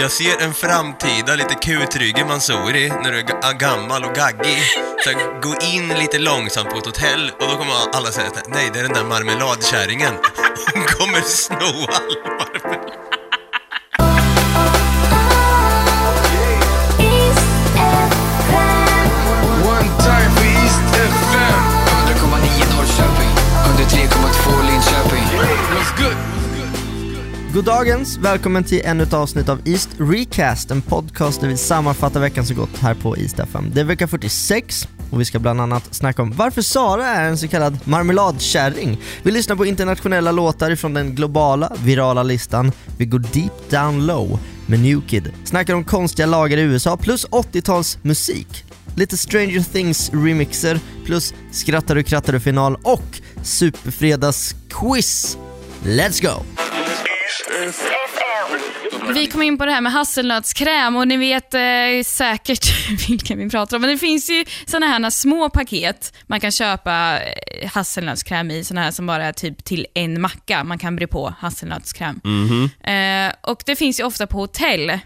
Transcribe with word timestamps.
Jag 0.00 0.10
ser 0.10 0.42
en 0.42 0.54
framtida 0.54 1.34
lite 1.34 1.54
kutryggig 1.54 2.26
Mansouri 2.26 2.88
när 2.88 3.12
du 3.12 3.18
är 3.18 3.22
ga- 3.22 3.58
gammal 3.58 4.04
och 4.04 4.14
gaggig. 4.14 4.62
Så 5.04 5.10
gå 5.42 5.54
in 5.60 5.88
lite 5.88 6.18
långsamt 6.18 6.70
på 6.70 6.78
ett 6.78 6.86
hotell 6.86 7.30
och 7.40 7.46
då 7.48 7.56
kommer 7.56 7.72
alla 7.94 8.10
säga 8.12 8.26
att 8.26 8.48
nej, 8.48 8.70
det 8.72 8.78
är 8.78 8.82
den 8.82 8.92
där 8.92 9.04
marmeladkärringen. 9.04 10.14
Hon 10.74 10.84
kommer 10.84 11.20
sno 11.20 11.56
all 11.92 12.16
marmelad. 12.38 12.92
One 19.74 19.88
time 20.06 20.30
for 20.36 20.46
East 20.46 20.82
FM. 20.94 21.60
100,9 22.08 22.76
Norrköping, 22.76 23.32
103,2 23.64 24.62
Linköping. 24.66 25.24
What's 25.74 25.92
good? 26.02 26.35
Goddagens, 27.56 28.18
välkommen 28.18 28.64
till 28.64 28.80
ännu 28.84 29.02
ett 29.02 29.12
avsnitt 29.12 29.48
av 29.48 29.60
East 29.64 29.88
Recast, 29.98 30.70
en 30.70 30.82
podcast 30.82 31.40
där 31.40 31.48
vi 31.48 31.56
sammanfattar 31.56 32.20
veckan 32.20 32.46
som 32.46 32.56
gått 32.56 32.78
här 32.78 32.94
på 32.94 33.16
East 33.16 33.38
FM. 33.38 33.70
Det 33.74 33.80
är 33.80 33.84
vecka 33.84 34.08
46 34.08 34.88
och 35.10 35.20
vi 35.20 35.24
ska 35.24 35.38
bland 35.38 35.60
annat 35.60 35.94
snacka 35.94 36.22
om 36.22 36.32
varför 36.32 36.62
Sara 36.62 37.06
är 37.06 37.28
en 37.28 37.38
så 37.38 37.48
kallad 37.48 37.78
marmeladkärring. 37.84 39.00
Vi 39.22 39.30
lyssnar 39.30 39.56
på 39.56 39.66
internationella 39.66 40.32
låtar 40.32 40.70
ifrån 40.70 40.94
den 40.94 41.14
globala, 41.14 41.72
virala 41.84 42.22
listan. 42.22 42.72
Vi 42.98 43.04
går 43.04 43.18
deep 43.18 43.70
down 43.70 44.06
low 44.06 44.38
med 44.66 44.80
New 44.80 45.00
Kid. 45.08 45.32
Snackar 45.44 45.74
om 45.74 45.84
konstiga 45.84 46.26
lagar 46.26 46.58
i 46.58 46.62
USA 46.62 46.96
plus 46.96 47.26
80-tals 47.26 47.98
musik. 48.02 48.64
Lite 48.96 49.16
Stranger 49.16 49.72
Things 49.72 50.10
remixer 50.12 50.80
plus 51.04 51.34
skrattar 51.52 51.94
du 51.94 52.02
krattar 52.02 52.32
du 52.32 52.40
final 52.40 52.76
och 52.82 53.20
superfredagsquiz. 53.42 55.38
Let's 55.84 56.22
go! 56.22 56.65
Vi 59.14 59.26
kom 59.26 59.42
in 59.42 59.58
på 59.58 59.66
det 59.66 59.72
här 59.72 59.80
med 59.80 59.92
hasselnötskräm 59.92 60.96
och 60.96 61.08
ni 61.08 61.16
vet 61.16 61.54
eh, 61.54 61.60
säkert 62.04 62.88
vilka 63.08 63.34
vi 63.34 63.50
pratar 63.50 63.76
om. 63.76 63.80
Men 63.80 63.90
det 63.90 63.98
finns 63.98 64.30
ju 64.30 64.44
såna 64.66 64.86
här 64.86 65.10
små 65.10 65.50
paket 65.50 66.12
man 66.26 66.40
kan 66.40 66.50
köpa 66.50 67.18
eh, 67.20 67.70
hasselnötskräm 67.70 68.50
i, 68.50 68.64
såna 68.64 68.82
här 68.82 68.90
som 68.90 69.06
bara 69.06 69.24
är 69.24 69.32
typ 69.32 69.64
till 69.64 69.86
en 69.94 70.20
macka. 70.20 70.64
Man 70.64 70.78
kan 70.78 70.96
bre 70.96 71.06
på 71.06 71.34
hasselnötskräm. 71.38 72.20
Eh, 72.90 73.32
och 73.40 73.62
det 73.66 73.76
finns 73.76 74.00
ju 74.00 74.04
ofta 74.04 74.26
på 74.26 74.38
hotell. 74.38 74.98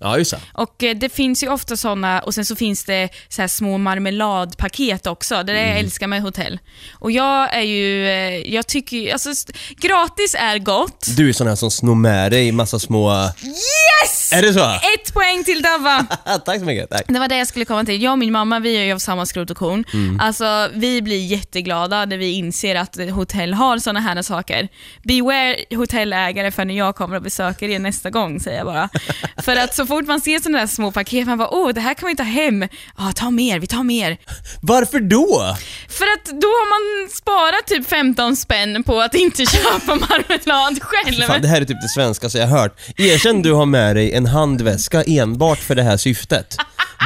Ja, 0.00 0.18
just 0.18 0.30
det. 0.30 0.40
Och 0.52 0.82
eh, 0.82 0.96
det 0.96 1.08
finns 1.08 1.42
ju 1.42 1.48
ofta 1.48 1.76
såna 1.76 2.20
och 2.20 2.34
sen 2.34 2.44
så 2.44 2.56
finns 2.56 2.84
det 2.84 3.08
så 3.28 3.40
här 3.42 3.48
små 3.48 3.78
marmeladpaket 3.78 5.06
också. 5.06 5.34
Det 5.42 5.52
är 5.52 5.56
det 5.56 5.66
jag 5.68 5.78
älskar 5.78 6.06
med 6.06 6.22
hotell. 6.22 6.58
Och 6.92 7.10
jag 7.10 7.54
är 7.54 7.62
ju, 7.62 8.06
eh, 8.08 8.52
jag 8.54 8.66
tycker 8.66 8.96
ju, 8.96 9.10
alltså 9.10 9.30
st- 9.30 9.52
gratis 9.76 10.34
är 10.38 10.58
gott. 10.58 11.06
Du 11.16 11.28
är 11.28 11.32
sån 11.32 11.46
här 11.46 11.54
som 11.56 11.70
snor 11.70 11.94
med 11.94 12.32
dig 12.32 12.52
massa 12.52 12.78
små... 12.78 13.12
Yes! 13.44 14.32
Är 14.32 14.42
det 14.42 14.52
så? 14.52 14.64
Ett 14.70 15.14
poäng 15.14 15.44
till 15.44 15.62
Dava! 15.62 16.06
Tack 16.44 16.58
så 16.58 16.64
mycket. 16.64 16.90
Tack. 16.90 17.02
Det 17.08 17.18
var 17.18 17.28
det 17.28 17.36
jag 17.38 17.46
skulle 17.48 17.64
komma 17.64 17.84
till. 17.84 18.02
Jag 18.02 18.12
och 18.12 18.18
min 18.18 18.32
mamma, 18.32 18.58
vi 18.60 18.76
är 18.76 18.84
ju 18.84 18.92
av 18.92 18.98
samma 18.98 19.26
skrot 19.26 19.50
och 19.50 19.56
korn. 19.56 19.84
Mm. 19.94 20.20
Alltså, 20.20 20.68
vi 20.74 21.02
blir 21.02 21.26
jätteglada 21.26 22.04
när 22.04 22.16
vi 22.18 22.32
inser 22.32 22.74
att 22.74 22.96
hotell 23.10 23.54
har 23.54 23.78
såna 23.78 24.00
här 24.00 24.22
saker. 24.22 24.68
Beware 25.02 25.56
hotellägare 25.70 26.50
för 26.50 26.64
när 26.64 26.74
jag 26.74 26.96
kommer 26.96 27.16
och 27.16 27.22
besöker 27.22 27.68
er 27.68 27.78
nästa 27.78 28.10
gång, 28.10 28.40
säger 28.40 28.56
jag 28.58 28.66
bara. 28.66 28.88
för 29.42 29.56
att 29.56 29.74
så 29.74 29.86
fort 29.88 30.06
man 30.06 30.20
ser 30.20 30.38
såna 30.40 30.58
där 30.58 30.66
små 30.66 30.92
paket, 30.92 31.26
man 31.26 31.38
bara 31.38 31.50
åh, 31.50 31.68
det 31.74 31.80
här 31.80 31.94
kan 31.94 32.08
vi 32.08 32.16
ta 32.16 32.22
hem. 32.22 32.68
Ja, 32.98 33.12
ta 33.14 33.30
mer, 33.30 33.58
vi 33.58 33.66
tar 33.66 33.82
mer. 33.82 34.18
Varför 34.62 35.00
då? 35.00 35.56
För 35.88 36.04
att 36.04 36.40
då 36.40 36.48
har 36.48 36.66
man 37.04 37.10
sparat 37.10 37.66
typ 37.66 37.88
15 37.88 38.36
spänn 38.36 38.82
på 38.82 39.00
att 39.00 39.14
inte 39.14 39.46
köpa 39.52 39.94
marmelad 39.94 40.82
själv. 40.82 41.22
Fan, 41.22 41.42
det 41.42 41.48
här 41.48 41.60
är 41.60 41.64
typ 41.64 41.82
det 41.82 41.88
svenskaste 41.88 42.38
jag 42.38 42.46
har 42.46 42.58
hört. 42.58 42.80
Erkänn 42.96 43.42
du 43.42 43.52
har 43.52 43.66
med 43.66 43.96
dig 43.96 44.12
en 44.12 44.26
handväska 44.26 45.02
enbart 45.02 45.58
för 45.58 45.74
det 45.74 45.82
här 45.82 45.96
syftet. 45.96 46.56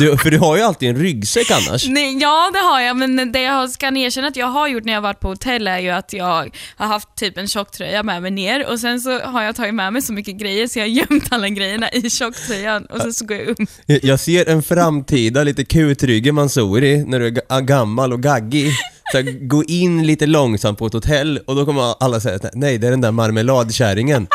Du, 0.00 0.16
för 0.18 0.30
du 0.30 0.38
har 0.38 0.56
ju 0.56 0.62
alltid 0.62 0.88
en 0.88 0.96
ryggsäck 0.96 1.50
annars. 1.50 1.88
Nej, 1.88 2.18
ja, 2.20 2.50
det 2.52 2.58
har 2.58 2.80
jag, 2.80 2.96
men 2.96 3.32
det 3.32 3.40
jag 3.42 3.70
ska 3.70 3.86
erkänna 3.86 4.28
att 4.28 4.36
jag 4.36 4.46
har 4.46 4.68
gjort 4.68 4.84
när 4.84 4.92
jag 4.92 5.00
varit 5.00 5.20
på 5.20 5.28
hotell 5.28 5.68
är 5.68 5.78
ju 5.78 5.90
att 5.90 6.12
jag 6.12 6.50
har 6.76 6.86
haft 6.86 7.08
typ 7.16 7.38
en 7.38 7.48
tjocktröja 7.48 8.02
med 8.02 8.22
mig 8.22 8.30
ner 8.30 8.66
och 8.70 8.80
sen 8.80 9.00
så 9.00 9.20
har 9.20 9.42
jag 9.42 9.56
tagit 9.56 9.74
med 9.74 9.92
mig 9.92 10.02
så 10.02 10.12
mycket 10.12 10.34
grejer 10.36 10.66
så 10.68 10.78
jag 10.78 10.84
har 10.84 10.88
gömt 10.90 11.24
alla 11.30 11.48
grejerna 11.48 11.90
i 11.90 12.10
tjocktröjan 12.10 12.84
och 12.84 13.00
sen 13.00 13.14
så 13.14 13.24
går 13.26 13.36
jag 13.36 13.48
um. 13.60 13.66
Jag 13.86 14.20
ser 14.20 14.48
en 14.48 14.62
framtida 14.62 15.42
lite 15.42 15.64
kutryggig 15.64 16.34
Mansouri 16.34 17.04
när 17.06 17.20
du 17.20 17.26
är 17.26 17.30
ga- 17.30 17.60
gammal 17.60 18.12
och 18.12 18.22
gaggig. 18.22 18.70
Så 19.12 19.22
gå 19.40 19.64
in 19.64 20.06
lite 20.06 20.26
långsamt 20.26 20.78
på 20.78 20.86
ett 20.86 20.92
hotell 20.92 21.38
och 21.46 21.56
då 21.56 21.64
kommer 21.64 21.94
alla 22.04 22.20
säga 22.20 22.36
att 22.36 22.44
nej, 22.54 22.78
det 22.78 22.86
är 22.86 22.90
den 22.90 23.00
där 23.00 23.10
marmeladkärringen. 23.12 24.26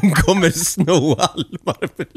Hon 0.00 0.10
kommer 0.10 0.50
sno 0.50 1.14
all 1.18 1.58
marmelad. 1.66 2.08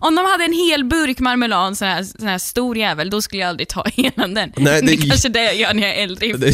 Om 0.00 0.14
de 0.14 0.24
hade 0.24 0.44
en 0.44 0.52
hel 0.52 0.84
burk 0.84 1.18
marmelad, 1.18 1.78
sån 1.78 1.88
här, 1.88 2.02
sån 2.04 2.28
här 2.28 2.38
stor 2.38 2.76
jävel, 2.78 3.10
då 3.10 3.22
skulle 3.22 3.42
jag 3.42 3.48
aldrig 3.48 3.68
ta 3.68 3.84
hela 3.94 4.26
den. 4.26 4.34
Nej, 4.34 4.52
det, 4.56 4.80
det- 4.86 4.92
är 4.92 5.08
kanske 5.08 5.28
det 5.28 5.42
jag 5.44 5.56
gör 5.56 5.74
när 5.74 5.82
jag 5.86 5.96
är 5.96 6.02
äldre. 6.02 6.52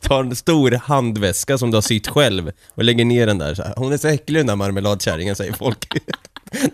Ta 0.00 0.20
en 0.20 0.36
stor 0.36 0.70
handväska 0.84 1.58
som 1.58 1.70
du 1.70 1.76
har 1.76 1.82
sytt 1.82 2.08
själv 2.08 2.52
och 2.74 2.84
lägger 2.84 3.04
ner 3.04 3.26
den 3.26 3.38
där 3.38 3.54
så 3.54 3.62
här. 3.62 3.74
Hon 3.76 3.92
är 3.92 3.96
så 3.98 4.08
äcklig 4.08 4.40
den 4.40 4.46
där 4.46 4.56
marmeladkärringen 4.56 5.36
säger 5.36 5.52
folk. 5.52 5.86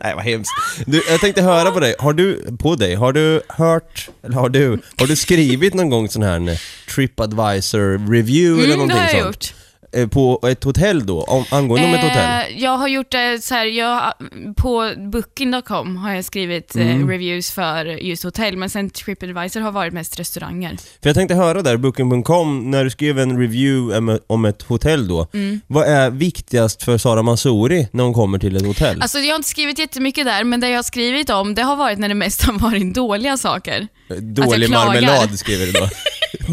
Nej 0.01 0.15
vad 0.15 0.25
hemskt. 0.25 0.51
Du, 0.87 1.03
jag 1.09 1.21
tänkte 1.21 1.43
höra 1.43 1.71
på 1.71 1.81
dig, 1.81 1.95
har 1.99 2.13
du, 2.13 2.57
på 2.59 2.75
dig, 2.75 2.95
har 2.95 3.13
du 3.13 3.41
hört, 3.49 4.09
eller 4.25 4.35
har 4.35 4.49
du, 4.49 4.79
har 4.99 5.07
du 5.07 5.17
skrivit 5.17 5.75
någon 5.75 5.91
gång 5.91 6.09
sån 6.09 6.23
här 6.23 6.61
Tripadvisor 6.95 8.11
review 8.13 8.65
eller 8.65 8.75
Mm, 8.75 8.89
det 8.89 8.95
någonting 8.95 8.99
har 8.99 9.05
jag 9.05 9.23
sånt? 9.35 9.35
gjort. 9.53 9.55
Eh, 9.95 10.09
På 10.09 10.41
ett 10.49 10.65
hotell 10.65 11.07
då, 11.07 11.23
om, 11.23 11.45
angående 11.51 11.87
om 11.89 11.95
ett 11.95 12.01
hotell? 12.03 12.19
Eh, 12.53 12.63
jag 12.63 12.77
har 12.79 12.89
gjort 12.89 13.11
det 13.13 13.45
så 13.45 13.55
här, 13.55 13.65
jag, 13.67 14.13
på 14.57 14.93
booking.com 15.13 15.97
har 15.97 16.13
jag 16.15 16.25
skrivit 16.25 16.75
Mm. 16.75 17.03
eh, 17.03 17.09
reviews 17.09 17.51
för 17.51 17.85
just 17.85 18.25
hotell, 18.25 18.57
men 18.57 18.71
sen 18.71 18.91
Tripadvisor 18.91 19.61
har 19.61 19.73
varit 19.73 19.93
mest 19.93 20.19
restauranger. 20.21 20.77
För 21.03 21.09
jag 21.09 21.15
tänkte 21.17 21.35
höra 21.35 21.63
där, 21.63 21.77
Booking.com, 21.77 22.71
när 22.71 22.85
du 22.85 22.91
skrev 22.91 23.19
en 23.19 23.39
review 23.39 23.99
om 24.27 24.45
ett- 24.45 24.63
hotell 24.63 25.09
då, 25.09 25.27
Mm. 25.35 25.61
vad 25.67 25.87
är 25.89 26.11
viktigast 26.11 26.83
för 26.83 26.99
Sara 26.99 27.23
Mansouri 27.23 27.89
när 27.93 28.05
hon 28.05 28.15
kommer 28.15 28.39
till 28.39 28.57
ett 28.57 28.67
hotell? 28.67 29.03
Alltså 29.03 29.19
jag 29.19 29.29
har 29.33 29.37
inte 29.37 29.49
skrivit 29.49 29.79
jättemycket 29.79 30.25
där, 30.25 30.45
men 30.45 30.61
det 30.61 30.69
jag 30.69 30.79
har 30.79 30.83
skrivit 30.83 31.31
om, 31.31 31.55
det 31.55 31.63
har 31.63 31.77
varit 31.77 31.99
när 31.99 32.09
det 32.09 32.15
mest 32.15 32.43
har 32.43 32.53
varit 32.59 32.95
dåliga 32.95 33.37
saker. 33.37 33.89
Dålig 34.21 34.71
marmelad 34.71 35.39
skriver 35.39 35.67
du 35.67 35.73
då. 35.73 35.89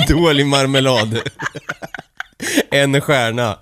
Dålig 0.15 0.45
marmelad. 0.45 1.19
en 2.71 3.01
stjärna. 3.01 3.57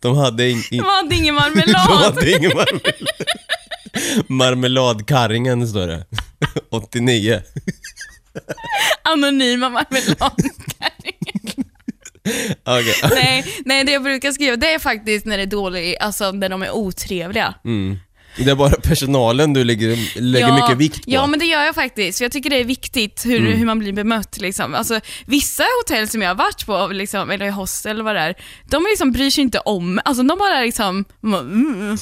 De 0.00 0.16
hade, 0.16 0.50
in, 0.50 0.62
in, 0.70 0.82
De 0.82 0.88
hade 0.88 1.14
ingen 1.14 1.34
de 1.34 1.40
marmelad. 1.40 1.76
hade 2.14 2.30
ingen 2.30 2.50
marmelad. 2.56 3.08
Marmeladkarringen 4.28 5.68
står 5.68 5.86
det. 5.86 6.06
89. 6.70 7.42
Anonyma 9.02 9.68
marmelad. 9.68 10.32
Okej. 12.64 12.94
nej, 13.10 13.44
nej, 13.64 13.84
det 13.84 13.92
jag 13.92 14.02
brukar 14.02 14.32
skriva, 14.32 14.56
det 14.56 14.72
är 14.74 14.78
faktiskt 14.78 15.26
när 15.26 15.36
det 15.36 15.42
är 15.42 15.46
dåligt, 15.46 15.96
alltså 16.00 16.32
när 16.32 16.48
de 16.48 16.62
är 16.62 16.70
otrevliga. 16.70 17.54
Mm. 17.64 17.98
Det 18.36 18.50
är 18.50 18.54
bara 18.54 18.70
personalen 18.70 19.52
du 19.52 19.64
lägger, 19.64 20.20
lägger 20.20 20.52
mycket 20.52 20.76
vikt 20.78 21.04
på. 21.04 21.10
Ja, 21.10 21.26
men 21.26 21.38
det 21.38 21.44
gör 21.46 21.62
jag 21.62 21.74
faktiskt. 21.74 22.20
Jag 22.20 22.32
tycker 22.32 22.50
det 22.50 22.60
är 22.60 22.64
viktigt 22.64 23.22
hur, 23.26 23.40
Mm. 23.40 23.52
hur 23.58 23.66
man 23.66 23.78
blir 23.78 23.92
bemött. 23.92 24.38
Liksom. 24.40 24.74
Alltså, 24.74 25.00
vissa 25.26 25.64
hotell 25.82 26.08
som 26.08 26.22
jag 26.22 26.30
har 26.30 26.34
varit 26.34 26.66
på, 26.66 26.86
liksom, 26.92 27.30
eller 27.30 27.50
hostel 27.50 27.90
eller 27.92 28.04
vad 28.04 28.14
det 28.16 28.20
är, 28.20 28.34
de 28.70 28.86
liksom 28.90 29.12
bryr 29.12 29.30
sig 29.30 29.42
inte 29.42 29.58
om, 29.58 30.00
alltså 30.04 30.22
de 30.22 30.38
bara 30.38 30.60
liksom, 30.60 31.04
mm. 31.24 31.96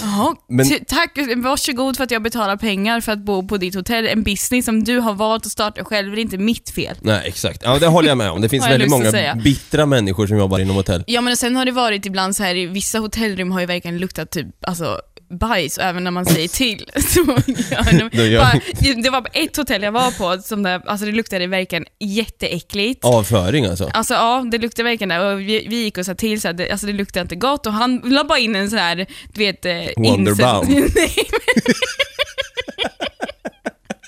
Jaha, 0.00 0.34
Men- 0.48 0.84
tack, 0.84 1.18
varsågod 1.36 1.96
för 1.96 2.04
att 2.04 2.10
jag 2.10 2.22
betalar 2.22 2.56
pengar 2.56 3.00
för 3.00 3.12
att 3.12 3.18
bo 3.18 3.48
på 3.48 3.56
ditt 3.56 3.74
hotell. 3.74 4.06
En 4.06 4.22
business 4.22 4.64
som 4.64 4.84
du 4.84 4.98
har 4.98 5.14
valt 5.14 5.46
att 5.46 5.52
starta 5.52 5.84
själv, 5.84 6.14
det 6.14 6.20
är 6.20 6.22
inte 6.22 6.38
mitt 6.38 6.70
fel. 6.70 6.96
Nej, 7.00 7.22
exakt. 7.24 7.60
Ja, 7.64 7.78
det 7.78 7.86
håller 7.86 8.08
jag 8.08 8.18
med 8.18 8.30
om. 8.30 8.40
Det 8.40 8.48
finns 8.54 8.66
väldigt 8.66 8.90
många 8.90 9.34
bittra 9.44 9.86
människor 9.86 10.26
som 10.26 10.38
jobbar 10.38 10.58
inom 10.58 10.76
hotell. 10.76 11.04
Ja 11.06 11.20
men 11.20 11.36
sen 11.36 11.56
har 11.56 11.64
det 11.64 11.72
varit 11.72 12.06
ibland 12.06 12.36
så 12.36 12.42
här, 12.42 12.54
i 12.54 12.66
vissa 12.66 12.98
hotellrum 12.98 13.50
har 13.52 13.60
ju 13.60 13.66
verkligen 13.66 13.98
luktat 13.98 14.30
typ, 14.30 14.46
alltså 14.66 15.00
bajs, 15.32 15.78
även 15.78 16.04
när 16.04 16.10
man 16.10 16.26
säger 16.26 16.48
till. 16.48 16.90
Så 16.96 17.22
de, 17.22 18.36
bara, 18.38 18.60
det 19.02 19.10
var 19.10 19.26
ett 19.32 19.56
hotell 19.56 19.82
jag 19.82 19.92
var 19.92 20.10
på, 20.10 20.42
som 20.42 20.62
det, 20.62 20.82
alltså 20.86 21.06
det 21.06 21.12
luktade 21.12 21.46
verkligen 21.46 21.84
jätteäckligt. 22.00 23.04
Avföring 23.04 23.66
alltså. 23.66 23.90
Alltså 23.94 24.14
ja, 24.14 24.44
det 24.50 24.58
luktade 24.58 24.88
verkligen 24.88 25.08
det. 25.08 25.32
Och 25.32 25.40
vi, 25.40 25.66
vi 25.68 25.82
gick 25.82 25.98
och 25.98 26.06
sa 26.06 26.14
till 26.14 26.40
så 26.40 26.48
här, 26.48 26.52
det, 26.52 26.70
alltså 26.70 26.86
det 26.86 26.92
luktade 26.92 27.22
inte 27.22 27.36
gott 27.36 27.66
och 27.66 27.72
han 27.72 28.02
la 28.04 28.24
bara 28.24 28.38
in 28.38 28.56
en 28.56 28.70
sån 28.70 28.78
här, 28.78 29.06
du 29.32 29.38
vet... 29.38 29.64
Eh, 29.64 29.72
Wonderbaum. 29.96 30.66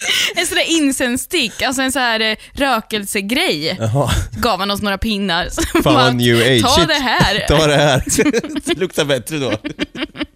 En 0.36 0.46
sån 0.46 0.56
där 0.56 0.70
incense-stick, 0.70 1.62
alltså 1.62 1.82
en 1.82 1.92
sån 1.92 2.02
här 2.02 2.20
eh, 2.20 2.36
rökelsegrej. 2.52 3.76
Jaha. 3.78 4.10
Gav 4.32 4.60
han 4.60 4.70
oss 4.70 4.82
några 4.82 4.98
pinnar. 4.98 5.48
Fan 5.82 5.94
vad 5.94 6.14
new 6.14 6.36
age. 6.36 6.62
Ta 6.62 6.86
det 6.86 6.94
här. 6.94 7.46
Ta 7.48 7.66
det 7.66 7.76
här. 7.76 8.02
det 8.64 8.78
luktar 8.78 9.04
bättre 9.04 9.38
då. 9.38 9.52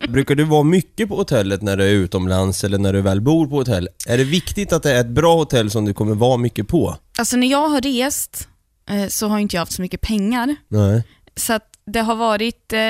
Brukar 0.08 0.34
du 0.34 0.44
vara 0.44 0.62
mycket 0.62 1.08
på 1.08 1.16
hotellet 1.16 1.62
när 1.62 1.76
du 1.76 1.84
är 1.84 1.90
utomlands 1.90 2.64
eller 2.64 2.78
när 2.78 2.92
du 2.92 3.00
väl 3.00 3.20
bor 3.20 3.46
på 3.46 3.56
hotell? 3.56 3.88
Är 4.06 4.18
det 4.18 4.24
viktigt 4.24 4.72
att 4.72 4.82
det 4.82 4.92
är 4.92 5.00
ett 5.00 5.08
bra 5.08 5.36
hotell 5.36 5.70
som 5.70 5.84
du 5.84 5.94
kommer 5.94 6.14
vara 6.14 6.36
mycket 6.36 6.68
på? 6.68 6.96
Alltså 7.18 7.36
när 7.36 7.46
jag 7.46 7.68
har 7.68 7.80
rest 7.80 8.48
eh, 8.90 9.08
så 9.08 9.28
har 9.28 9.38
inte 9.38 9.56
jag 9.56 9.60
haft 9.60 9.72
så 9.72 9.82
mycket 9.82 10.00
pengar. 10.00 10.56
Nej. 10.68 11.02
Så 11.36 11.52
att 11.52 11.64
det 11.86 12.00
har 12.00 12.14
varit, 12.14 12.72
eh, 12.72 12.80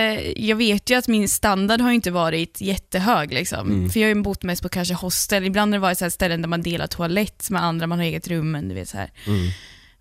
jag 0.49 0.57
vet 0.57 0.91
ju 0.91 0.95
att 0.95 1.09
min 1.09 1.29
standard 1.29 1.81
har 1.81 1.91
inte 1.91 2.11
varit 2.11 2.61
jättehög 2.61 3.33
liksom. 3.33 3.71
Mm. 3.71 3.91
För 3.91 4.01
jag 4.01 4.09
har 4.09 4.15
ju 4.15 4.23
bott 4.23 4.43
mest 4.43 4.63
på 4.63 4.69
kanske 4.69 4.95
hostel, 4.95 5.45
ibland 5.45 5.73
har 5.73 5.79
det 5.79 5.83
varit 5.83 5.99
så 5.99 6.11
ställen 6.11 6.43
där 6.43 6.49
man 6.49 6.63
delar 6.63 6.87
toalett 6.87 7.51
med 7.51 7.65
andra, 7.65 7.87
man 7.87 7.99
har 7.99 8.07
eget 8.07 8.29
rum, 8.29 8.51
men 8.51 8.69
du 8.69 8.75
vet 8.75 8.89
så 8.89 8.97
här. 8.97 9.11
Mm. 9.27 9.49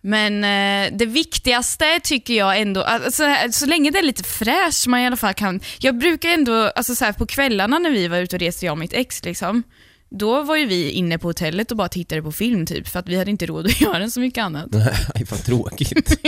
Men 0.07 0.43
eh, 0.43 0.97
det 0.97 1.05
viktigaste 1.05 1.99
tycker 2.03 2.33
jag 2.33 2.59
ändå, 2.61 2.83
alltså, 2.83 3.23
så 3.51 3.65
länge 3.65 3.91
det 3.91 3.99
är 3.99 4.03
lite 4.03 4.23
fräscht, 4.23 4.87
man 4.87 4.99
i 4.99 5.07
alla 5.07 5.15
fall 5.15 5.33
kan, 5.33 5.59
jag 5.79 5.97
brukar 5.97 6.29
ändå, 6.29 6.53
alltså 6.75 6.95
så 6.95 7.05
här, 7.05 7.13
på 7.13 7.25
kvällarna 7.25 7.79
när 7.79 7.89
vi 7.91 8.07
var 8.07 8.17
ute 8.17 8.35
och 8.35 8.39
reste, 8.39 8.65
jag 8.65 8.71
och 8.71 8.77
mitt 8.77 8.93
ex 8.93 9.23
liksom, 9.23 9.63
då 10.09 10.43
var 10.43 10.55
ju 10.55 10.65
vi 10.65 10.89
inne 10.89 11.17
på 11.17 11.27
hotellet 11.27 11.71
och 11.71 11.77
bara 11.77 11.89
tittade 11.89 12.21
på 12.21 12.31
film 12.31 12.65
typ, 12.65 12.87
för 12.87 12.99
att 12.99 13.09
vi 13.09 13.17
hade 13.17 13.31
inte 13.31 13.45
råd 13.45 13.65
att 13.65 13.81
göra 13.81 14.09
så 14.09 14.19
mycket 14.19 14.41
annat. 14.43 14.67
Nej, 14.71 15.25
vad 15.31 15.45
tråkigt. 15.45 16.19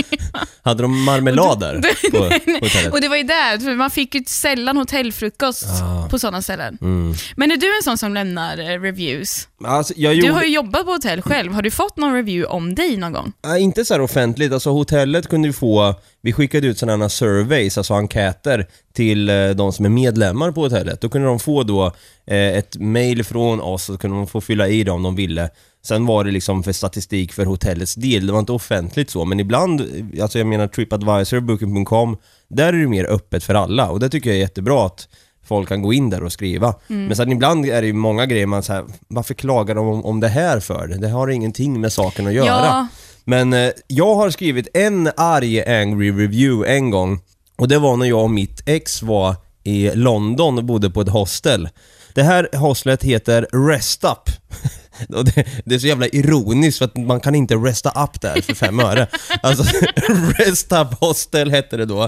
Hade 0.64 0.82
de 0.82 1.04
marmelad 1.04 1.60
där 1.82 1.82
på 2.12 2.18
hotellet? 2.66 2.94
Och 2.94 3.02
det 3.02 3.08
var 3.08 3.16
ju 3.18 3.24
där, 3.24 3.58
för 3.60 3.75
man 3.75 3.90
fick 3.92 4.16
ju 4.16 4.24
sällan 4.28 4.78
hotellfrukost 4.78 5.66
Ah. 5.82 6.08
på 6.10 6.20
sådana 6.20 6.42
ställen. 6.42 6.78
Mm. 6.82 7.14
Men 7.36 7.52
är 7.52 7.58
du 7.58 7.78
en 7.78 7.84
sån 7.84 7.98
som 7.98 8.14
lämnar 8.14 8.58
eh, 8.58 8.82
reviews? 8.82 9.48
Alltså, 9.64 9.94
jag 9.98 10.14
Du 10.14 10.20
gjorde... 10.20 10.34
har 10.34 10.44
ju 10.44 10.54
jobbat 10.54 10.86
på 10.86 10.92
hotell 10.92 11.22
själv, 11.22 11.54
har 11.54 11.62
du 11.62 11.72
fått 11.72 11.98
någon 11.98 12.14
review 12.16 12.56
om 12.56 12.76
dig 12.76 12.98
någon 12.98 13.14
gång? 13.14 13.32
Ja, 13.42 13.58
inte 13.58 13.86
så 13.86 13.94
här 13.94 14.02
offentligt, 14.02 14.54
alltså 14.54 14.70
hotellet 14.72 15.28
kunde 15.28 15.48
vi 15.48 15.54
få, 15.54 15.96
vi 16.22 16.34
skickade 16.34 16.68
ut 16.68 16.78
sådana 16.78 17.04
här 17.04 17.10
surveys, 17.10 17.78
alltså 17.78 17.94
enkäter 17.94 18.68
till 18.94 19.30
eh, 19.30 19.50
de 19.50 19.74
som 19.74 19.86
är 19.86 19.90
medlemmar 19.90 20.52
på 20.52 20.62
hotellet. 20.62 21.02
Då 21.02 21.10
kunde 21.10 21.28
de 21.28 21.40
få 21.40 21.64
då 21.64 21.86
eh, 22.28 22.58
ett 22.58 22.78
mail 22.78 23.24
från 23.24 23.62
oss 23.62 23.90
och 23.90 23.96
så 23.96 23.98
kunde 23.98 24.18
de 24.18 24.28
få 24.28 24.42
fylla 24.42 24.68
i 24.68 24.84
det 24.84 24.92
om 24.92 25.04
de 25.04 25.16
ville. 25.16 25.50
Sen 25.86 26.06
var 26.06 26.24
det 26.24 26.32
liksom 26.32 26.64
för 26.64 26.72
statistik 26.72 27.34
för 27.34 27.46
hotellets 27.46 27.96
del, 27.96 28.28
det 28.28 28.34
var 28.34 28.40
inte 28.40 28.52
offentligt 28.52 29.10
så, 29.10 29.26
men 29.26 29.40
ibland, 29.40 29.82
alltså 30.22 30.38
jag 30.38 30.48
menar 30.48 30.68
Tripadvisor, 30.68 31.40
Booking.com, 31.40 32.18
där 32.50 32.68
är 32.74 32.78
det 32.78 32.88
mer 32.88 33.06
öppet 33.06 33.44
för 33.44 33.54
alla 33.56 33.90
och 33.90 34.00
det 34.00 34.10
tycker 34.10 34.30
jag 34.30 34.38
är 34.38 34.42
jättebra 34.42 34.86
att 34.86 35.08
folk 35.50 35.69
kan 35.69 35.81
gå 35.81 35.94
in 35.94 36.10
där 36.10 36.24
och 36.24 36.31
skriva. 36.31 36.74
Men 36.88 37.16
sen 37.16 37.31
ibland 37.31 37.66
är 37.66 37.81
det 37.81 37.88
ju 37.88 37.94
många 37.94 38.25
grejer 38.25 38.46
man 38.46 38.63
säger, 38.63 38.84
varför 39.07 39.34
klagar 39.34 39.75
de 39.75 39.88
om, 39.88 40.06
om 40.06 40.19
det 40.19 40.28
här 40.28 40.60
för? 40.60 40.88
Det 40.88 41.10
har 41.10 41.28
ingenting 41.28 41.81
med 41.81 41.94
saken 41.94 42.28
att 42.28 42.34
göra. 42.34 42.66
Ja. 42.66 42.88
Men 43.24 43.54
eh, 43.54 43.72
jag 43.88 44.16
har 44.16 44.30
skrivit 44.30 44.68
en 44.74 45.10
arg 45.18 45.62
angry 45.62 46.12
review 46.12 46.75
en 46.75 46.90
gång 46.90 47.22
och 47.57 47.68
det 47.68 47.80
var 47.80 47.98
när 47.98 48.06
jag 48.06 48.24
och 48.24 48.31
mitt 48.31 48.62
ex 48.66 49.04
var 49.04 49.36
i 49.63 49.92
London 49.96 50.57
och 50.57 50.63
bodde 50.63 50.90
på 50.90 51.01
ett 51.01 51.10
hostel. 51.10 51.69
Det 52.13 52.24
här 52.24 52.57
hostlet 52.57 53.04
heter 53.04 53.48
Rest 53.69 54.04
Up. 54.04 54.30
Och 55.16 55.25
det, 55.25 55.46
det 55.66 55.75
är 55.75 55.80
så 55.80 55.88
jävla 55.88 56.07
ironiskt 56.07 56.78
för 56.78 56.86
att 56.86 56.98
man 56.98 57.19
kan 57.19 57.36
inte 57.36 57.56
resta 57.56 58.04
up 58.04 58.22
där 58.22 58.42
för 58.42 58.54
fem 58.56 58.80
öre. 58.80 59.07
Alltså, 59.42 59.63
Rest 60.38 60.72
Up 60.72 61.00
Hostel 61.00 61.51
hette 61.51 61.78
det 61.78 61.86
då. 61.86 62.04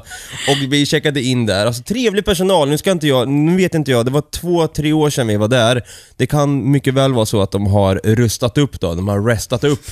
Och 0.48 0.58
vi 0.70 0.86
checkade 0.86 1.22
in 1.22 1.46
där. 1.46 1.66
Alltså 1.66 1.84
trevlig 1.84 2.26
personal, 2.26 2.70
nu 2.70 2.78
ska 2.78 2.92
inte 2.92 3.08
jag, 3.08 3.28
nu 3.30 3.58
vet 3.58 3.74
inte 3.76 3.92
jag, 3.92 4.06
det 4.06 4.12
var 4.12 4.24
två, 4.32 4.68
tre 4.68 4.94
år 4.94 5.10
sedan 5.10 5.28
vi 5.28 5.38
var 5.38 5.48
där. 5.48 5.84
Det 6.18 6.28
kan 6.28 6.72
mycket 6.72 6.94
väl 6.94 7.14
vara 7.14 7.26
så 7.26 7.42
att 7.42 7.52
de 7.52 7.68
har 7.68 7.96
rustat 8.04 8.58
upp 8.58 8.80
då, 8.80 8.96
de 8.96 9.08
har 9.08 9.22
restat 9.28 9.64
upp. 9.64 9.84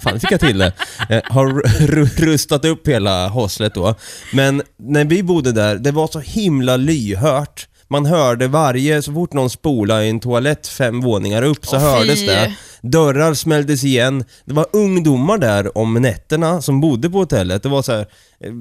Fan, 0.00 0.20
fick 0.20 0.32
jag 0.32 0.40
till 0.40 0.58
det. 0.58 0.72
Eh, 1.10 1.20
har 1.24 1.46
ru- 1.86 2.16
rustat 2.24 2.64
upp 2.64 2.88
hela 2.88 3.28
hostlet 3.28 3.74
då. 3.74 3.94
Men 4.32 4.62
när 4.76 5.04
vi 5.04 5.22
bodde 5.22 5.52
där, 5.52 5.76
det 5.76 5.90
var 5.90 6.06
så 6.08 6.20
himla 6.20 6.76
lyhört. 6.76 7.68
Man 7.90 8.06
hörde 8.06 8.48
varje, 8.48 9.02
så 9.02 9.12
fort 9.12 9.32
någon 9.32 9.50
spolade 9.50 10.04
i 10.04 10.08
en 10.08 10.20
toalett 10.20 10.66
fem 10.66 11.00
våningar 11.00 11.42
upp 11.42 11.66
så 11.66 11.76
Åh, 11.76 11.82
hördes 11.82 12.26
det. 12.26 12.54
Dörrar 12.82 13.34
smälldes 13.34 13.84
igen. 13.84 14.24
Det 14.44 14.54
var 14.54 14.66
ungdomar 14.72 15.38
där 15.38 15.78
om 15.78 15.94
nätterna 15.94 16.62
som 16.62 16.80
bodde 16.80 17.10
på 17.10 17.18
hotellet. 17.18 17.62
Det 17.62 17.68
var 17.68 17.82
så 17.82 17.92
här, 17.92 18.06
eh, 18.40 18.52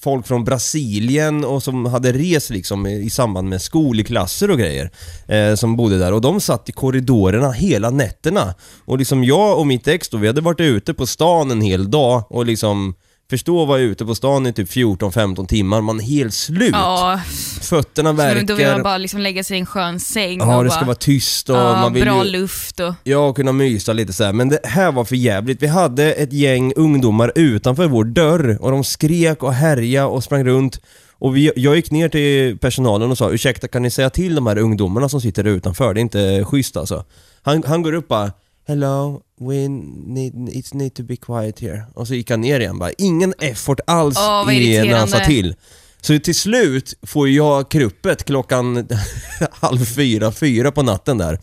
folk 0.00 0.26
från 0.26 0.44
Brasilien 0.44 1.44
och 1.44 1.62
som 1.62 1.86
hade 1.86 2.12
rest 2.12 2.50
liksom 2.50 2.86
i 2.86 3.02
i 3.02 3.10
samband 3.10 3.48
med 3.48 3.62
skolklasser 3.62 4.50
och 4.50 4.58
grejer. 4.58 4.90
Eh, 5.28 5.54
som 5.54 5.76
bodde 5.76 5.98
där 5.98 6.12
och 6.12 6.20
de 6.20 6.40
satt 6.40 6.68
i 6.68 6.72
korridorerna 6.72 7.52
hela 7.52 7.90
nätterna. 7.90 8.54
Och 8.84 8.98
liksom 8.98 9.24
jag 9.24 9.58
och 9.58 9.66
mitt 9.66 9.88
ex 9.88 10.08
då, 10.08 10.16
vi 10.16 10.26
hade 10.26 10.40
varit 10.40 10.60
ute 10.60 10.94
på 10.94 11.06
stan 11.06 11.50
en 11.50 11.60
hel 11.60 11.90
dag 11.90 12.24
och 12.30 12.46
liksom 12.46 12.94
Förstå 13.32 13.62
att 13.62 13.68
vara 13.68 13.78
ute 13.78 14.04
på 14.04 14.14
stan 14.14 14.46
i 14.46 14.52
typ 14.52 14.68
14-15 14.68 15.46
timmar, 15.46 15.80
man 15.80 16.00
är 16.00 16.04
helt 16.04 16.34
slut. 16.34 16.70
Ja, 16.72 17.20
Fötterna 17.60 18.12
men 18.12 18.46
då 18.46 18.54
vill 18.54 18.66
man 18.66 18.82
bara 18.82 18.98
liksom 18.98 19.20
lägga 19.20 19.44
sig 19.44 19.56
i 19.56 19.60
en 19.60 19.66
skön 19.66 20.00
säng 20.00 20.38
Ja, 20.38 20.56
och 20.56 20.64
det 20.64 20.68
bara, 20.68 20.76
ska 20.76 20.84
vara 20.84 20.94
tyst 20.94 21.48
och 21.50 21.56
ja, 21.56 21.80
man 21.80 21.92
vill 21.92 22.04
bra 22.04 22.24
ju... 22.24 22.30
luft 22.30 22.80
och... 22.80 22.94
Ja, 23.02 23.32
kunna 23.32 23.52
mysa 23.52 23.92
lite 23.92 24.12
så 24.12 24.24
här. 24.24 24.32
men 24.32 24.48
det 24.48 24.60
här 24.64 24.92
var 24.92 25.04
för 25.04 25.16
jävligt. 25.16 25.62
Vi 25.62 25.66
hade 25.66 26.12
ett 26.12 26.32
gäng 26.32 26.72
ungdomar 26.76 27.32
utanför 27.34 27.86
vår 27.86 28.04
dörr 28.04 28.58
och 28.60 28.70
de 28.70 28.84
skrek 28.84 29.42
och 29.42 29.52
härjade 29.52 30.06
och 30.06 30.24
sprang 30.24 30.44
runt. 30.44 30.80
Och 31.12 31.36
vi, 31.36 31.52
jag 31.56 31.76
gick 31.76 31.90
ner 31.90 32.08
till 32.08 32.58
personalen 32.58 33.10
och 33.10 33.18
sa 33.18 33.30
ursäkta 33.30 33.68
kan 33.68 33.82
ni 33.82 33.90
säga 33.90 34.10
till 34.10 34.34
de 34.34 34.46
här 34.46 34.58
ungdomarna 34.58 35.08
som 35.08 35.20
sitter 35.20 35.44
utanför? 35.44 35.94
Det 35.94 36.00
är 36.00 36.02
inte 36.02 36.44
schysst 36.44 36.76
alltså. 36.76 37.04
Han, 37.42 37.62
han 37.66 37.82
går 37.82 37.92
upp 37.92 38.08
bara 38.08 38.32
Hello, 38.66 39.22
we 39.40 39.68
need, 39.68 40.48
it 40.48 40.74
need 40.74 40.94
to 40.94 41.02
be 41.02 41.16
quiet 41.16 41.60
here. 41.60 41.84
Och 41.94 42.08
så 42.08 42.14
gick 42.14 42.30
han 42.30 42.40
ner 42.40 42.60
igen 42.60 42.78
bara. 42.78 42.90
Ingen 42.98 43.34
effort 43.38 43.80
alls 43.86 44.16
Åh, 44.18 44.44
vad 44.44 44.54
i 44.54 44.78
när 44.78 44.96
han 44.96 45.08
sa 45.08 45.16
irriterande. 45.16 45.26
till. 45.26 45.54
Så 46.00 46.18
till 46.18 46.34
slut 46.34 46.94
får 47.02 47.28
jag 47.28 47.70
kruppet 47.70 48.24
klockan 48.24 48.88
halv 49.50 49.84
fyra, 49.84 50.32
fyra 50.32 50.72
på 50.72 50.82
natten 50.82 51.18
där. 51.18 51.38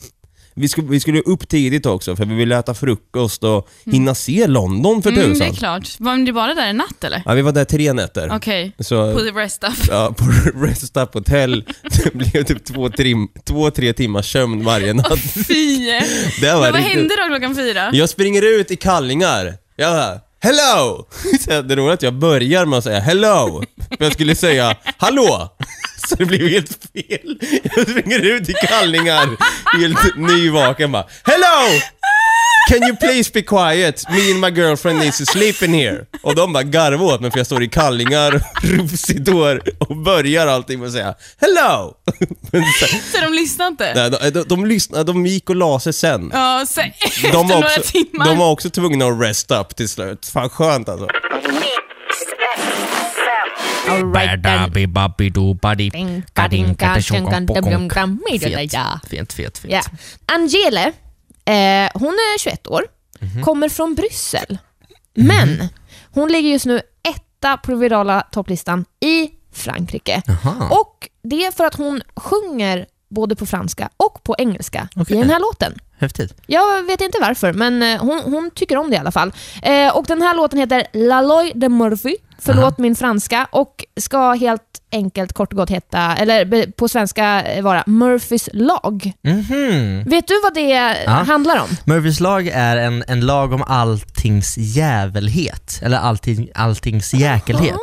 Vi 0.59 0.67
skulle, 0.67 0.87
vi 0.87 0.99
skulle 0.99 1.21
upp 1.21 1.47
tidigt 1.49 1.85
också 1.85 2.15
för 2.15 2.25
vi 2.25 2.35
ville 2.35 2.57
äta 2.59 2.73
frukost 2.73 3.43
och 3.43 3.69
hinna 3.85 4.15
se 4.15 4.47
London 4.47 5.01
för 5.01 5.09
Mm, 5.11 5.21
det 5.23 5.29
tusan. 5.33 5.47
är 5.47 5.53
klart. 5.53 5.89
Var 5.99 6.15
ni 6.15 6.31
bara 6.33 6.53
där 6.53 6.67
en 6.67 6.77
natt 6.77 7.03
eller? 7.03 7.21
Ja, 7.25 7.33
vi 7.33 7.41
var 7.41 7.51
där 7.51 7.65
tre 7.65 7.93
nätter. 7.93 8.29
Okej, 8.35 8.71
Så, 8.79 9.13
på 9.13 9.19
the 9.19 9.25
rest 9.31 9.63
up. 9.63 9.73
ja, 9.89 10.13
på 10.17 10.25
Rest 10.65 10.97
Up 10.97 11.13
Hotel, 11.13 11.63
det 12.03 12.13
blev 12.13 12.43
typ 12.43 12.63
två, 12.65 12.89
trim, 12.89 13.27
två, 13.47 13.71
tre 13.71 13.93
timmars 13.93 14.31
sömn 14.31 14.63
varje 14.65 14.93
natt. 14.93 15.19
Fy! 15.47 15.85
Det 16.41 16.53
var 16.53 16.61
Men 16.61 16.71
vad 16.71 16.75
riktigt- 16.75 16.93
hände 16.97 17.15
då 17.15 17.27
klockan 17.27 17.55
fyra? 17.55 17.89
Jag 17.93 18.09
springer 18.09 18.59
ut 18.59 18.71
i 18.71 18.75
kallingar. 18.75 19.53
Jag 19.75 19.93
bara, 19.93 20.19
hello! 20.41 21.07
Så 21.39 21.61
Det 21.61 21.75
roliga 21.75 21.89
är 21.89 21.93
att 21.93 22.03
jag 22.03 22.13
börjar 22.13 22.65
med 22.65 22.77
att 22.77 22.83
säga 22.83 22.99
hello. 22.99 23.63
För 23.97 24.03
jag 24.05 24.13
skulle 24.13 24.35
säga 24.35 24.75
hallå. 24.97 25.49
Så 26.09 26.15
det 26.15 26.25
blev 26.25 26.47
helt 26.47 26.77
fel. 26.93 27.39
Jag 27.75 27.89
springer 27.89 28.19
ut 28.19 28.49
i 28.49 28.53
kallingar, 28.53 29.27
helt 29.79 30.15
nyvaken 30.17 30.91
bara, 30.91 31.05
hello! 31.23 31.79
Can 32.69 32.83
you 32.87 32.95
please 32.95 33.31
be 33.33 33.41
quiet? 33.41 34.03
Me 34.09 34.31
and 34.31 34.39
my 34.41 34.49
girlfriend 34.61 34.99
needs 34.99 35.17
to 35.17 35.25
sleep 35.25 35.61
in 35.61 35.73
here. 35.73 36.05
Och 36.23 36.35
de 36.35 36.53
bara 36.53 36.63
garvar 36.63 37.05
åt 37.05 37.21
mig 37.21 37.31
för 37.31 37.39
jag 37.39 37.45
står 37.45 37.63
i 37.63 37.67
kallingar, 37.69 38.41
rufsigt 38.63 39.29
hår 39.29 39.61
och 39.79 39.95
börjar 39.97 40.47
allting 40.47 40.79
med 40.79 40.87
att 40.87 40.93
säga 40.93 41.15
hello! 41.41 41.93
Men 42.51 42.63
sen, 42.79 42.99
Så 43.13 43.21
de 43.21 43.33
lyssnade 43.33 43.69
inte? 43.71 43.93
nej, 43.95 44.09
de, 44.09 44.29
de, 44.39 44.43
de, 44.47 44.65
lyssnade, 44.65 45.03
de 45.03 45.25
gick 45.25 45.49
och 45.49 45.55
la 45.55 45.79
sig 45.79 45.93
sen. 45.93 46.29
Ja, 46.33 46.65
så, 46.69 46.81
efter 46.81 47.31
några 47.43 47.69
timmar. 47.69 48.25
de 48.25 48.37
var 48.37 48.51
också 48.51 48.69
tvungna 48.69 49.05
att 49.05 49.21
rest 49.21 49.51
up 49.51 49.75
till 49.75 49.89
slut. 49.89 50.25
Fan 50.33 50.49
skönt 50.49 50.89
alltså. 50.89 51.07
Fint, 59.09 59.33
fint, 59.33 59.57
fint. 59.57 59.73
Ja. 59.73 59.81
Angele, 60.25 60.85
eh, 61.45 61.89
hon 61.93 62.13
är 62.13 62.39
21 62.39 62.67
år, 62.67 62.83
kommer 63.43 63.69
från 63.69 63.95
Bryssel. 63.95 64.57
Men 65.13 65.67
hon 66.11 66.31
ligger 66.31 66.49
just 66.49 66.65
nu 66.65 66.81
etta 67.09 67.57
på 67.57 67.71
den 67.71 67.79
virala 67.79 68.21
topplistan 68.21 68.85
i 68.99 69.29
Frankrike. 69.53 70.21
Jaha. 70.25 70.69
Och 70.69 71.09
det 71.23 71.45
är 71.45 71.51
för 71.51 71.65
att 71.65 71.75
hon 71.75 72.01
sjunger 72.15 72.85
både 73.09 73.35
på 73.35 73.45
franska 73.45 73.89
och 73.97 74.23
på 74.23 74.35
engelska 74.37 74.87
Okej. 74.95 75.17
i 75.17 75.19
den 75.19 75.29
här 75.29 75.39
låten. 75.39 75.79
Häftigt. 75.97 76.33
Jag 76.47 76.83
vet 76.83 77.01
inte 77.01 77.17
varför, 77.21 77.53
men 77.53 77.83
eh, 77.83 77.99
hon, 78.01 78.19
hon 78.19 78.51
tycker 78.55 78.77
om 78.77 78.89
det 78.89 78.95
i 78.95 78.99
alla 78.99 79.11
fall. 79.11 79.33
Eh, 79.63 79.97
och 79.97 80.05
Den 80.05 80.21
här 80.21 80.35
låten 80.35 80.59
heter 80.59 80.87
La 80.93 81.21
Loi 81.21 81.51
de 81.55 81.69
Murphy, 81.69 82.15
förlåt 82.39 82.77
min 82.77 82.95
franska, 82.95 83.47
och 83.51 83.85
ska 83.99 84.33
helt 84.33 84.68
enkelt 84.91 85.33
kort 85.33 85.51
och 85.53 85.57
gott 85.57 85.69
heta, 85.69 86.15
eller 86.15 86.71
på 86.71 86.87
svenska 86.87 87.43
vara 87.61 87.83
Murphys 87.87 88.49
lag. 88.53 89.11
Mhm. 89.23 90.03
Vet 90.03 90.27
du 90.27 90.41
vad 90.43 90.53
det 90.53 90.69
Ja. 91.05 91.11
handlar 91.11 91.59
om? 91.61 91.67
Murphys 91.85 92.19
lag 92.19 92.47
är 92.47 92.77
en, 92.77 93.03
en 93.07 93.21
lag 93.25 93.53
om 93.53 93.63
alltings 93.63 94.57
jävelhet, 94.57 95.79
eller 95.83 95.97
allting, 95.97 96.49
alltings 96.55 97.13
jäkelhet. 97.13 97.75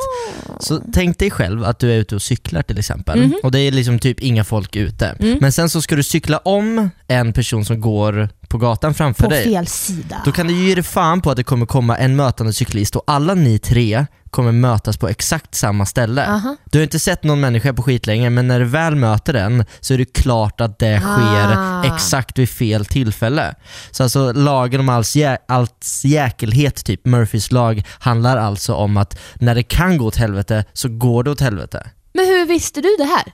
Så 0.60 0.80
tänk 0.92 1.18
dig 1.18 1.30
själv 1.30 1.64
att 1.64 1.78
du 1.78 1.92
är 1.92 1.96
ute 1.96 2.14
och 2.14 2.22
cyklar 2.22 2.62
till 2.62 2.78
exempel, 2.78 3.18
Mhm. 3.20 3.34
och 3.42 3.50
det 3.52 3.60
är 3.60 3.72
liksom 3.72 3.98
typ 3.98 4.20
inga 4.20 4.44
folk 4.44 4.76
ute. 4.76 5.16
Mm. 5.20 5.38
Men 5.40 5.52
sen 5.52 5.70
så 5.70 5.82
ska 5.82 5.96
du 5.96 6.02
cykla 6.02 6.38
om 6.38 6.90
en 7.08 7.32
person 7.32 7.64
som 7.64 7.80
går 7.80 8.28
på 8.56 8.60
på 8.60 8.66
gatan 8.66 8.94
framför 8.94 9.22
På 9.24 9.30
dig. 9.30 9.44
fel 9.44 9.66
sida. 9.66 10.22
Då 10.24 10.32
kan 10.32 10.46
du 10.46 10.54
ge 10.54 10.74
dig 10.74 10.84
fan 10.84 11.20
på 11.20 11.30
att 11.30 11.36
det 11.36 11.44
kommer 11.44 11.66
komma 11.66 11.96
en 11.96 12.16
mötande 12.16 12.52
cyklist 12.52 12.96
och 12.96 13.02
alla 13.06 13.34
ni 13.34 13.58
tre 13.58 14.06
kommer 14.30 14.52
mötas 14.52 14.96
på 14.96 15.08
exakt 15.08 15.54
samma 15.54 15.86
ställe. 15.86 16.26
Aha. 16.26 16.56
Du 16.64 16.78
har 16.78 16.82
inte 16.82 16.98
sett 16.98 17.24
någon 17.24 17.40
människa 17.40 17.72
på 17.72 17.82
skitlänge 17.82 18.30
men 18.30 18.48
när 18.48 18.58
du 18.60 18.64
väl 18.64 18.94
möter 18.96 19.32
den 19.32 19.64
så 19.80 19.94
är 19.94 19.98
det 19.98 20.12
klart 20.12 20.60
att 20.60 20.78
det 20.78 21.00
sker 21.00 21.56
Ah. 21.56 21.84
exakt 21.94 22.38
vid 22.38 22.48
fel 22.50 22.84
tillfälle. 22.86 23.54
Så 23.90 24.02
alltså 24.02 24.32
lagen 24.32 24.80
om 24.80 24.88
alls, 24.88 25.16
jä- 25.16 25.38
alls 25.48 26.04
jäkelhet, 26.04 26.84
typ 26.84 27.04
Murphys 27.06 27.52
lag, 27.52 27.82
handlar 27.98 28.36
alltså 28.36 28.74
om 28.74 28.96
att 28.96 29.18
när 29.34 29.54
det 29.54 29.62
kan 29.62 29.98
gå 29.98 30.04
åt 30.06 30.16
helvete 30.16 30.64
så 30.72 30.88
går 30.88 31.24
det 31.24 31.30
åt 31.30 31.40
helvete. 31.40 31.86
Men 32.14 32.26
hur 32.26 32.46
visste 32.46 32.80
du 32.80 32.96
det 32.98 33.04
här? 33.04 33.32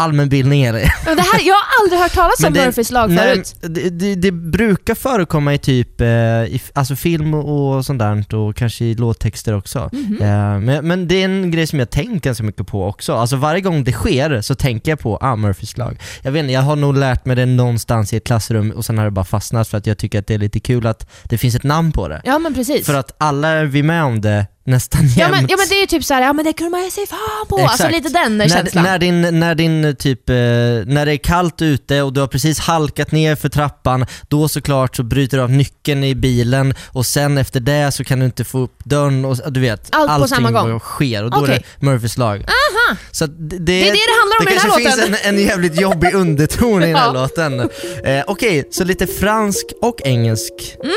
Allmänbildning 0.00 0.62
är 0.62 0.72
det. 0.72 0.78
Det 1.04 1.10
här 1.22 1.40
jag 1.46 1.54
har 1.54 1.82
aldrig 1.82 2.00
hört 2.00 2.12
talas 2.14 2.44
om 2.44 2.52
det- 2.52 2.64
Murphys 2.64 2.90
lag 2.90 3.16
förut. 3.18 3.54
Det, 3.60 3.90
det, 3.90 4.14
det 4.14 4.32
brukar 4.32 4.94
förekomma 4.94 5.54
i 5.54 5.58
typ 5.58 6.00
eh, 6.00 6.06
i 6.08 6.60
alltså 6.72 6.96
film 6.96 7.34
och 7.34 7.86
sånt 7.86 7.98
där 7.98 8.34
och 8.34 8.56
kanske 8.56 8.84
i 8.84 8.94
låttexter 8.94 9.54
också. 9.54 9.90
Mhm. 9.92 10.18
Eh, 10.22 10.58
men, 10.60 10.88
men 10.88 11.08
det 11.08 11.14
är 11.14 11.24
en 11.24 11.50
grej 11.50 11.66
som 11.66 11.78
jag 11.78 11.90
tänkt 11.90 12.24
ganska 12.24 12.44
mycket 12.44 12.66
på 12.66 12.86
också. 12.86 13.14
Alltså 13.14 13.36
varje 13.36 13.60
gång 13.60 13.84
det 13.84 13.92
sker 13.92 14.40
så 14.40 14.54
tänker 14.54 14.92
jag 14.92 14.98
på 15.00 15.18
ah, 15.20 15.36
Murphys 15.36 15.76
lag. 15.76 15.98
Jag 16.22 16.32
vet 16.32 16.40
inte, 16.40 16.52
jag 16.52 16.60
har 16.62 16.76
nog 16.76 16.96
lärt 16.96 17.24
mig 17.26 17.36
det 17.36 17.46
någonstans 17.46 18.12
i 18.12 18.16
ett 18.16 18.24
klassrum 18.24 18.70
och 18.70 18.84
sen 18.84 18.98
har 18.98 19.04
det 19.04 19.10
bara 19.10 19.24
fastnat 19.24 19.68
för 19.68 19.78
att 19.78 19.86
jag 19.86 19.98
tycker 19.98 20.18
att 20.18 20.26
det 20.26 20.34
är 20.34 20.38
lite 20.38 20.60
kul 20.60 20.86
att 20.86 21.10
det 21.24 21.38
finns 21.38 21.54
ett 21.54 21.62
namn 21.64 21.92
på 21.92 22.08
det. 22.08 22.20
Ja 22.24 22.38
men 22.38 22.54
precis. 22.54 22.86
För 22.86 22.94
att 22.94 23.14
alla 23.18 23.48
är 23.48 23.64
vi 23.64 23.82
med 23.82 24.04
om 24.04 24.20
det 24.20 24.46
nästan 24.64 25.00
jämt. 25.02 25.16
ja, 25.16 25.28
men, 25.28 25.46
ja 25.48 25.56
men 25.56 25.66
det 25.68 25.82
är 25.82 25.86
typ 25.86 26.04
såhär, 26.04 26.22
ja 26.22 26.32
men 26.32 26.44
det 26.44 26.52
kunde 26.52 26.70
man 26.70 26.84
ju 26.84 26.90
säga 26.90 27.06
fan 27.06 27.18
på. 27.48 27.58
Alltså 27.58 27.74
Exakt. 27.86 27.92
lite 28.04 28.08
den 28.08 28.38
när, 28.38 28.48
känslan. 28.48 28.84
när, 28.84 28.98
din, 28.98 29.40
när 29.40 29.54
din 29.54 29.96
typ, 29.98 30.28
eh, 30.30 30.34
när 30.34 31.06
det 31.06 31.12
är 31.12 31.16
kallt 31.16 31.62
ute 31.62 32.02
och 32.02 32.12
du 32.12 32.20
har 32.20 32.26
precis 32.26 32.58
halkat 32.58 33.12
ner 33.12 33.36
för 33.36 33.48
trappan, 33.48 34.06
då 34.28 34.48
såklart 34.48 34.96
så 34.96 35.02
bryter 35.02 35.36
du 35.36 35.42
av 35.42 35.50
nyckeln 35.50 36.04
i 36.04 36.14
bilen 36.14 36.74
och 36.88 37.06
sen 37.06 37.38
efter 37.38 37.60
det 37.60 37.92
så 37.92 38.04
kan 38.04 38.18
du 38.18 38.24
inte 38.24 38.44
få 38.44 38.58
upp 38.58 38.84
dörren 38.84 39.24
och 39.24 39.52
du 39.52 39.60
vet, 39.60 39.88
Allt 39.90 40.06
på 40.08 40.12
allting 40.12 40.28
samma 40.28 40.50
gång. 40.50 40.80
sker 40.80 41.24
och 41.24 41.30
då 41.30 41.36
är 41.38 41.42
Okej. 41.42 41.64
det 41.80 41.86
Murphys 41.86 42.18
lag. 42.18 42.40
Aha. 42.40 42.96
Så 43.10 43.26
det, 43.26 43.58
Det 43.58 43.72
är 43.72 43.84
det 43.84 43.90
det 43.90 43.98
handlar 44.20 44.38
om 44.40 44.44
det 44.46 44.52
i 44.52 44.54
den 44.54 44.58
här 44.62 44.68
kanske 44.70 44.90
låten. 45.00 45.06
finns 45.14 45.26
en, 45.26 45.34
en 45.38 45.44
jävligt 45.44 45.80
jobbig 45.80 46.14
underton 46.14 46.82
i 46.82 46.86
den 46.86 46.96
här 46.96 47.06
Ja. 47.14 47.22
låten. 47.22 47.60
Eh, 48.04 48.24
Okej, 48.26 48.68
så 48.72 48.84
lite 48.84 49.06
fransk 49.06 49.66
och 49.82 50.00
engelsk 50.04 50.52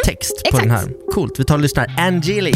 text 0.05 0.43
på 0.51 0.57
Mm, 0.57 0.69
exakt. 0.69 0.89
den 0.89 0.95
här. 0.99 1.11
Coolt, 1.13 1.39
vi 1.39 1.43
tar 1.43 1.55
och 1.55 1.61
lyssnar. 1.61 1.95
Angeli. 1.97 2.53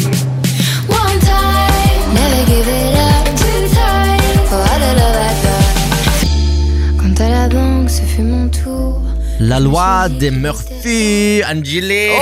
Never 2.14 2.46
give 2.46 2.68
it 2.68 2.98
up. 2.98 3.26
Two 3.36 3.68
times, 3.76 4.50
for 4.50 4.56
all 4.70 4.80
the 4.80 4.92
love 5.00 5.18
I 5.20 5.34
got. 5.44 7.02
Quand 7.02 7.20
à 7.22 7.30
la 7.30 7.48
banque, 7.50 7.90
ce 7.90 8.02
fut 8.02 8.24
mon 8.24 8.50
tour. 8.50 9.02
La 9.40 9.60
loi 9.60 10.08
de 10.20 10.30
Murphy, 10.32 11.44
Angeli. 11.44 12.12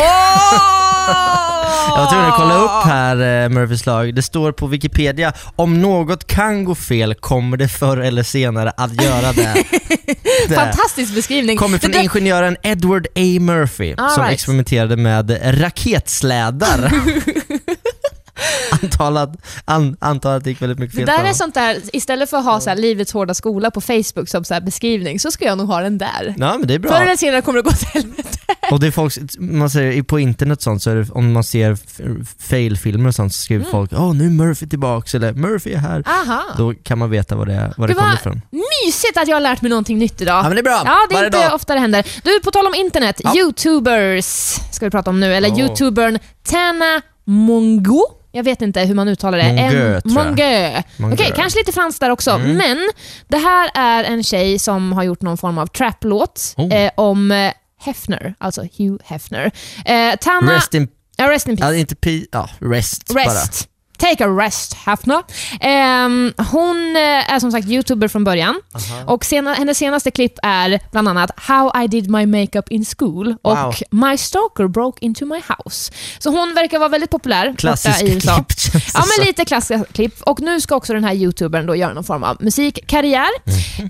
Jag 1.87 2.01
var 2.01 2.09
tvungen 2.11 2.25
att 2.29 2.35
kolla 2.37 2.55
upp 2.55 2.83
här 2.85 3.43
eh, 3.43 3.49
Murphys 3.49 3.85
lag. 3.85 4.15
Det 4.15 4.21
står 4.21 4.51
på 4.51 4.67
Wikipedia, 4.67 5.33
om 5.55 5.81
något 5.81 6.27
kan 6.27 6.65
gå 6.65 6.75
fel 6.75 7.15
kommer 7.15 7.57
det 7.57 7.67
förr 7.67 7.97
eller 7.97 8.23
senare 8.23 8.71
att 8.77 9.03
göra 9.03 9.33
det. 9.33 9.53
det. 10.49 10.55
Fantastisk 10.55 11.15
beskrivning. 11.15 11.57
Kommer 11.57 11.77
från 11.77 11.93
ingenjören 11.95 12.57
Edward 12.63 13.07
A. 13.15 13.39
Murphy 13.39 13.93
All 13.97 14.11
som 14.11 14.23
right. 14.23 14.33
experimenterade 14.33 14.95
med 14.97 15.39
raketslädar. 15.61 16.91
Antalet, 18.83 19.29
an, 19.65 19.97
det 20.21 20.47
gick 20.47 20.61
väldigt 20.61 20.79
mycket 20.79 20.95
Det 20.95 21.01
fel 21.01 21.05
där 21.05 21.23
på 21.23 21.27
är 21.29 21.33
sånt 21.33 21.53
där, 21.53 21.77
istället 21.93 22.29
för 22.29 22.37
att 22.37 22.45
ha 22.45 22.59
så 22.59 22.69
här, 22.69 22.77
livets 22.77 23.13
hårda 23.13 23.33
skola 23.33 23.71
på 23.71 23.81
Facebook 23.81 24.29
som 24.29 24.43
så 24.45 24.53
här 24.53 24.61
beskrivning, 24.61 25.19
så 25.19 25.31
ska 25.31 25.45
jag 25.45 25.57
nog 25.57 25.67
ha 25.67 25.81
den 25.81 25.97
där. 25.97 26.35
Ja 26.37 26.57
men 26.57 26.67
det 26.67 26.73
är 26.73 26.79
bra. 26.79 26.91
Förr 26.91 27.01
eller 27.01 27.15
senare 27.15 27.41
kommer 27.41 27.57
det 27.59 27.63
gå 27.63 27.71
till 27.71 27.87
helvete. 27.87 28.29
Och 28.71 28.79
det 28.79 28.87
är 28.87 28.91
folk, 28.91 29.13
man 29.39 29.69
säger 29.69 30.03
på 30.03 30.19
internet 30.19 30.61
sånt 30.61 30.83
så 30.83 30.89
är 30.89 30.95
det, 30.95 31.09
om 31.11 31.31
man 31.33 31.43
ser 31.43 31.77
fail-filmer 32.49 33.07
och 33.09 33.15
sånt 33.15 33.33
så 33.33 33.41
skriver 33.41 33.65
Mm. 33.65 33.71
folk 33.71 33.93
åh 33.93 34.13
nu 34.15 34.25
är 34.25 34.29
Murphy 34.29 34.67
tillbaks 34.67 35.15
eller 35.15 35.33
Murphy 35.33 35.71
är 35.73 35.77
här. 35.77 36.03
Aha. 36.07 36.43
Då 36.57 36.73
kan 36.83 36.97
man 36.97 37.09
veta 37.09 37.35
vad 37.35 37.47
det, 37.47 37.73
vad 37.77 37.89
det, 37.89 37.93
Det 37.93 37.97
kommer 37.97 38.09
var 38.09 38.15
ifrån. 38.15 38.41
mysigt 38.85 39.17
att 39.17 39.27
jag 39.27 39.35
har 39.35 39.41
lärt 39.41 39.61
mig 39.61 39.69
någonting 39.69 39.97
nytt 39.97 40.21
idag. 40.21 40.37
Ja 40.37 40.43
men 40.43 40.51
det 40.55 40.59
är 40.59 40.63
bra, 40.63 40.81
Ja, 40.85 40.97
det 41.09 41.13
är 41.13 41.17
varje 41.17 41.27
inte 41.27 41.43
dag. 41.47 41.55
ofta 41.55 41.73
det 41.73 41.79
händer. 41.79 42.05
Du, 42.23 42.39
på 42.39 42.51
tal 42.51 42.67
om 42.67 42.73
internet. 42.75 43.21
Ja. 43.23 43.33
Youtubers 43.35 44.25
ska 44.71 44.85
vi 44.85 44.91
prata 44.91 45.09
om 45.09 45.19
nu, 45.19 45.33
eller 45.35 45.49
Oh. 45.49 45.59
youtubern 45.59 46.19
Tana 46.47 47.01
Mongo. 47.25 48.01
Jag 48.35 48.43
vet 48.43 48.61
inte 48.61 48.81
hur 48.81 48.95
man 48.95 49.07
uttalar 49.07 49.37
det. 49.37 49.43
Mongö, 49.53 49.95
En-. 50.05 50.13
Mongö. 50.13 50.81
Mongö. 50.97 51.13
Okej, 51.13 51.31
kanske 51.35 51.59
lite 51.59 51.71
franskt 51.71 51.99
där 51.99 52.09
också. 52.09 52.31
Mm. 52.31 52.57
Men 52.57 52.89
det 53.27 53.37
här 53.37 53.69
är 53.73 54.03
en 54.03 54.23
tjej 54.23 54.59
som 54.59 54.93
har 54.93 55.03
gjort 55.03 55.21
någon 55.21 55.37
form 55.37 55.57
av 55.57 55.67
trap-låt 55.67 56.53
Oh. 56.57 56.73
eh, 56.73 56.91
om 56.95 57.31
eh, 57.31 57.51
Hefner, 57.79 58.35
alltså 58.37 58.61
Hugh 58.61 59.03
Hefner. 59.05 59.51
Eh, 59.85 60.15
Tana... 60.21 60.55
Rest 60.55 60.73
in, 60.73 60.87
ja, 61.17 61.29
rest 61.31 61.47
in 61.47 61.57
peace. 61.57 61.73
ja, 61.73 61.79
inte 61.79 61.95
pi, 61.95 62.27
ja, 62.31 62.49
rest, 62.59 63.13
bara. 63.13 63.23
Take 64.09 64.25
a 64.25 64.27
rest, 64.27 64.73
Hefner. 64.73 65.23
Ehm, 65.61 66.33
hon 66.51 66.95
eh, 66.95 67.33
är 67.33 67.39
som 67.39 67.51
sagt 67.51 67.67
youtuber 67.67 68.07
från 68.07 68.23
början 68.23 68.61
och 69.05 69.25
sena, 69.25 69.53
hennes 69.53 69.77
senaste 69.77 70.11
klipp 70.11 70.33
är 70.43 70.79
bland 70.91 71.07
annat 71.07 71.31
“How 71.37 71.83
I 71.83 71.87
did 71.87 72.09
my 72.09 72.25
makeup 72.25 72.69
in 72.71 72.85
school” 72.97 73.35
Wow. 73.43 73.53
och 73.67 73.83
“My 73.91 74.17
stalker 74.17 74.67
broke 74.67 75.05
into 75.05 75.25
my 75.25 75.41
house”. 75.47 75.91
Så 76.19 76.29
hon 76.29 76.53
verkar 76.55 76.79
vara 76.79 76.89
väldigt 76.89 77.09
populär 77.09 77.47
borta 77.49 77.57
Klassisk 77.61 78.03
i 78.03 78.13
USA. 78.13 78.35
klipp 78.35 78.83
Ja, 78.93 79.03
men 79.17 79.27
lite 79.27 79.45
klassiska 79.45 79.85
klipp. 79.93 80.21
Och 80.21 80.41
nu 80.41 80.61
ska 80.61 80.75
också 80.75 80.93
den 80.93 81.03
här 81.03 81.13
youtubern 81.13 81.65
då 81.65 81.75
göra 81.75 81.93
någon 81.93 82.03
form 82.03 82.23
av 82.23 82.37
musikkarriär. 82.39 83.29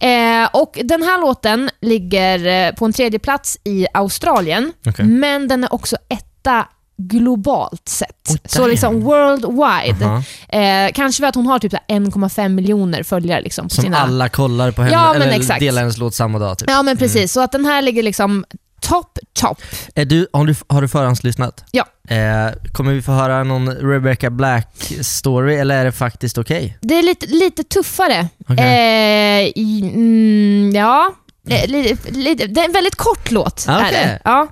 Eh, 0.02 0.50
och 0.54 0.80
den 0.84 1.04
här 1.04 1.22
låten 1.22 1.70
ligger 1.82 2.46
eh, 2.46 2.72
på 2.76 2.86
en 2.86 2.94
tredje 2.94 3.20
plats 3.20 3.58
i 3.64 3.88
Australien, 3.94 4.74
Okej. 4.88 5.06
men 5.06 5.48
den 5.48 5.64
är 5.64 5.74
också 5.74 5.98
etta 6.10 6.66
globalt 6.98 7.90
sett. 7.90 8.30
Oh, 8.30 8.36
så 8.46 8.68
liksom 8.68 9.02
worldwide. 9.02 10.06
Aha. 10.06 10.24
Eh, 10.60 10.92
kanske 10.94 11.22
för 11.22 11.28
att 11.28 11.36
hon 11.36 11.46
har 11.48 11.60
typ 11.60 11.72
så 11.72 11.78
här 11.88 12.00
1,5 12.00 12.50
miljoner 12.50 13.04
följare 13.04 13.42
liksom 13.42 13.68
på 13.68 13.76
Som 13.76 13.84
sina... 13.84 13.98
alla 13.98 14.30
kollar 14.30 14.72
på 14.72 14.82
henne, 14.82 14.94
Ja, 14.94 15.16
eller 15.16 15.28
exakt. 15.28 15.60
delar 15.60 15.82
hennes 15.82 15.98
låt 15.98 16.16
samma 16.16 16.40
dag 16.40 16.58
typ. 16.58 16.70
Ja 16.70 16.84
men 16.84 16.98
precis, 16.98 17.32
så 17.32 17.42
att 17.42 17.52
den 17.52 17.66
här 17.66 17.82
ligger 17.82 18.04
liksom 18.04 18.46
top, 18.82 19.20
top. 19.42 19.62
Är 19.96 20.06
du, 20.06 20.28
har, 20.34 20.46
du, 20.46 20.56
har 20.68 20.82
du 20.82 20.88
förhandslyssnat? 20.88 21.64
Ja. 21.72 21.86
Eh, 22.08 22.52
kommer 22.72 22.94
vi 22.94 23.02
få 23.02 23.12
höra 23.12 23.44
någon 23.44 23.70
Rebecca 23.72 24.30
Black-story 24.30 25.60
eller 25.60 25.78
är 25.78 25.86
det 25.86 25.92
faktiskt 25.92 26.38
okej? 26.38 26.78
Det 26.82 26.96
är 27.00 27.04
lite, 27.04 27.28
lite 27.28 27.64
tuffare. 27.64 28.28
Okej. 28.50 28.66
Eh, 28.66 29.52
i, 29.56 29.92
mm, 29.94 30.76
ja, 30.76 31.14
Eh, 31.50 31.68
lite, 31.68 32.12
lite, 32.12 32.48
det 32.48 32.62
är 32.62 32.66
en 32.66 32.72
väldigt 32.72 32.96
kort 32.96 33.32
låt. 33.32 33.66
Ah, 33.68 33.80
Är 33.80 33.92
det. 33.92 34.20
Ja. 34.24 34.48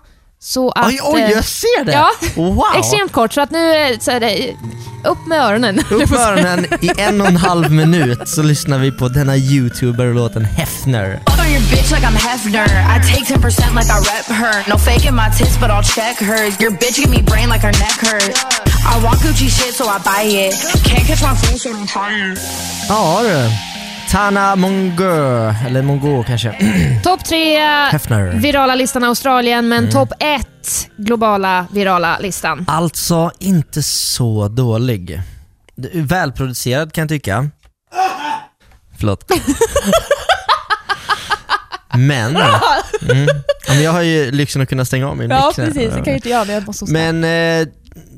Så 0.45 0.69
att, 0.71 0.87
Oj, 0.87 0.99
oj, 1.03 1.21
eh, 1.21 1.29
jag 1.31 1.45
ser 1.45 1.85
det! 1.85 1.91
ja. 1.91 2.09
Wow! 2.35 2.65
Extremt 2.77 3.11
kort, 3.11 3.33
så 3.33 3.41
att 3.41 3.51
nu 3.51 3.59
det 3.71 4.03
så 4.03 4.11
är 4.11 4.19
det, 4.19 4.55
upp 5.03 5.25
med 5.27 5.39
öronen. 5.41 5.79
Upp 5.91 6.09
med 6.09 6.19
öronen 6.19 6.65
i 6.81 6.91
en 6.97 7.21
och 7.21 7.27
en 7.27 7.37
halv 7.37 7.71
minut 7.71 8.29
så 8.29 8.43
lyssnar 8.43 8.77
vi 8.77 8.91
på 8.91 9.07
denna 9.09 9.37
youtuber-låten 9.37 10.45
Hefner. 10.45 11.19
Fuck 11.29 11.39
on 11.39 11.47
your 11.51 11.61
bitch 11.61 11.91
like 11.91 12.07
I'm 12.07 12.17
Hefner. 12.27 12.65
I 12.65 13.13
take 13.13 13.25
10% 13.33 13.75
like 13.75 13.89
I 13.91 13.99
rep 13.99 14.25
her. 14.25 14.69
No 14.69 14.77
faking 14.77 15.15
my 15.15 15.29
tits, 15.37 15.57
but 15.59 15.69
I'll 15.69 15.83
check 15.95 16.15
hers. 16.29 16.59
Your 16.61 16.71
bitch 16.71 16.95
give 16.95 17.09
me 17.09 17.21
brain 17.21 17.49
like 17.49 17.61
her 17.67 17.71
neck 17.71 17.97
hurt. 18.11 18.37
I 18.95 19.03
want 19.05 19.19
Gucci 19.21 19.49
shit, 19.49 19.73
so 19.75 19.83
I 19.85 19.99
buy 20.03 20.23
it. 20.45 20.53
Can't 20.89 21.07
catch 21.07 21.21
my 21.23 21.35
face 21.35 21.65
when 21.65 21.75
I'm 21.75 21.87
tired. 21.87 22.37
Ja 22.89 23.21
du. 23.23 23.72
Tana 24.11 24.55
Mongo, 24.55 25.53
eller 25.67 25.81
Mongo 25.81 26.23
kanske. 26.23 26.55
Topp 27.03 27.25
tre 27.25 27.57
Hefner. 27.91 28.31
virala 28.33 28.75
listan 28.75 29.03
Australien, 29.03 29.65
Mm. 29.65 29.69
men 29.69 29.91
topp 29.91 30.09
ett 30.19 30.89
globala 30.97 31.65
virala 31.71 32.17
listan. 32.19 32.65
Alltså 32.67 33.31
inte 33.39 33.83
så 33.83 34.47
dålig. 34.47 35.21
Välproducerad 35.93 36.93
kan 36.93 37.01
jag 37.01 37.09
tycka. 37.09 37.49
Förlåt. 38.97 39.31
Men, 41.97 42.35
mm, 42.35 43.27
jag 43.83 43.91
har 43.91 44.01
ju 44.01 44.31
lyxen 44.31 44.61
att 44.61 44.69
kunna 44.69 44.85
stänga 44.85 45.07
av 45.09 45.17
min 45.17 45.29
Ja, 45.29 45.47
mick 45.47 45.55
precis. 45.55 45.75
Det 45.75 45.95
kan 45.95 46.03
ju 46.05 46.13
inte 46.15 46.29
jag, 46.29 46.47
men 46.47 46.53
jag 46.55 46.67
måste 46.67 46.85
Men 46.91 47.23
eh, 47.23 47.67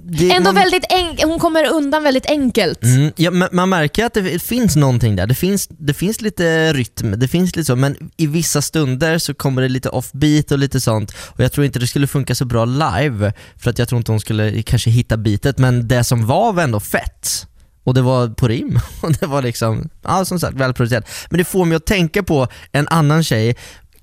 det, 0.08 0.32
Ändå 0.32 0.54
man, 0.54 0.56
väldigt 0.56 0.84
enk- 0.92 1.26
hon 1.26 1.40
kommer 1.40 1.68
undan 1.74 2.04
väldigt 2.04 2.26
enkelt. 2.26 2.84
Mm, 2.84 3.12
ja, 3.16 3.32
men 3.32 3.50
man 3.52 3.70
märker 3.70 4.06
att 4.06 4.14
det 4.14 4.42
finns 4.42 4.76
någonting 4.76 5.16
där. 5.16 5.28
Det 5.28 5.36
finns, 5.36 5.68
det 5.68 5.94
finns 5.94 6.22
lite 6.22 6.74
rytm, 6.74 7.20
det 7.20 7.28
finns 7.28 7.56
lite 7.56 7.66
så, 7.66 7.76
men 7.76 8.10
i 8.18 8.28
vissa 8.28 8.62
stunder 8.62 9.18
så 9.18 9.34
kommer 9.34 9.62
det 9.62 9.68
lite 9.70 9.90
offbeat 9.90 10.52
och 10.52 10.60
lite 10.60 10.82
sånt. 10.82 11.12
Och 11.18 11.44
jag 11.44 11.52
tror 11.52 11.66
inte 11.66 11.80
det 11.80 11.88
skulle 11.88 12.08
funka 12.08 12.36
så 12.36 12.46
bra 12.46 12.66
live, 12.66 13.34
för 13.58 13.70
att 13.70 13.80
jag 13.80 13.88
tror 13.90 13.98
inte 13.98 14.12
hon 14.12 14.20
skulle 14.20 14.62
kanske 14.62 14.90
hitta 14.90 15.18
bitet, 15.18 15.58
men 15.58 15.88
det 15.88 16.04
som 16.04 16.26
var 16.28 16.54
var 16.54 16.64
ändå 16.64 16.80
fett. 16.80 17.48
Och 17.84 17.94
det 17.94 18.02
var 18.02 18.28
på 18.28 18.48
rim. 18.48 18.80
Och 19.02 19.12
det 19.14 19.26
var 19.26 19.42
liksom, 19.42 19.90
ja 20.04 20.26
som 20.26 20.40
sagt 20.40 20.58
välproducerat. 20.58 21.10
Men 21.30 21.38
det 21.38 21.44
får 21.46 21.66
mig 21.66 21.76
att 21.76 21.86
tänka 21.86 22.24
på 22.24 22.48
en 22.72 22.88
annan 22.88 23.24
tjej, 23.24 23.56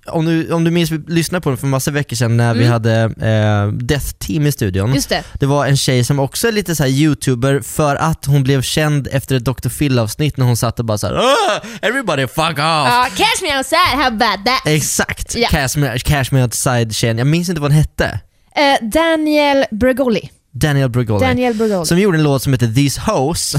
om 0.06 0.24
du, 0.24 0.52
om 0.52 0.64
du 0.64 0.70
minns, 0.70 0.90
vi 0.90 1.12
lyssnade 1.14 1.42
på 1.42 1.48
den 1.48 1.56
för 1.58 1.66
massa 1.66 1.90
veckor 1.90 2.16
sedan 2.16 2.36
när 2.36 2.54
vi 2.54 2.66
hade 2.66 2.92
eh, 3.02 3.72
Death 3.72 4.06
Team 4.18 4.46
i 4.46 4.52
studion. 4.52 4.94
Just 4.94 5.08
det. 5.08 5.22
Det 5.34 5.46
var 5.46 5.66
en 5.66 5.76
tjej 5.76 6.04
som 6.04 6.18
också 6.18 6.48
är 6.48 6.52
lite 6.52 6.76
så 6.76 6.82
här 6.82 6.90
youtuber 6.90 7.60
för 7.60 7.96
att 7.96 8.24
hon 8.24 8.42
blev 8.42 8.62
känd 8.62 9.08
efter 9.12 9.36
ett 9.36 9.44
Dr. 9.44 9.68
Phil-avsnitt 9.68 10.36
när 10.36 10.46
hon 10.46 10.56
satt 10.56 10.78
och 10.78 10.84
bara 10.84 10.98
såhär 10.98 11.14
"Ah, 11.14 11.60
“Everybody 11.82 12.26
fuck 12.26 12.50
off!” 12.50 12.58
Ja, 12.58 13.06
cash 13.16 13.42
me 13.42 13.58
outside, 13.58 13.98
how 13.98 14.06
about 14.06 14.46
that? 14.46 14.66
Exakt! 14.66 15.34
Ja. 15.36 15.48
Cash, 15.48 15.76
me, 15.76 15.98
cash 15.98 16.24
me 16.30 16.42
outside-tjejen, 16.42 17.18
jag 17.18 17.26
minns 17.26 17.48
inte 17.48 17.60
vad 17.60 17.70
den 17.70 17.78
hette. 17.78 18.20
Eh, 18.56 18.88
Daniel 18.88 19.64
Bregoli. 19.70 20.30
Daniel 20.52 20.88
Brugoli. 20.90 21.26
Daniel 21.26 21.54
Bregoli. 21.54 21.86
Som 21.86 21.98
gjorde 21.98 22.18
en 22.18 22.24
låt 22.24 22.42
som 22.42 22.52
heter 22.52 22.74
These 22.74 23.00
Hoes, 23.00 23.54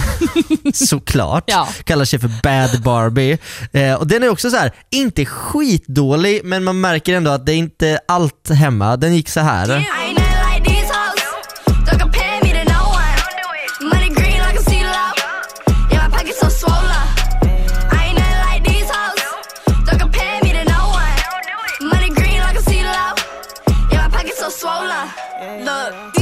såklart. 0.73 1.43
Ja. 1.47 1.67
Kallar 1.83 2.05
sig 2.05 2.19
för 2.19 2.31
Bad 2.43 2.81
Barbie. 2.81 3.37
Eh, 3.71 3.93
och 3.93 4.07
den 4.07 4.23
är 4.23 4.29
också 4.29 4.49
så 4.49 4.57
här, 4.57 4.71
inte 4.91 5.25
skitdålig, 5.25 6.41
men 6.43 6.63
man 6.63 6.81
märker 6.81 7.13
ändå 7.13 7.31
att 7.31 7.45
det 7.45 7.53
är 7.53 7.57
inte 7.57 7.99
allt 8.07 8.49
hemma. 8.49 8.97
Den 8.97 9.15
gick 9.15 9.29
så 9.29 9.39
här. 9.39 9.69
Yeah. 9.69 10.13
Look, 25.63 26.12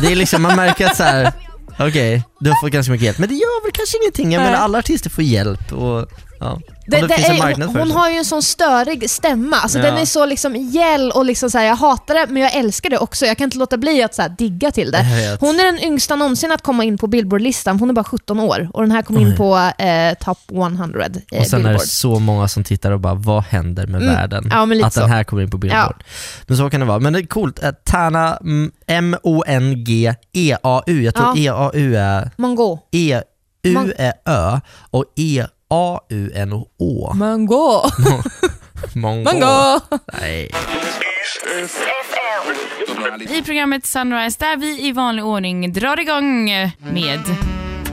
Det 0.00 0.12
är 0.12 0.16
liksom, 0.16 0.42
man 0.42 0.56
märker 0.56 0.86
att 0.86 0.96
så 0.96 1.02
här. 1.02 1.32
okej, 1.78 2.22
du 2.40 2.50
har 2.50 2.60
fått 2.60 2.70
ganska 2.70 2.92
mycket 2.92 3.04
hjälp. 3.04 3.18
Men 3.18 3.28
det 3.28 3.34
gör 3.34 3.62
väl 3.64 3.72
kanske 3.72 3.96
ingenting. 4.02 4.32
Jag 4.32 4.42
menar 4.42 4.58
alla 4.58 4.78
artister 4.78 5.10
får 5.10 5.24
hjälp 5.24 5.72
och 5.72 6.08
ja. 6.40 6.60
Det, 6.86 7.00
det 7.06 7.14
en 7.14 7.36
är, 7.36 7.66
hon, 7.66 7.76
hon 7.76 7.88
det. 7.88 7.94
har 7.94 8.10
ju 8.10 8.16
en 8.16 8.24
sån 8.24 8.42
störig 8.42 9.10
stämma, 9.10 9.56
alltså 9.56 9.78
Ja. 9.78 9.84
den 9.84 9.98
är 9.98 10.04
så 10.04 10.26
liksom 10.26 10.56
gäll 10.56 11.10
och 11.10 11.24
liksom 11.24 11.50
så 11.50 11.58
här, 11.58 11.64
jag 11.66 11.76
hatar 11.76 12.14
det 12.14 12.26
men 12.28 12.42
jag 12.42 12.54
älskar 12.54 12.90
det 12.90 12.98
också. 12.98 13.26
Jag 13.26 13.38
kan 13.38 13.44
inte 13.44 13.58
låta 13.58 13.76
bli 13.76 14.02
att 14.02 14.14
så 14.14 14.22
här, 14.22 14.28
digga 14.28 14.70
till 14.70 14.90
det. 14.90 15.06
Hon 15.40 15.60
är 15.60 15.64
den 15.64 15.78
yngsta 15.84 16.16
någonsin 16.16 16.52
att 16.52 16.62
komma 16.62 16.84
in 16.84 16.98
på 16.98 17.06
Billboard-listan, 17.06 17.78
hon 17.80 17.90
är 17.90 17.94
bara 17.94 18.04
17 18.04 18.40
år 18.40 18.68
och 18.72 18.82
den 18.82 18.90
här 18.90 19.02
kom 19.02 19.18
in 19.18 19.28
Oj. 19.28 19.36
på 19.36 19.56
eh, 19.84 20.14
Top 20.20 20.38
100 20.52 21.04
eh, 21.04 21.10
Och 21.40 21.46
sen 21.46 21.60
är 21.60 21.64
Billboard. 21.64 21.80
det 21.80 21.86
så 21.86 22.18
många 22.18 22.48
som 22.48 22.64
tittar 22.64 22.90
och 22.90 23.00
bara, 23.00 23.14
vad 23.14 23.44
händer 23.44 23.86
med 23.86 24.02
Mm. 24.02 24.14
världen? 24.14 24.48
Ja, 24.50 24.62
att 24.62 24.68
den 24.80 24.90
så. 24.90 25.06
här 25.06 25.24
kommer 25.24 25.42
in 25.42 25.50
på 25.50 25.58
Billboard. 25.58 26.04
Men 26.46 26.56
så 26.56 26.70
kan 26.70 26.80
det 26.80 26.86
vara. 26.86 26.98
Men 26.98 27.12
det 27.12 27.18
är 27.18 27.26
coolt. 27.26 27.62
Eh, 27.62 27.70
Tana 27.84 28.36
mm, 28.36 28.72
M-O-N-G-E-A-U. 28.86 31.02
Jag 31.02 31.14
tror 31.14 31.38
Ja. 31.38 31.52
E-A-U 31.52 31.96
är 31.96 32.30
Mongo. 32.36 32.78
E-U 32.92 33.92
är 33.98 34.12
Ö 34.26 34.60
och 35.74 36.06
E-A-U-N-O. 36.12 37.12
Mango. 37.14 37.82
Mongo. 38.94 39.24
Mango. 39.24 39.80
Nej. 40.20 40.50
I 43.30 43.42
programmet 43.42 43.86
Sunrise 43.86 44.36
där 44.40 44.56
vi 44.56 44.86
i 44.88 44.92
vanlig 44.92 45.24
ordning 45.24 45.72
drar 45.72 46.00
igång 46.00 46.44
med... 46.92 47.20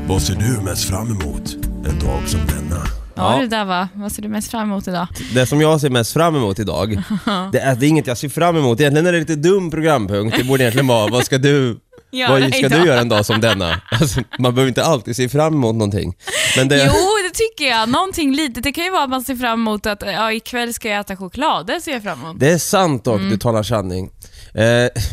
Vad 0.08 0.22
ser 0.22 0.36
du 0.36 0.62
mest 0.64 0.90
fram 0.90 1.08
emot 1.08 1.54
en 1.86 2.00
dag 2.00 2.22
som 2.28 2.40
denna? 2.48 2.82
Ja, 3.16 3.34
Ja. 3.36 3.42
det 3.42 3.48
där 3.48 3.66
va. 3.66 3.88
Vad 3.94 4.12
ser 4.12 4.22
du 4.22 4.28
mest 4.30 4.52
fram 4.52 4.64
emot 4.64 4.88
idag? 4.88 5.08
Det 5.34 5.46
som 5.46 5.62
jag 5.62 5.82
ser 5.82 5.90
mest 5.90 6.14
fram 6.14 6.36
emot 6.36 6.60
idag, 6.60 6.90
det 7.52 7.60
är, 7.60 7.76
det 7.76 7.86
är 7.86 7.90
inget 7.90 8.08
jag 8.08 8.18
ser 8.18 8.30
fram 8.30 8.58
emot. 8.58 8.80
Egentligen 8.80 9.08
är 9.08 9.12
det 9.12 9.20
lite 9.20 9.36
dum 9.36 9.72
programpunkt. 9.72 10.38
Det 10.38 10.44
borde 10.44 10.64
egentligen 10.64 10.88
vara, 10.88 11.08
vad 11.12 11.26
ska 11.26 11.38
du, 11.38 11.80
Ja, 12.12 12.28
vad 12.30 12.42
ska 12.54 12.58
idag. 12.58 12.82
du 12.82 12.88
göra 12.88 13.00
en 13.02 13.10
dag 13.10 13.26
som 13.26 13.42
denna? 13.42 13.82
Alltså, 13.92 14.22
man 14.40 14.56
behöver 14.56 14.68
inte 14.70 14.84
alltid 14.84 15.16
se 15.16 15.30
fram 15.30 15.54
emot 15.54 15.76
någonting. 15.76 16.14
Men 16.58 16.68
det, 16.68 16.84
Jo, 16.86 17.21
det 17.32 17.38
tycker 17.38 17.70
jag. 17.70 17.90
Någonting 17.90 18.36
litet. 18.36 18.64
Det 18.64 18.72
kan 18.72 18.84
ju 18.84 18.92
vara 18.92 19.04
att 19.04 19.10
man 19.10 19.24
ser 19.24 19.36
fram 19.36 19.60
emot 19.60 19.86
att 19.86 20.04
ja, 20.06 20.32
ikväll 20.32 20.74
ska 20.74 20.90
jag 20.90 21.00
äta 21.00 21.16
choklad. 21.16 21.68
Det 21.68 21.82
ser 21.82 21.92
jag 21.92 22.04
fram 22.04 22.22
emot. 22.22 22.40
det 22.40 22.50
är 22.50 22.58
sant 22.58 23.04
dock, 23.04 23.22
du 23.22 23.38
talar 23.38 23.64
sanning. 23.64 24.10
Eh, 24.54 24.66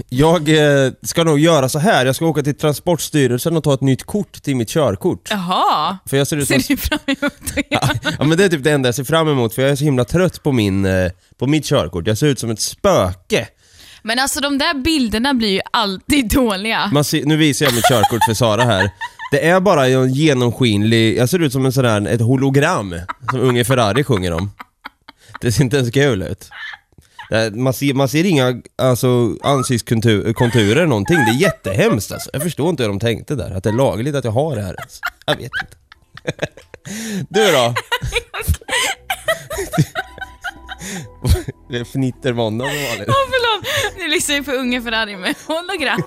jag 0.09 0.49
eh, 0.49 0.93
ska 1.03 1.25
nog 1.25 1.39
göra 1.39 1.69
så 1.69 1.79
här. 1.79 2.07
jag 2.07 2.17
ska 2.17 2.27
åka 2.27 2.43
till 2.43 2.55
Transportstyrelsen 2.55 3.57
och 3.57 3.65
ta 3.65 3.75
ett 3.75 3.81
nytt 3.81 4.05
kort 4.05 4.43
till 4.43 4.57
mitt 4.57 4.69
körkort. 4.69 5.29
Jaha. 5.31 5.99
För 6.07 6.17
jag 6.17 6.27
ser 6.27 6.37
ut 6.37 6.49
som... 6.49 6.61
Ser 6.61 6.75
du 6.75 6.81
fram 6.81 6.99
emot 7.07 7.55
det? 7.55 7.63
Ja, 7.71 7.89
ja 8.19 8.25
men 8.25 8.39
det 8.39 8.45
är 8.45 8.49
typ 8.49 8.65
det 8.65 8.71
enda 8.71 8.89
jag 8.89 8.95
ser 8.95 9.05
fram 9.05 9.29
emot 9.29 9.55
för 9.55 9.63
jag 9.63 9.71
är 9.71 9.77
så 9.77 9.85
himla 9.85 10.05
trött 10.05 10.43
på, 10.43 10.53
min, 10.53 10.87
eh, 10.87 11.11
på 11.39 11.47
mitt 11.47 11.65
körkort. 11.65 12.07
Jag 12.07 12.19
ser 12.19 12.27
ut 12.27 12.39
som 12.39 12.51
ett 12.51 12.61
spöke. 12.61 13.49
Men 14.03 14.19
alltså 14.19 14.41
de 14.41 14.59
där 14.59 14.75
bilderna 14.75 15.35
blir 15.35 15.49
ju 15.49 15.61
alltid 15.73 16.31
dåliga. 16.35 16.91
Man 16.93 17.05
ser, 17.05 17.25
nu 17.25 17.37
visar 17.37 17.67
jag 17.67 17.75
mitt 17.75 17.89
körkort 17.89 18.25
för 18.29 18.35
Sara 18.35 18.65
här. 18.65 18.91
Det 19.31 19.47
är 19.47 19.61
bara 19.61 19.87
en 19.89 20.13
genomskinlig, 20.13 21.19
jag 21.19 21.29
ser 21.29 21.39
ut 21.39 21.53
som 21.53 21.67
en 21.67 21.73
sån 21.73 21.85
där, 21.85 22.07
ett 22.07 22.21
hologram 22.21 22.95
som 23.31 23.41
Unge 23.41 23.65
Ferrari 23.65 24.05
sjunger 24.05 24.33
om. 24.33 24.51
Det 25.41 25.53
ser 25.53 25.65
inte 25.65 25.77
ens 25.77 25.91
kul 25.91 26.23
ut. 26.23 26.51
Man 27.53 27.73
ser, 27.73 27.95
man 27.95 28.09
ser 28.09 28.25
inga 28.25 28.63
alltså, 28.77 29.37
ansiktskonturer 29.43 30.77
eller 30.77 30.87
någonting, 30.87 31.17
det 31.17 31.31
är 31.31 31.41
jättehemskt 31.43 32.13
alltså. 32.13 32.31
Jag 32.33 32.43
förstår 32.43 32.71
inte 32.71 32.83
hur 32.83 32.89
de 32.89 33.01
tänkte 33.01 33.35
där, 33.35 33.51
att 33.51 33.63
det 33.65 33.71
är 33.71 33.75
lagligt 33.75 34.15
att 34.15 34.25
jag 34.25 34.33
har 34.33 34.57
det 34.57 34.63
här 34.63 34.75
ens. 34.75 35.01
Jag 35.27 35.37
vet 35.37 35.43
inte. 35.63 35.77
Du 37.29 37.53
då? 37.53 37.75
Det 41.71 41.77
är 41.79 41.85
fnittermåndag 41.85 42.65
som 42.65 42.85
vanligt. 42.85 43.09
Åh 43.09 43.15
förlåt, 43.31 43.67
nu 43.99 44.09
lyssnar 44.09 44.37
vi 44.37 44.43
på 44.43 44.53
Unge 44.53 44.83
Ferrari 44.83 45.17
med 45.17 45.35
hologram. 45.47 46.03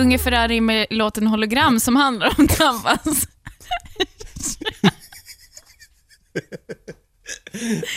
Unge 0.00 0.18
Ferrari 0.18 0.60
med 0.60 0.86
låten 0.90 1.26
Hologram 1.26 1.80
som 1.80 1.96
handlar 1.96 2.34
om 2.38 2.48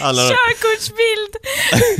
Alla, 0.02 0.22
körkortsbild. 0.22 1.36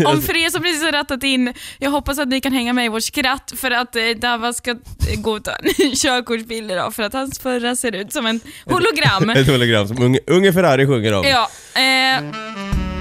Om 0.08 0.22
för 0.22 0.38
er 0.38 0.50
som 0.50 0.62
precis 0.62 0.84
har 0.84 0.92
rattat 0.92 1.24
in, 1.24 1.54
jag 1.80 1.92
hoppas 1.92 2.20
att 2.20 2.28
ni 2.28 2.42
kan 2.42 2.54
hänga 2.54 2.74
med 2.74 2.86
i 2.86 2.90
vårt 2.90 3.04
skratt 3.04 3.54
för 3.56 3.72
att 3.72 3.96
eh, 3.96 4.04
Davas 4.22 4.58
ska 4.58 4.72
eh, 4.72 4.78
gå 5.18 5.32
och 5.32 5.44
ta 5.44 5.52
en 5.52 5.96
körkortsbild 5.96 6.72
idag 6.72 6.96
för 6.96 7.04
att 7.04 7.14
hans 7.14 7.40
förra 7.40 7.76
ser 7.76 7.96
ut 7.96 8.14
som 8.14 8.26
en 8.26 8.40
hologram. 8.66 9.30
ett 9.36 9.48
hologram 9.48 9.88
som 9.88 10.02
Unge, 10.04 10.20
Unge 10.28 10.54
Ferrari 10.54 10.88
sjunger 10.88 11.14
om. 11.14 11.26
Ja, 11.26 11.50
eh, 11.76 12.24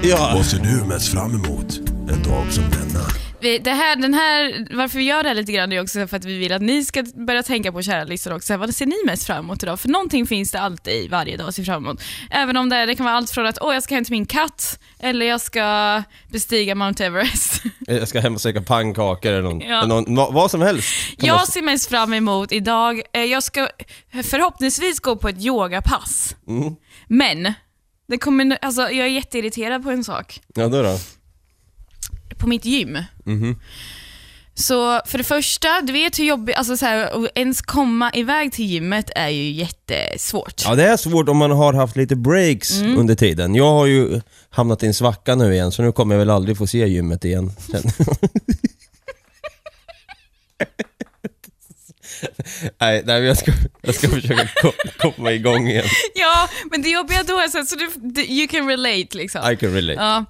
Ja. 0.09 0.31
Vad 0.35 0.45
ser 0.45 0.57
du 0.59 0.87
mest 0.87 1.11
fram 1.11 1.31
emot 1.31 1.77
en 2.09 2.23
dag 2.23 2.45
som 2.51 2.63
denna? 2.63 3.05
Vi, 3.43 3.57
det 3.59 3.71
här, 3.71 3.95
den 3.95 4.13
här, 4.13 4.67
varför 4.75 4.97
vi 4.97 5.03
gör 5.03 5.23
det 5.23 5.29
här 5.29 5.35
lite 5.35 5.51
grann 5.51 5.71
är 5.71 5.81
också 5.81 6.07
för 6.07 6.17
att 6.17 6.25
vi 6.25 6.37
vill 6.37 6.53
att 6.53 6.61
ni 6.61 6.85
ska 6.85 7.03
börja 7.27 7.43
tänka 7.43 7.71
på 7.71 7.81
kära 7.81 8.03
lyssnare 8.03 8.35
också. 8.35 8.57
Vad 8.57 8.75
ser 8.75 8.85
ni 8.85 8.95
mest 9.05 9.25
fram 9.25 9.45
emot 9.45 9.63
idag? 9.63 9.79
För 9.79 9.89
någonting 9.89 10.27
finns 10.27 10.51
det 10.51 10.59
alltid 10.59 11.09
varje 11.11 11.37
dag 11.37 11.47
att 11.47 11.55
se 11.55 11.63
fram 11.63 11.85
emot. 11.85 12.01
Även 12.31 12.57
om 12.57 12.69
det, 12.69 12.85
det 12.85 12.95
kan 12.95 13.05
vara 13.05 13.15
allt 13.15 13.29
från 13.31 13.45
att 13.45 13.57
åh, 13.61 13.73
jag 13.73 13.83
ska 13.83 13.95
hem 13.95 14.03
till 14.03 14.13
min 14.13 14.25
katt 14.25 14.79
eller 14.99 15.25
jag 15.25 15.41
ska 15.41 16.03
bestiga 16.31 16.75
Mount 16.75 17.05
Everest. 17.05 17.63
Jag 17.87 18.07
ska 18.07 18.19
hem 18.19 18.33
och 18.35 18.41
söka 18.41 18.61
pannkakor 18.61 19.31
eller 19.31 19.41
någon, 19.41 19.59
Ja. 19.61 19.85
någon, 19.85 20.15
vad, 20.15 20.51
som 20.51 20.61
helst. 20.61 20.89
man 21.19 21.27
Jag 21.27 21.43
s- 21.43 21.53
ser 21.53 21.61
mest 21.61 21.89
fram 21.89 22.13
emot 22.13 22.51
idag, 22.51 23.01
eh, 23.13 23.23
jag 23.23 23.43
ska 23.43 23.67
förhoppningsvis 24.23 24.99
gå 24.99 25.15
på 25.15 25.29
ett 25.29 25.39
yogapass. 25.45 26.35
Mm. 26.47 26.75
Men, 27.07 27.53
det 28.07 28.17
kommer, 28.17 28.57
alltså, 28.61 28.81
jag 28.81 28.93
är 29.05 29.07
jätteirriterad 29.07 29.83
på 29.83 29.91
en 29.91 30.03
sak. 30.03 30.39
Ja, 30.55 30.67
då 30.67 30.81
då? 30.81 30.97
På 32.43 32.49
mitt 32.49 32.65
gym. 32.65 32.97
Mhm. 33.25 33.59
Så 34.55 35.01
för 35.05 35.17
det 35.17 35.23
första, 35.23 35.81
du 35.81 35.93
vet 35.93 36.19
hur 36.19 36.25
jobbigt, 36.25 36.55
alltså 36.55 36.77
så 36.77 36.85
här, 36.85 37.25
att 37.25 37.31
ens 37.35 37.61
komma 37.61 38.11
iväg 38.13 38.51
till 38.53 38.65
gymmet 38.65 39.09
är 39.15 39.29
ju 39.29 39.51
jättesvårt. 39.51 40.61
Ja, 40.65 40.75
det 40.75 40.83
är 40.87 40.97
svårt 40.97 41.29
om 41.29 41.37
man 41.37 41.51
har 41.51 41.73
haft 41.73 41.95
lite 41.95 42.15
breaks 42.15 42.81
Mm. 42.81 42.97
under 42.97 43.15
tiden. 43.15 43.55
Jag 43.55 43.71
har 43.71 43.85
ju 43.85 44.21
hamnat 44.49 44.83
i 44.83 44.87
en 44.87 44.93
svacka 44.93 45.35
nu 45.35 45.53
igen, 45.53 45.71
så 45.71 45.81
nu 45.81 45.91
kommer 45.91 46.15
jag 46.15 46.19
väl 46.19 46.29
aldrig 46.29 46.57
få 46.57 46.67
se 46.67 46.87
gymmet 46.87 47.25
igen. 47.25 47.51
Sen. 47.71 47.83
nej, 52.79 53.03
nej, 53.05 53.23
jag 53.23 53.37
ska, 53.37 53.51
jag 53.81 53.95
ska 53.95 54.09
försöka 54.09 54.47
ko- 54.61 54.71
komma 54.97 55.31
igång 55.31 55.67
igen. 55.69 55.85
Ja, 56.15 56.49
men 56.71 56.81
det 56.81 56.89
jobbiga 56.89 57.23
då 57.23 57.39
är 57.39 57.47
så, 57.47 57.65
så 57.65 57.75
du, 57.75 58.21
you 58.21 58.47
can 58.47 58.67
relate 58.69 59.17
liksom. 59.17 59.51
I 59.51 59.55
can 59.57 59.73
relate. 59.73 60.01
Ja, 60.01 60.25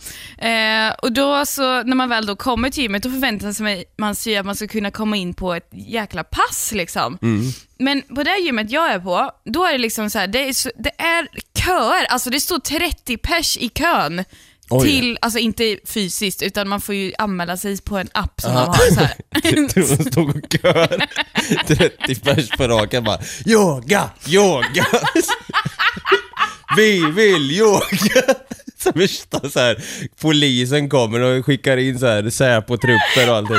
eh, 0.49 0.93
och 1.01 1.11
då 1.11 1.45
så, 1.45 1.83
när 1.83 1.95
man 1.95 2.09
väl 2.09 2.25
då 2.25 2.35
kommer 2.35 2.69
till 2.69 2.83
gymmet, 2.83 3.03
då 3.03 3.09
förväntar 3.09 3.51
sig 3.51 3.85
man 3.97 4.15
sig 4.15 4.37
att 4.37 4.45
man 4.45 4.55
ska 4.55 4.67
kunna 4.67 4.91
komma 4.91 5.15
in 5.17 5.33
på 5.33 5.53
ett 5.53 5.69
jäkla 5.71 6.23
pass 6.23 6.71
liksom. 6.73 7.17
Mm. 7.21 7.51
Men 7.77 8.01
på 8.01 8.23
det 8.23 8.37
gymmet 8.37 8.71
jag 8.71 8.91
är 8.91 8.99
på, 8.99 9.31
då 9.45 9.65
är 9.65 9.71
det 9.71 9.77
liksom 9.77 10.09
så 10.09 10.19
här, 10.19 10.27
det 10.27 10.47
är, 10.49 10.53
så, 10.53 10.69
det 10.77 11.01
är 11.01 11.27
köer, 11.65 12.05
alltså 12.05 12.29
det 12.29 12.39
står 12.39 12.59
30 12.59 13.17
pers 13.17 13.57
i 13.57 13.69
kön. 13.69 14.23
Oj. 14.69 14.87
Till, 14.87 15.17
alltså 15.21 15.39
inte 15.39 15.77
fysiskt, 15.85 16.41
utan 16.41 16.67
man 16.69 16.81
får 16.81 16.95
ju 16.95 17.13
anmäla 17.17 17.57
sig 17.57 17.81
på 17.81 17.97
en 17.97 18.09
app 18.13 18.41
som 18.41 18.51
Aha. 18.51 18.65
de 18.65 18.67
har 18.67 18.95
så 18.95 18.99
här. 18.99 19.15
Jag 19.29 19.69
tror 19.69 19.97
de 19.97 20.11
stod 20.11 20.29
och 20.29 20.61
kör 20.61 21.07
30 21.67 22.15
pers 22.23 22.49
på 22.49 22.67
raken 22.67 23.03
bara 23.03 23.19
Yoga, 23.45 24.09
yoga! 24.27 24.85
Vi 26.77 27.11
vill 27.11 27.51
yoga! 27.51 28.35
Så 28.77 28.91
värsta 28.91 29.49
så 29.49 29.59
här, 29.59 29.83
polisen 30.21 30.89
kommer 30.89 31.19
och 31.19 31.45
skickar 31.45 31.77
in 31.77 31.99
så 31.99 32.05
här 32.05 32.29
Säpo-trupper 32.29 33.29
och 33.29 33.35
allting. 33.35 33.55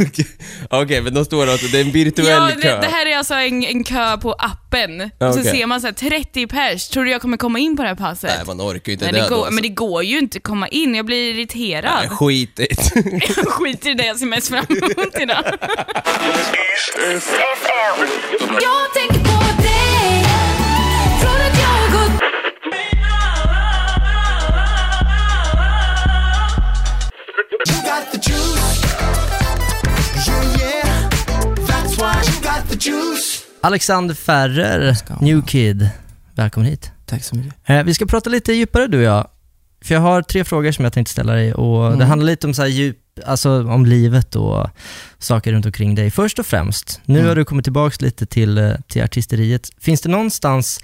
Okej, 0.00 0.26
Okej, 0.70 1.00
men 1.02 1.14
då 1.14 1.24
står 1.24 1.46
det 1.46 1.52
alltså, 1.52 1.66
det 1.66 1.78
är 1.80 1.84
en 1.84 1.90
virtuell 1.92 2.26
Ja, 2.28 2.50
kö. 2.62 2.68
det, 2.68 2.80
det 2.80 2.86
här 2.86 3.06
är 3.06 3.16
alltså 3.18 3.34
en, 3.34 3.64
en 3.64 3.84
kö 3.84 4.16
på 4.18 4.32
appen. 4.32 5.10
Och 5.18 5.34
så 5.34 5.42
ser 5.42 5.66
man 5.66 5.80
så 5.80 5.86
här 5.86 5.94
30 5.94 6.46
pers. 6.46 6.88
Tror 6.88 7.04
du 7.04 7.10
jag 7.10 7.20
kommer 7.20 7.36
komma 7.36 7.58
in 7.58 7.76
på 7.76 7.82
det 7.82 7.88
här 7.88 7.96
passet? 7.96 8.30
Nej, 8.36 8.46
man 8.46 8.60
orkar 8.60 8.88
ju 8.90 8.92
inte 8.92 9.04
Nej, 9.04 9.12
det, 9.12 9.18
det 9.20 9.24
då, 9.28 9.34
går, 9.34 9.36
alltså. 9.36 9.52
Men 9.54 9.62
det 9.62 9.68
går 9.68 10.02
ju 10.04 10.18
inte 10.18 10.36
att 10.36 10.42
komma 10.42 10.68
in, 10.68 10.94
jag 10.94 11.06
blir 11.06 11.34
irriterad. 11.34 11.98
Nej, 12.00 12.08
skit 12.08 12.60
i 12.60 12.66
det. 12.66 13.28
Jag 13.36 13.48
skiter 13.48 13.90
i 13.90 13.94
det 13.94 14.06
jag 14.06 14.18
ser 14.18 14.26
mest 14.26 14.48
fram 14.48 14.64
emot 14.68 15.20
idag. 15.20 15.44
Jag 18.60 18.92
tänker 18.94 19.24
på 19.24 19.62
dig 19.62 20.33
Alexander 33.64 34.14
Ferrer, 34.14 34.96
New 35.20 35.42
Kid. 35.42 35.88
Välkommen 36.34 36.70
hit. 36.70 36.90
Tack 37.06 37.24
så 37.24 37.36
mycket. 37.36 37.54
Eh, 37.66 37.82
vi 37.82 37.94
ska 37.94 38.06
prata 38.06 38.30
lite 38.30 38.52
djupare 38.52 38.86
du 38.86 38.98
och 38.98 39.04
jag. 39.04 39.28
För 39.84 39.94
jag 39.94 40.00
har 40.02 40.22
tre 40.22 40.44
frågor 40.44 40.72
som 40.72 40.84
jag 40.84 40.92
tänkte 40.92 41.12
ställa 41.12 41.32
dig 41.32 41.54
och 41.54 41.88
det 41.88 41.94
Mm. 41.94 42.08
handlar 42.08 42.26
lite 42.26 42.46
om 42.46 42.54
så 42.54 42.62
här 42.62 42.68
djup, 42.68 42.98
alltså 43.26 43.64
om 43.68 43.86
livet 43.86 44.36
och 44.36 44.66
saker 45.18 45.52
runt 45.52 45.66
omkring 45.66 45.94
dig. 45.94 46.10
Först 46.10 46.38
och 46.38 46.46
främst, 46.46 47.00
nu 47.04 47.18
Mm. 47.18 47.28
har 47.28 47.36
du 47.36 47.44
kommit 47.44 47.64
tillbaks 47.64 48.00
lite 48.00 48.26
till, 48.26 48.58
eh, 48.58 48.72
till 48.88 49.02
artisteriet. 49.02 49.70
Finns 49.78 50.00
det 50.00 50.08
någonstans 50.08 50.80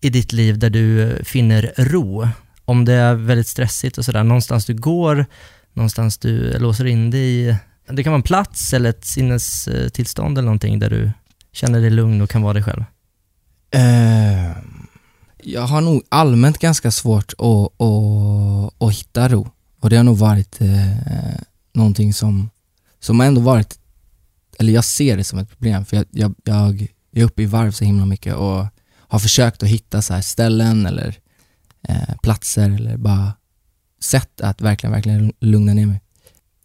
i 0.00 0.10
ditt 0.10 0.32
liv 0.32 0.58
där 0.58 0.70
du 0.70 1.02
eh, 1.02 1.22
finner 1.24 1.72
ro? 1.76 2.28
Om 2.64 2.84
det 2.84 2.92
är 2.94 3.14
väldigt 3.14 3.48
stressigt 3.48 3.98
och 3.98 4.04
sådär, 4.04 4.24
någonstans 4.24 4.64
du 4.66 4.74
går, 4.74 5.26
någonstans 5.72 6.18
du 6.18 6.58
låser 6.58 6.84
in 6.86 7.10
dig 7.10 7.20
i. 7.48 7.56
Det 7.90 8.02
kan 8.04 8.10
vara 8.12 8.18
en 8.18 8.22
plats 8.22 8.72
eller 8.74 8.90
ett 8.90 9.04
sinnestillstånd 9.04 10.38
eller 10.38 10.46
någonting 10.46 10.78
där 10.78 10.90
du 10.90 11.10
känner 11.54 11.80
dig 11.80 11.90
lugn 11.90 12.20
och 12.20 12.30
kan 12.30 12.42
vara 12.42 12.52
dig 12.52 12.62
själv. 12.62 12.84
Uh, 13.74 14.56
jag 15.42 15.62
har 15.62 15.80
nog 15.80 16.02
allmänt 16.08 16.58
ganska 16.58 16.90
svårt 16.90 17.32
att, 17.38 17.82
att, 17.82 18.82
att 18.82 18.94
hitta 18.94 19.28
ro. 19.28 19.48
Och 19.80 19.90
det 19.90 19.96
har 19.96 20.04
nog 20.04 20.18
varit 20.18 20.60
eh, 20.60 21.40
någonting 21.72 22.14
som, 22.14 22.50
som 23.00 23.20
ändå 23.20 23.40
varit, 23.40 23.78
eller 24.58 24.72
jag 24.72 24.84
ser 24.84 25.16
det 25.16 25.24
som 25.24 25.38
ett 25.38 25.48
problem 25.48 25.84
för 25.84 25.96
jag, 25.96 26.06
jag, 26.10 26.34
jag 26.44 26.88
är 27.12 27.24
uppe 27.24 27.42
i 27.42 27.46
varv 27.46 27.70
så 27.70 27.84
himla 27.84 28.06
mycket 28.06 28.34
och 28.34 28.66
har 28.96 29.18
försökt 29.18 29.62
att 29.62 29.68
hitta 29.68 30.02
så 30.02 30.14
här 30.14 30.20
ställen 30.20 30.86
eller 30.86 31.18
eh, 31.88 32.16
platser 32.22 32.70
eller 32.70 32.96
bara 32.96 33.32
sätt 34.00 34.40
att 34.40 34.60
verkligen, 34.60 34.92
verkligen 34.92 35.32
lugna 35.40 35.74
ner 35.74 35.86
mig. 35.86 36.00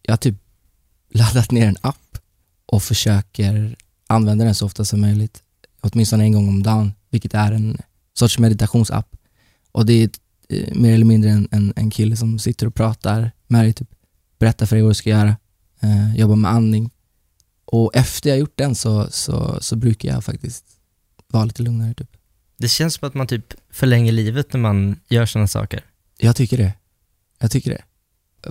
Jag 0.02 0.12
har 0.12 0.18
typ 0.18 0.36
laddat 1.10 1.52
ner 1.52 1.68
en 1.68 1.78
app 1.82 2.18
och 2.66 2.84
försöker 2.84 3.76
använda 4.10 4.46
den 4.46 4.56
så 4.56 4.66
ofta 4.66 4.86
som 4.86 5.02
möjligt 5.02 5.44
åtminstone 5.82 6.24
en 6.24 6.32
gång 6.32 6.48
om 6.48 6.64
dagen, 6.64 6.94
vilket 7.10 7.34
är 7.34 7.52
en 7.52 7.78
sorts 8.14 8.40
meditationsapp. 8.40 9.16
Och 9.72 9.86
det 9.86 9.94
är 9.94 10.10
eh, 10.50 10.76
mer 10.76 10.94
eller 10.94 11.06
mindre 11.06 11.30
en, 11.30 11.48
en, 11.52 11.74
en 11.76 11.92
kille 11.92 12.16
som 12.16 12.40
sitter 12.40 12.68
och 12.68 12.76
pratar 12.76 13.32
med 13.48 13.66
dig, 13.66 13.74
typ, 13.74 13.90
berättar 14.40 14.66
för 14.66 14.76
dig 14.76 14.84
vad 14.84 14.92
du 14.92 14.96
ska 14.96 15.10
göra, 15.10 15.38
eh, 15.80 16.16
jobbar 16.16 16.36
med 16.36 16.52
andning. 16.52 16.92
Och 17.66 17.96
efter 17.96 18.30
jag 18.30 18.40
gjort 18.40 18.58
den 18.58 18.76
så, 18.76 19.08
så, 19.12 19.58
så 19.62 19.76
brukar 19.76 20.10
jag 20.10 20.24
faktiskt 20.24 20.66
vara 21.28 21.46
lite 21.46 21.64
lugnare. 21.64 21.94
Typ. 21.94 22.18
Det 22.58 22.68
känns 22.68 22.94
som 22.94 23.08
att 23.08 23.14
man 23.14 23.28
typ 23.28 23.54
förlänger 23.70 24.12
livet 24.12 24.54
när 24.54 24.60
man 24.60 25.00
gör 25.10 25.26
sådana 25.26 25.48
saker. 25.48 25.86
Jag 26.18 26.36
tycker 26.36 26.58
det. 26.58 26.74
Jag 27.40 27.52
tycker 27.52 27.72
det. 27.72 27.82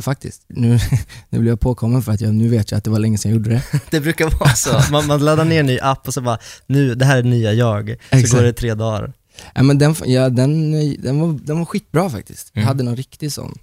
Faktiskt. 0.01 0.42
Nu, 0.48 0.79
nu 1.29 1.38
blir 1.38 1.51
jag 1.53 1.61
påkommen 1.61 2.03
för 2.03 2.12
att 2.12 2.20
jag 2.20 2.35
nu 2.35 2.48
vet 2.48 2.70
jag 2.70 2.79
att 2.79 2.85
det 2.85 2.90
var 2.90 2.98
länge 2.98 3.18
sedan 3.18 3.31
jag 3.31 3.37
gjorde 3.38 3.51
det. 3.51 3.62
Det 3.90 4.01
brukar 4.01 4.31
vara 4.40 4.51
så. 4.55 4.92
Man, 4.92 5.07
man 5.07 5.24
laddar 5.24 5.44
ner 5.44 5.61
en 5.61 5.66
ny 5.66 5.79
app 5.81 6.09
och 6.09 6.14
så 6.14 6.20
bara, 6.20 6.38
nu, 6.66 6.94
det 6.94 7.05
här 7.05 7.18
är 7.18 7.22
nya 7.22 7.53
jag. 7.53 7.96
Så 8.11 8.16
Exakt. 8.16 8.35
går 8.35 8.42
det 8.42 8.53
tre 8.53 8.74
dagar. 8.74 9.12
Ja, 9.55 9.62
men 9.62 9.79
den, 9.79 9.94
ja, 10.05 10.29
den, 10.29 10.70
den, 11.03 11.20
var, 11.20 11.38
den 11.42 11.59
var 11.59 11.64
skitbra 11.64 12.11
faktiskt. 12.11 12.51
Mm. 12.55 12.62
Jag 12.62 12.68
hade 12.68 12.83
någon 12.85 12.96
riktig 12.96 13.33
sån 13.33 13.59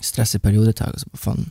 stressig 0.00 0.42
period 0.42 0.68
ett 0.68 0.76
tag 0.76 0.94
och 0.94 1.00
så 1.00 1.06
bara 1.12 1.16
fan, 1.18 1.50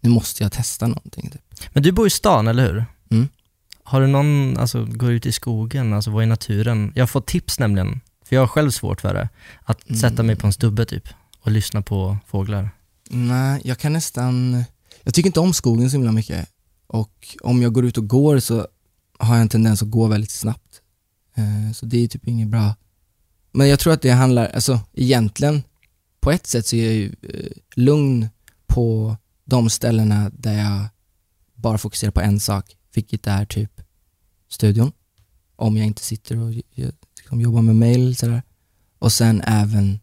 nu 0.00 0.10
måste 0.10 0.42
jag 0.42 0.52
testa 0.52 0.86
någonting. 0.86 1.30
Typ. 1.30 1.42
Men 1.72 1.82
du 1.82 1.92
bor 1.92 2.06
i 2.06 2.10
stan, 2.10 2.48
eller 2.48 2.66
hur? 2.72 2.84
Mm. 3.10 3.28
Har 3.84 4.00
du 4.00 4.06
någon, 4.06 4.56
alltså 4.58 4.84
går 4.84 5.12
ut 5.12 5.26
i 5.26 5.32
skogen, 5.32 5.92
alltså 5.92 6.10
vara 6.10 6.22
i 6.22 6.26
naturen? 6.26 6.92
Jag 6.94 7.02
har 7.02 7.06
fått 7.06 7.26
tips 7.26 7.58
nämligen, 7.58 8.00
för 8.28 8.36
jag 8.36 8.42
har 8.42 8.46
själv 8.48 8.70
svårt 8.70 9.00
för 9.00 9.14
det, 9.14 9.28
att 9.64 9.88
Mm. 9.88 10.00
sätta 10.00 10.22
mig 10.22 10.36
på 10.36 10.46
en 10.46 10.52
stubbe 10.52 10.84
typ 10.84 11.08
och 11.40 11.50
lyssna 11.50 11.82
på 11.82 12.18
fåglar. 12.26 12.70
Nej, 13.14 13.60
jag 13.64 13.78
kan 13.78 13.92
nästan, 13.92 14.64
jag 15.02 15.14
tycker 15.14 15.28
inte 15.28 15.40
om 15.40 15.54
skogen 15.54 15.90
så 15.90 15.96
himla 15.96 16.12
mycket. 16.12 16.48
Och 16.86 17.36
om 17.42 17.62
jag 17.62 17.72
går 17.72 17.84
ut 17.84 17.98
och 17.98 18.08
går 18.08 18.38
så 18.38 18.66
har 19.18 19.34
jag 19.34 19.42
en 19.42 19.48
tendens 19.48 19.82
att 19.82 19.90
gå 19.90 20.06
väldigt 20.06 20.30
snabbt. 20.30 20.80
Eh, 21.34 21.72
så 21.74 21.86
det 21.86 21.98
är 21.98 22.08
typ 22.08 22.28
inget 22.28 22.48
bra. 22.48 22.74
Men 23.52 23.68
jag 23.68 23.78
tror 23.78 23.92
att 23.92 24.02
det 24.02 24.10
handlar, 24.10 24.46
alltså 24.46 24.80
egentligen, 24.92 25.62
på 26.20 26.30
ett 26.30 26.46
sätt 26.46 26.66
så 26.66 26.76
är 26.76 26.84
jag 26.84 26.94
ju 26.94 27.14
eh, 27.22 27.50
lugn 27.74 28.28
på 28.66 29.16
de 29.44 29.70
ställena 29.70 30.30
där 30.30 30.58
jag 30.58 30.86
bara 31.54 31.78
fokuserar 31.78 32.10
på 32.10 32.20
en 32.20 32.40
sak, 32.40 32.76
vilket 32.94 33.26
är 33.26 33.44
typ 33.44 33.80
studion. 34.48 34.92
Om 35.56 35.76
jag 35.76 35.86
inte 35.86 36.04
sitter 36.04 36.38
och 36.38 36.50
liksom 37.16 37.40
jobbar 37.40 37.62
med 37.62 37.76
mail 37.76 38.16
sådär. 38.16 38.42
Och 38.98 39.12
sen 39.12 39.42
även 39.46 40.00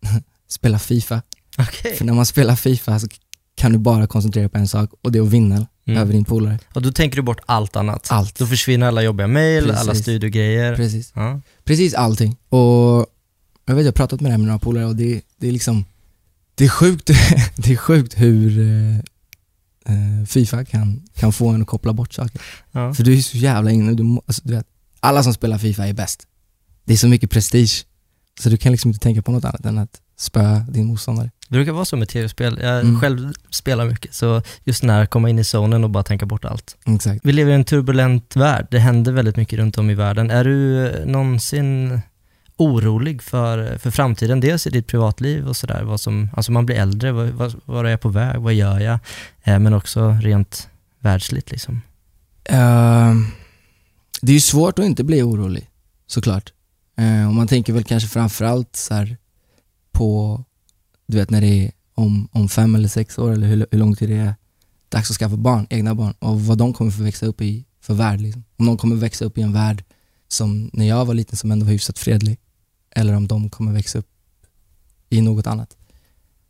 spela 0.48 0.78
FIFA. 0.78 1.22
Okej. 1.68 1.94
För 1.96 2.04
när 2.04 2.12
man 2.12 2.26
spelar 2.26 2.56
FIFA 2.56 2.98
så 2.98 3.06
kan 3.56 3.72
du 3.72 3.78
bara 3.78 4.06
koncentrera 4.06 4.48
på 4.48 4.58
en 4.58 4.68
sak 4.68 4.90
och 5.02 5.12
det 5.12 5.18
är 5.18 5.22
att 5.22 5.28
vinna 5.28 5.66
Mm. 5.86 6.02
över 6.02 6.12
din 6.12 6.24
polare. 6.24 6.58
Och 6.74 6.82
då 6.82 6.92
tänker 6.92 7.16
du 7.16 7.22
bort 7.22 7.40
allt 7.46 7.76
annat? 7.76 8.06
Allt. 8.10 8.38
Då 8.38 8.46
försvinner 8.46 8.86
alla 8.86 9.02
jobbiga 9.02 9.26
mail, 9.26 9.70
alla 9.70 9.94
studiogrejer. 9.94 10.76
Precis. 10.76 11.12
Ja. 11.14 11.40
Precis 11.64 11.94
allting. 11.94 12.36
Och 12.48 13.06
jag 13.66 13.74
vet, 13.74 13.84
jag 13.84 13.84
har 13.84 13.92
pratat 13.92 14.20
med 14.20 14.28
det 14.30 14.32
här 14.32 14.38
med 14.38 14.46
några 14.46 14.58
polare 14.58 14.84
och 14.86 14.96
det, 14.96 15.20
det 15.36 15.48
är 15.48 15.52
liksom, 15.52 15.84
det 16.54 16.64
är 16.64 16.68
sjukt, 16.68 17.06
det 17.56 17.72
är 17.72 17.76
sjukt 17.76 18.14
hur 18.20 18.58
eh, 18.60 18.96
eh, 19.94 20.26
Fifa 20.26 20.64
kan, 20.64 21.02
kan 21.14 21.32
få 21.32 21.48
en 21.48 21.60
att 21.62 21.68
koppla 21.68 21.92
bort 21.92 22.12
saker. 22.12 22.40
Ja. 22.72 22.94
För 22.94 23.02
du 23.04 23.18
är 23.18 23.22
så 23.22 23.36
jävla 23.36 23.70
inne, 23.70 23.94
du, 23.94 24.20
alltså, 24.26 24.42
du 24.44 24.54
vet, 24.54 24.66
alla 25.00 25.22
som 25.22 25.34
spelar 25.34 25.58
Fifa 25.58 25.86
är 25.86 25.92
bäst. 25.92 26.26
Det 26.84 26.92
är 26.92 26.96
så 26.96 27.08
mycket 27.08 27.30
prestige. 27.30 27.84
Så 28.40 28.48
du 28.48 28.56
kan 28.56 28.72
liksom 28.72 28.88
inte 28.88 29.00
tänka 29.00 29.22
på 29.22 29.32
något 29.32 29.44
annat 29.44 29.66
än 29.66 29.78
att 29.78 30.00
spöa 30.18 30.58
din 30.58 30.86
motståndare. 30.86 31.30
Det 31.50 31.56
brukar 31.56 31.72
vara 31.72 31.84
så 31.84 31.96
med 31.96 32.08
tv-spel. 32.08 32.58
Jag 32.62 32.80
Mm. 32.80 33.00
själv 33.00 33.32
spelar 33.50 33.86
mycket, 33.86 34.14
så 34.14 34.42
just 34.64 34.82
när 34.82 35.06
komma 35.06 35.30
in 35.30 35.38
i 35.38 35.44
zonen 35.44 35.84
och 35.84 35.90
bara 35.90 36.02
tänka 36.04 36.26
bort 36.26 36.44
allt. 36.44 36.76
Exakt. 36.86 37.20
Vi 37.24 37.32
lever 37.32 37.52
i 37.52 37.54
en 37.54 37.64
turbulent 37.64 38.36
värld. 38.36 38.66
Det 38.70 38.78
händer 38.78 39.12
väldigt 39.12 39.36
mycket 39.36 39.58
runt 39.58 39.78
om 39.78 39.90
i 39.90 39.94
världen. 39.94 40.30
Är 40.30 40.44
du 40.44 40.92
någonsin 41.06 42.00
orolig 42.56 43.22
för, 43.22 43.78
för 43.78 43.90
framtiden? 43.90 44.40
Dels 44.40 44.66
i 44.66 44.70
ditt 44.70 44.86
privatliv 44.86 45.48
och 45.48 45.56
sådär, 45.56 45.82
vad 45.82 46.00
som, 46.00 46.30
alltså 46.36 46.52
man 46.52 46.66
blir 46.66 46.76
äldre, 46.76 47.12
vad, 47.12 47.28
vad, 47.28 47.54
vad 47.64 47.86
är 47.86 47.90
jag 47.90 48.00
på 48.00 48.08
väg, 48.08 48.40
vad 48.40 48.54
gör 48.54 48.80
jag? 48.80 48.98
Eh, 49.44 49.58
men 49.58 49.74
också 49.74 50.16
rent 50.22 50.68
världsligt 50.98 51.50
liksom. 51.50 51.82
Ehm, 52.44 53.26
det 54.22 54.32
är 54.32 54.34
ju 54.34 54.40
svårt 54.40 54.78
att 54.78 54.84
inte 54.84 55.04
bli 55.04 55.22
orolig, 55.22 55.70
såklart. 56.06 56.52
Uh, 57.00 57.28
och 57.28 57.34
man 57.34 57.48
tänker 57.48 57.72
väl 57.72 57.84
kanske 57.84 58.08
framförallt 58.08 58.76
så 58.76 58.94
här 58.94 59.16
på, 59.92 60.44
du 61.10 61.16
vet 61.16 61.30
när 61.30 61.40
det 61.40 61.64
är 61.64 61.72
om, 61.94 62.28
om 62.32 62.48
fem 62.48 62.74
eller 62.74 62.88
sex 62.88 63.18
år 63.18 63.32
eller 63.32 63.46
hur, 63.46 63.66
hur 63.70 63.78
lång 63.78 63.96
tid 63.96 64.08
det 64.08 64.16
är 64.16 64.34
dags 64.88 65.10
att 65.10 65.16
skaffa 65.16 65.36
barn, 65.36 65.66
egna 65.70 65.94
barn 65.94 66.14
och 66.18 66.40
vad 66.40 66.58
de 66.58 66.72
kommer 66.72 66.90
få 66.90 67.02
växa 67.02 67.26
upp 67.26 67.40
i 67.40 67.64
för 67.80 67.94
värld. 67.94 68.20
Liksom. 68.20 68.44
Om 68.56 68.66
de 68.66 68.76
kommer 68.76 68.96
växa 68.96 69.24
upp 69.24 69.38
i 69.38 69.42
en 69.42 69.52
värld 69.52 69.84
som 70.28 70.70
när 70.72 70.88
jag 70.88 71.04
var 71.04 71.14
liten 71.14 71.36
som 71.36 71.50
ändå 71.50 71.66
var 71.66 71.72
hyfsat 71.72 71.98
fredlig 71.98 72.38
eller 72.90 73.14
om 73.14 73.28
de 73.28 73.50
kommer 73.50 73.72
växa 73.72 73.98
upp 73.98 74.08
i 75.10 75.20
något 75.20 75.46
annat. 75.46 75.76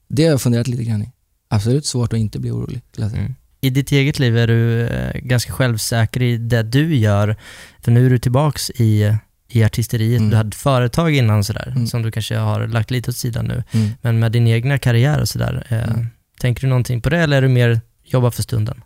Det 0.09 0.23
har 0.23 0.31
jag 0.31 0.41
funderat 0.41 0.69
lite 0.69 0.85
grann 0.85 1.03
i. 1.03 1.13
Absolut 1.49 1.87
svårt 1.87 2.13
att 2.13 2.19
inte 2.19 2.39
bli 2.39 2.51
orolig, 2.51 2.81
skulle 2.91 3.05
jag 3.05 3.11
säga. 3.11 3.23
Mm. 3.23 3.35
I 3.61 3.71
ditt 3.71 3.93
eget 3.93 4.19
liv 4.19 4.37
är 4.37 4.47
du 4.47 4.87
eh, 4.87 5.21
ganska 5.21 5.53
självsäker 5.53 6.23
i 6.23 6.39
det 6.39 6.63
du 6.63 6.97
gör, 6.97 7.37
för 7.81 7.93
nu 7.93 8.07
är 8.07 8.11
du 8.11 8.19
tillbaks 8.19 8.71
i, 8.71 9.17
i 9.51 9.65
artisteriet. 9.65 10.19
Mm. 10.19 10.31
Du 10.31 10.37
hade 10.37 10.57
företag 10.57 11.15
innan 11.15 11.45
sådär, 11.45 11.73
Mm. 11.77 11.87
som 11.87 12.03
du 12.03 12.11
kanske 12.11 12.37
har 12.37 12.67
lagt 12.67 12.91
lite 12.91 13.11
åt 13.11 13.17
sidan 13.17 13.45
nu. 13.47 13.65
Mm. 13.73 13.91
Men 14.03 14.19
med 14.19 14.33
din 14.33 14.47
egna 14.47 14.79
karriär 14.79 15.21
och 15.21 15.29
sådär, 15.29 15.67
eh, 15.71 15.89
Mm. 15.95 16.07
tänker 16.41 16.61
du 16.63 16.69
någonting 16.69 17.01
på 17.03 17.11
det 17.11 17.19
eller 17.19 17.37
är 17.37 17.43
du 17.43 17.49
mer 17.49 17.81
jobba 18.05 18.31
för 18.31 18.43
stunden? 18.43 18.83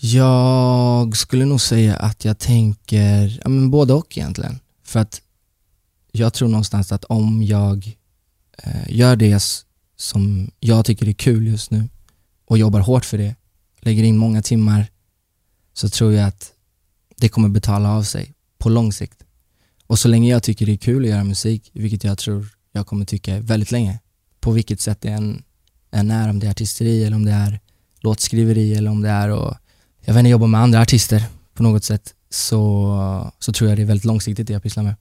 Jag 0.00 1.16
skulle 1.16 1.44
nog 1.44 1.60
säga 1.60 1.96
att 1.96 2.24
jag 2.24 2.38
tänker, 2.38 3.40
ja 3.42 3.48
men 3.48 3.70
både 3.70 3.92
och 3.92 4.18
egentligen. 4.18 4.58
För 4.84 5.00
att 5.00 5.20
jag 6.12 6.34
tror 6.34 6.48
någonstans 6.48 6.92
att 6.92 7.04
om 7.04 7.42
jag 7.42 7.96
eh, 8.62 8.72
gör 8.88 9.16
det 9.16 9.42
som 9.96 10.50
jag 10.60 10.84
tycker 10.84 11.08
är 11.08 11.12
kul 11.12 11.46
just 11.46 11.70
nu 11.70 11.88
och 12.46 12.58
jobbar 12.58 12.80
hårt 12.80 13.04
för 13.04 13.18
det, 13.18 13.34
lägger 13.80 14.04
in 14.04 14.16
många 14.16 14.42
timmar, 14.42 14.86
så 15.72 15.88
tror 15.88 16.12
jag 16.12 16.28
att 16.28 16.52
det 17.16 17.28
kommer 17.28 17.48
betala 17.48 17.90
av 17.92 18.02
sig 18.02 18.34
på 18.58 18.68
lång 18.68 18.92
sikt. 18.92 19.22
Och 19.86 19.98
så 19.98 20.08
länge 20.08 20.30
jag 20.30 20.42
tycker 20.42 20.66
det 20.66 20.72
är 20.72 20.76
kul 20.76 21.04
att 21.04 21.10
göra 21.10 21.24
musik, 21.24 21.70
vilket 21.72 22.04
jag 22.04 22.18
tror 22.18 22.46
jag 22.72 22.86
kommer 22.86 23.04
tycka 23.04 23.40
väldigt 23.40 23.70
länge, 23.70 23.98
på 24.40 24.52
vilket 24.52 24.80
sätt 24.80 25.00
det 25.00 25.08
än, 25.08 25.42
än 25.90 26.10
är, 26.10 26.30
om 26.30 26.38
det 26.38 26.46
är 26.46 26.50
artisteri 26.50 27.04
eller 27.04 27.16
om 27.16 27.24
det 27.24 27.32
är 27.32 27.60
låtskriveri 28.00 28.74
eller 28.74 28.90
om 28.90 29.02
det 29.02 29.08
är 29.08 29.28
att, 29.28 29.58
jag 30.04 30.14
vet 30.14 30.18
inte, 30.18 30.30
jobba 30.30 30.46
med 30.46 30.60
andra 30.60 30.80
artister 30.80 31.24
på 31.54 31.62
något 31.62 31.84
sätt 31.84 32.14
så, 32.30 33.32
så 33.38 33.52
tror 33.52 33.70
jag 33.70 33.78
det 33.78 33.82
är 33.82 33.86
väldigt 33.86 34.04
långsiktigt 34.04 34.46
det 34.46 34.52
jag 34.52 34.62
pysslar 34.62 34.82
med. 34.82 34.94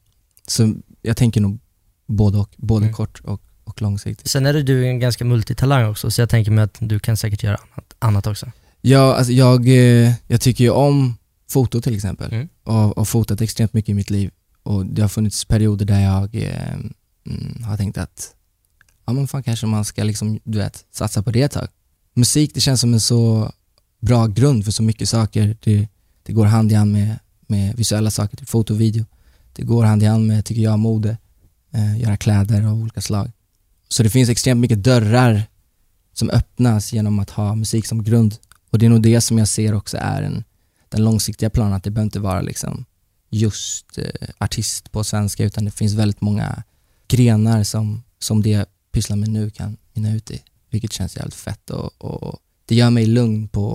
Så 0.48 0.74
jag 1.02 1.18
tänker 1.18 1.42
nog 1.42 1.60
både 2.06 2.38
och, 2.38 2.50
både 2.58 2.90
kort 2.90 3.22
och, 3.24 3.42
och 3.64 3.82
långsiktigt. 3.82 4.28
Sen 4.28 4.46
är 4.46 4.54
det 4.54 4.64
du 4.64 4.88
en 4.88 5.00
ganska 5.00 5.26
multitalang 5.26 5.90
också, 5.90 6.12
så 6.12 6.22
jag 6.22 6.30
tänker 6.30 6.52
mig 6.52 6.64
att 6.64 6.78
du 6.80 7.00
kan 7.00 7.18
säkert 7.18 7.44
göra 7.44 7.56
annat, 7.56 7.96
annat 8.00 8.28
också. 8.28 8.52
Ja, 8.82 9.16
alltså 9.16 9.34
jag, 9.34 9.68
eh, 9.68 10.14
jag 10.28 10.42
tycker 10.42 10.64
ju 10.64 10.70
om 10.70 11.18
foto 11.50 11.82
till 11.82 11.96
exempel 11.96 12.34
Mm. 12.34 12.50
och, 12.64 12.98
och 12.98 13.08
fotat 13.08 13.42
extremt 13.42 13.74
mycket 13.74 13.90
i 13.90 13.94
mitt 13.94 14.10
liv 14.10 14.32
och 14.66 14.86
det 14.86 15.02
har 15.02 15.10
funnits 15.10 15.46
perioder 15.46 15.86
där 15.86 16.00
jag 16.00 16.36
eh, 16.36 16.74
mm, 17.26 17.64
har 17.64 17.78
tänkt 17.78 17.98
att 17.98 18.36
ja 19.06 19.14
men 19.14 19.28
fan 19.28 19.44
kanske 19.44 19.66
man 19.66 19.86
ska 19.86 20.04
liksom, 20.04 20.40
du 20.44 20.58
vet, 20.58 20.86
satsa 20.92 21.24
på 21.24 21.32
det 21.32 21.42
ett 21.42 21.52
tag. 21.52 21.68
Musik 22.14 22.52
det 22.54 22.62
känns 22.62 22.82
som 22.82 22.94
en 22.94 23.00
så 23.00 23.52
bra 24.00 24.28
grund 24.28 24.66
för 24.66 24.72
så 24.72 24.84
mycket 24.84 25.10
saker. 25.10 25.58
Det, 25.64 25.88
det 26.24 26.34
går 26.34 26.46
hand 26.46 26.72
i 26.72 26.76
hand 26.76 26.92
med, 26.92 27.20
med 27.48 27.76
visuella 27.76 28.12
saker, 28.12 28.38
typ 28.38 28.50
foto 28.50 28.74
och 28.74 28.82
video. 28.82 29.06
Det 29.54 29.64
går 29.64 29.84
hand 29.84 30.04
i 30.04 30.06
hand 30.06 30.28
med, 30.28 30.46
tycker 30.46 30.62
jag, 30.62 30.80
mode, 30.80 31.18
eh, 31.72 32.02
göra 32.02 32.18
kläder 32.18 32.66
av 32.66 32.82
olika 32.82 33.02
slag. 33.02 33.32
Så 33.88 34.04
det 34.04 34.10
finns 34.10 34.30
extremt 34.30 34.62
mycket 34.62 34.84
dörrar 34.84 35.44
som 36.14 36.30
öppnas 36.30 36.94
genom 36.94 37.20
att 37.20 37.30
ha 37.30 37.56
musik 37.56 37.86
som 37.86 38.04
grund. 38.04 38.36
Och 38.70 38.80
det 38.80 38.86
är 38.86 38.90
nog 38.90 39.02
det 39.02 39.22
som 39.22 39.38
jag 39.38 39.48
ser 39.48 39.74
också 39.74 39.98
är 39.98 40.22
en, 40.22 40.44
den 40.90 41.04
långsiktiga 41.04 41.50
planen, 41.50 41.74
att 41.74 41.84
det 41.84 41.92
behöver 41.92 42.08
inte 42.08 42.20
vara 42.20 42.42
liksom 42.42 42.86
just 43.30 43.98
eh, 43.98 44.30
artist 44.38 44.92
på 44.92 45.04
svenska 45.04 45.44
utan 45.44 45.66
det 45.66 45.72
finns 45.72 45.94
väldigt 45.94 46.22
många 46.22 46.64
grenar 47.08 47.64
som, 47.64 48.04
som 48.20 48.42
det 48.42 48.50
jag 48.50 48.66
pysslar 48.92 49.18
med 49.18 49.30
nu 49.30 49.50
kan 49.50 49.78
mynna 49.94 50.16
ut 50.16 50.32
i. 50.32 50.42
Vilket 50.70 50.94
känns 50.94 51.16
jävligt 51.16 51.36
fett 51.36 51.70
och, 51.70 51.92
och 52.02 52.40
det 52.66 52.76
gör 52.76 52.90
mig 52.90 53.06
lugn 53.06 53.48
på, 53.48 53.68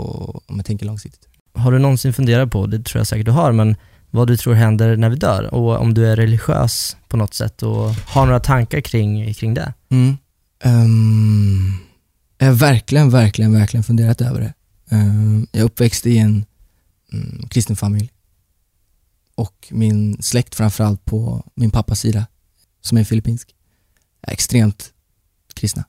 om 0.47 0.57
jag 0.57 0.67
tänker 0.67 0.87
långsiktigt. 0.87 1.29
Har 1.53 1.73
du 1.73 1.79
någonsin 1.79 2.13
funderat 2.13 2.51
på, 2.51 2.67
det 2.67 2.85
tror 2.85 3.01
jag 3.01 3.07
säkert 3.07 3.27
du 3.27 3.33
har, 3.33 3.53
men 3.53 3.77
vad 4.11 4.29
du 4.29 4.37
tror 4.37 4.55
händer 4.55 4.97
när 4.97 5.09
vi 5.09 5.17
dör? 5.17 5.55
Och 5.55 5.81
om 5.81 5.95
du 5.95 6.07
är 6.07 6.17
religiös 6.17 6.97
på 7.09 7.17
något 7.17 7.35
sätt 7.35 7.63
och 7.63 7.91
har 7.91 8.27
några 8.27 8.41
tankar 8.41 8.81
kring, 8.81 9.35
kring 9.35 9.55
det? 9.55 9.75
Mm. 9.89 10.17
Ehm, 10.65 11.75
jag 12.39 12.47
har 12.47 12.55
verkligen, 12.55 13.11
verkligen, 13.11 13.53
verkligen 13.53 13.85
funderat 13.85 14.21
över 14.21 14.41
det. 14.41 14.55
Ehm, 14.97 15.47
jag 15.53 15.61
är 15.61 15.65
uppväxt 15.65 16.07
i 16.07 16.19
en 16.19 16.45
mm, 17.13 17.49
kristen 17.49 17.77
familj. 17.77 18.11
Och 19.41 19.69
min 19.71 20.23
släkt 20.23 20.55
framförallt 20.55 21.05
på 21.05 21.51
min 21.55 21.71
pappas 21.71 22.01
sida, 22.01 22.27
som 22.81 22.99
är 22.99 23.05
filippinsk, 23.05 23.55
är 24.21 24.33
extremt 24.33 24.93
kristna 25.55 25.85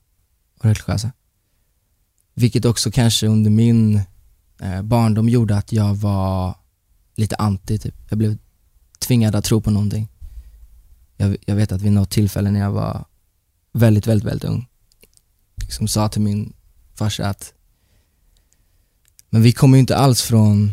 och 0.58 0.64
religiösa. 0.64 1.12
Vilket 2.34 2.64
också 2.64 2.90
kanske 2.90 3.26
under 3.26 3.50
min 3.50 4.00
eh, 4.60 4.82
barndom 4.82 5.28
gjorde 5.28 5.56
att 5.56 5.72
jag 5.72 5.94
var 5.94 6.56
lite 7.14 7.36
anti, 7.36 7.78
typ. 7.78 7.94
Jag 8.08 8.18
blev 8.18 8.38
tvingad 8.98 9.34
att 9.34 9.44
tro 9.44 9.60
på 9.60 9.70
någonting. 9.70 10.08
Jag, 11.16 11.36
jag 11.46 11.56
vet 11.56 11.72
att 11.72 11.82
vid 11.82 11.92
något 11.92 12.10
tillfälle 12.10 12.50
när 12.50 12.60
jag 12.60 12.72
var 12.72 13.04
väldigt, 13.72 14.06
väldigt, 14.06 14.28
väldigt 14.28 14.50
ung, 14.50 14.68
liksom 15.56 15.88
sa 15.88 16.08
till 16.08 16.22
min 16.22 16.52
farsa 16.94 17.28
att 17.28 17.52
men 19.30 19.42
vi 19.42 19.52
kommer 19.52 19.76
ju 19.76 19.80
inte 19.80 19.96
alls 19.96 20.22
från, 20.22 20.72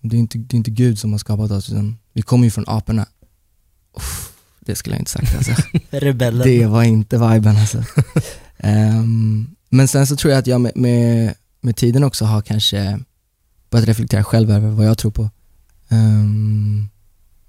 det, 0.00 0.16
är 0.16 0.18
inte, 0.18 0.38
det 0.38 0.54
är 0.54 0.58
inte 0.58 0.70
Gud 0.70 0.98
som 0.98 1.12
har 1.12 1.18
skapat 1.18 1.50
oss, 1.50 1.70
utan 1.70 1.98
vi 2.12 2.22
kommer 2.22 2.44
ju 2.44 2.50
från 2.50 2.64
aporna. 2.68 3.06
Uff, 3.96 4.32
det 4.60 4.74
skulle 4.74 4.96
jag 4.96 5.00
inte 5.00 5.10
sagt 5.10 5.36
alltså. 5.36 5.52
Rebellen. 5.90 6.46
Det 6.46 6.66
var 6.66 6.82
inte 6.82 7.16
viben 7.16 7.56
alltså. 7.56 7.84
Ehm, 8.60 9.46
men 9.68 9.88
sen 9.88 10.06
så 10.06 10.16
tror 10.16 10.32
jag 10.32 10.38
att 10.38 10.46
jag 10.46 10.60
med, 10.60 10.72
med, 10.76 11.34
med 11.60 11.76
tiden 11.76 12.04
också 12.04 12.24
har 12.24 12.42
kanske 12.42 13.00
börjat 13.70 13.88
reflektera 13.88 14.24
själv 14.24 14.50
över 14.50 14.68
vad 14.68 14.86
jag 14.86 14.98
tror 14.98 15.10
på. 15.10 15.30
Ehm, 15.88 16.88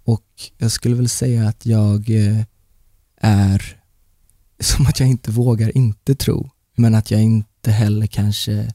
och 0.03 0.25
jag 0.57 0.71
skulle 0.71 0.95
väl 0.95 1.09
säga 1.09 1.47
att 1.47 1.65
jag 1.65 2.09
eh, 2.09 2.41
är 3.21 3.77
som 4.59 4.87
att 4.87 4.99
jag 4.99 5.09
inte 5.09 5.31
vågar 5.31 5.77
inte 5.77 6.15
tro, 6.15 6.49
men 6.75 6.95
att 6.95 7.11
jag 7.11 7.21
inte 7.21 7.71
heller 7.71 8.07
kanske 8.07 8.71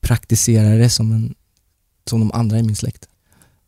praktiserar 0.00 0.78
det 0.78 0.90
som, 0.90 1.12
en, 1.12 1.34
som 2.10 2.20
de 2.20 2.32
andra 2.32 2.58
i 2.58 2.62
min 2.62 2.76
släkt. 2.76 3.08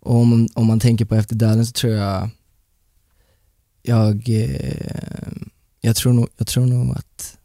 Och 0.01 0.17
om, 0.17 0.49
om 0.55 0.67
man 0.67 0.81
tänker 0.81 1.05
på 1.05 1.15
efter 1.15 1.35
döden 1.35 1.67
så 1.67 1.73
tror 1.73 1.93
jag 1.93 2.31
jag, 3.83 4.29
eh, 4.29 5.33
jag, 5.81 5.97
tror 5.97 6.13
nog, 6.13 6.29
jag 6.37 6.47
tror 6.47 6.67
nog 6.67 6.97
att 6.97 7.39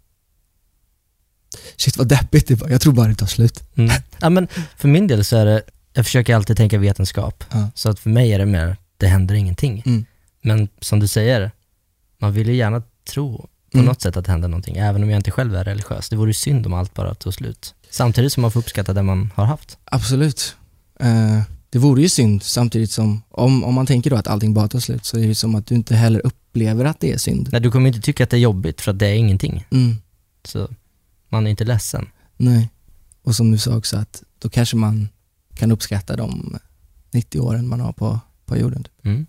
Shit 1.77 1.97
vad 1.97 2.07
deppigt 2.07 2.47
det. 2.47 2.69
Jag 2.69 2.81
tror 2.81 2.93
bara 2.93 3.07
det 3.07 3.15
tar 3.15 3.27
slut. 3.27 3.63
Mm. 3.75 3.91
Ja, 4.19 4.29
men 4.29 4.47
för 4.77 4.87
min 4.87 5.07
del 5.07 5.25
så 5.25 5.37
är 5.37 5.45
det, 5.45 5.61
jag 5.93 6.05
försöker 6.05 6.35
alltid 6.35 6.57
tänka 6.57 6.77
vetenskap. 6.77 7.43
Ja. 7.51 7.69
Så 7.75 7.89
att 7.89 7.99
för 7.99 8.09
mig 8.09 8.33
är 8.33 8.39
det 8.39 8.45
mer, 8.45 8.77
det 8.97 9.07
händer 9.07 9.35
ingenting. 9.35 9.83
Mm. 9.85 10.05
Men 10.41 10.67
som 10.81 10.99
du 10.99 11.07
säger, 11.07 11.51
man 12.17 12.33
vill 12.33 12.47
ju 12.47 12.55
gärna 12.55 12.83
tro 13.09 13.37
på 13.71 13.77
Mm. 13.77 13.85
något 13.85 14.01
sätt 14.01 14.17
att 14.17 14.25
det 14.25 14.31
händer 14.31 14.47
någonting, 14.47 14.77
även 14.77 15.03
om 15.03 15.09
jag 15.09 15.19
inte 15.19 15.31
själv 15.31 15.55
är 15.55 15.63
religiös. 15.63 16.09
Det 16.09 16.15
vore 16.15 16.29
ju 16.29 16.33
synd 16.33 16.65
om 16.65 16.73
allt 16.73 16.93
bara 16.93 17.15
tog 17.15 17.33
slut. 17.33 17.75
Samtidigt 17.89 18.33
som 18.33 18.41
man 18.41 18.51
får 18.51 18.59
uppskatta 18.59 18.93
det 18.93 19.03
man 19.03 19.31
har 19.35 19.45
haft. 19.45 19.77
Absolut. 19.85 20.55
Eh, 20.99 21.41
det 21.69 21.79
vore 21.79 22.01
ju 22.01 22.09
synd 22.09 22.43
samtidigt 22.43 22.91
som, 22.91 23.21
om, 23.29 23.63
om 23.63 23.73
man 23.73 23.85
tänker 23.85 24.09
då 24.09 24.15
att 24.15 24.27
allting 24.27 24.53
bara 24.53 24.67
tar 24.67 24.79
slut 24.79 25.05
så 25.05 25.17
är 25.17 25.27
det 25.27 25.35
som 25.35 25.55
att 25.55 25.67
du 25.67 25.75
inte 25.75 25.95
heller 25.95 26.25
upplever 26.25 26.85
att 26.85 26.99
det 26.99 27.13
är 27.13 27.17
synd. 27.17 27.49
Nej, 27.51 27.61
du 27.61 27.71
kommer 27.71 27.87
inte 27.87 28.01
tycka 28.01 28.23
att 28.23 28.29
det 28.29 28.37
är 28.37 28.41
jobbigt 28.41 28.81
för 28.81 28.91
att 28.91 28.99
det 28.99 29.07
är 29.07 29.13
ingenting. 29.13 29.65
Mm. 29.71 29.95
Så 30.45 30.69
man 31.29 31.47
är 31.47 31.51
inte 31.51 31.65
ledsen. 31.65 32.07
Nej. 32.37 32.69
Och 33.23 33.35
som 33.35 33.51
du 33.51 33.57
sa 33.57 33.77
också 33.77 33.97
att 33.97 34.23
då 34.39 34.49
kanske 34.49 34.75
man 34.75 35.09
kan 35.55 35.71
uppskatta 35.71 36.15
de 36.15 36.57
90 37.11 37.39
åren 37.39 37.67
man 37.67 37.79
har 37.79 37.93
på, 37.93 38.19
på 38.45 38.57
jorden. 38.57 38.83
typ. 38.83 39.05
Mm. 39.05 39.25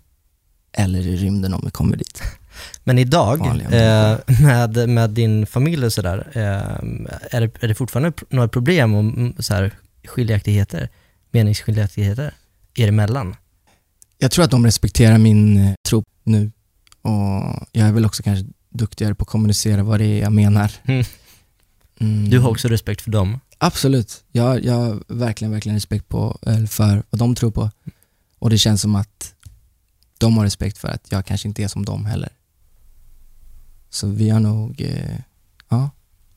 Eller 0.71 0.99
i 1.07 1.17
rymden 1.17 1.53
om 1.53 1.61
vi 1.65 1.71
kommer 1.71 1.97
dit. 1.97 2.23
Men 2.83 2.97
idag, 2.99 3.45
eh, 3.71 4.17
med, 4.41 4.89
med 4.89 5.09
din 5.09 5.45
familj 5.45 5.85
och 5.85 5.93
sådär, 5.93 6.27
eh, 6.33 7.37
är, 7.37 7.41
det, 7.41 7.63
är 7.63 7.67
det 7.67 7.75
fortfarande 7.75 8.13
några 8.29 8.47
problem 8.47 8.93
och 8.93 8.99
mm, 8.99 9.33
så 9.39 9.53
här, 9.53 9.71
skiljaktigheter, 10.05 10.89
meningsskiljaktigheter 11.31 12.33
er 12.75 12.87
emellan? 12.87 13.35
Jag 14.17 14.31
tror 14.31 14.45
att 14.45 14.51
de 14.51 14.65
respekterar 14.65 15.17
min 15.17 15.57
eh, 15.57 15.73
tro 15.89 16.03
nu 16.23 16.51
och 17.01 17.67
jag 17.71 17.87
är 17.87 17.91
väl 17.91 18.05
också 18.05 18.23
kanske 18.23 18.45
duktigare 18.69 19.15
på 19.15 19.23
att 19.23 19.29
kommunicera 19.29 19.83
vad 19.83 19.99
det 19.99 20.05
är 20.05 20.21
jag 20.21 20.31
menar. 20.31 20.71
Mm. 20.83 21.05
Mm. 21.99 22.29
Du 22.29 22.39
har 22.39 22.49
också 22.49 22.67
respekt 22.67 23.01
för 23.01 23.11
dem? 23.11 23.39
Absolut. 23.57 24.23
Jag, 24.31 24.65
jag 24.65 24.73
har 24.73 25.03
verkligen, 25.07 25.51
verkligen 25.51 25.75
respekt 25.75 26.07
på, 26.07 26.39
för 26.69 27.03
vad 27.09 27.19
de 27.19 27.35
tror 27.35 27.51
på. 27.51 27.71
Och 28.39 28.49
det 28.49 28.57
känns 28.57 28.81
som 28.81 28.95
att 28.95 29.33
de 30.17 30.37
har 30.37 30.43
respekt 30.43 30.77
för 30.77 30.87
att 30.87 31.11
jag 31.11 31.25
kanske 31.25 31.47
inte 31.47 31.63
är 31.63 31.67
som 31.67 31.85
dem 31.85 32.05
heller. 32.05 32.29
Så 33.89 34.07
vi 34.07 34.29
har 34.29 34.39
nog, 34.39 34.81
eh, 34.81 35.19
ja, 35.69 35.89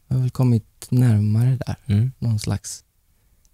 jag 0.09 0.17
har 0.17 0.21
väl 0.21 0.31
kommit 0.31 0.87
närmare 0.91 1.59
där. 1.67 1.77
Mm. 1.87 2.13
Någon 2.19 2.39
slags, 2.39 2.85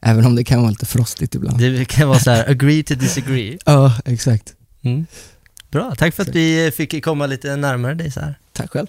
även 0.00 0.26
om 0.26 0.34
det 0.36 0.44
kan 0.44 0.60
vara 0.60 0.70
lite 0.70 0.86
frostigt 0.86 1.34
ibland. 1.34 1.58
Det 1.58 1.84
kan 1.88 2.08
vara 2.08 2.18
så 2.18 2.30
här, 2.30 2.50
agree 2.50 2.82
to 2.82 2.94
disagree. 2.94 3.58
Ja, 3.66 3.94
exakt. 4.04 4.54
Mm. 4.84 5.06
Bra, 5.70 5.94
tack 5.98 6.14
för 6.14 6.22
att 6.22 6.28
vi 6.28 6.72
fick 6.76 7.04
komma 7.04 7.26
lite 7.26 7.56
närmare 7.56 7.94
dig 7.94 8.10
så 8.10 8.20
här. 8.20 8.38
Tack 8.52 8.70
själv. 8.70 8.86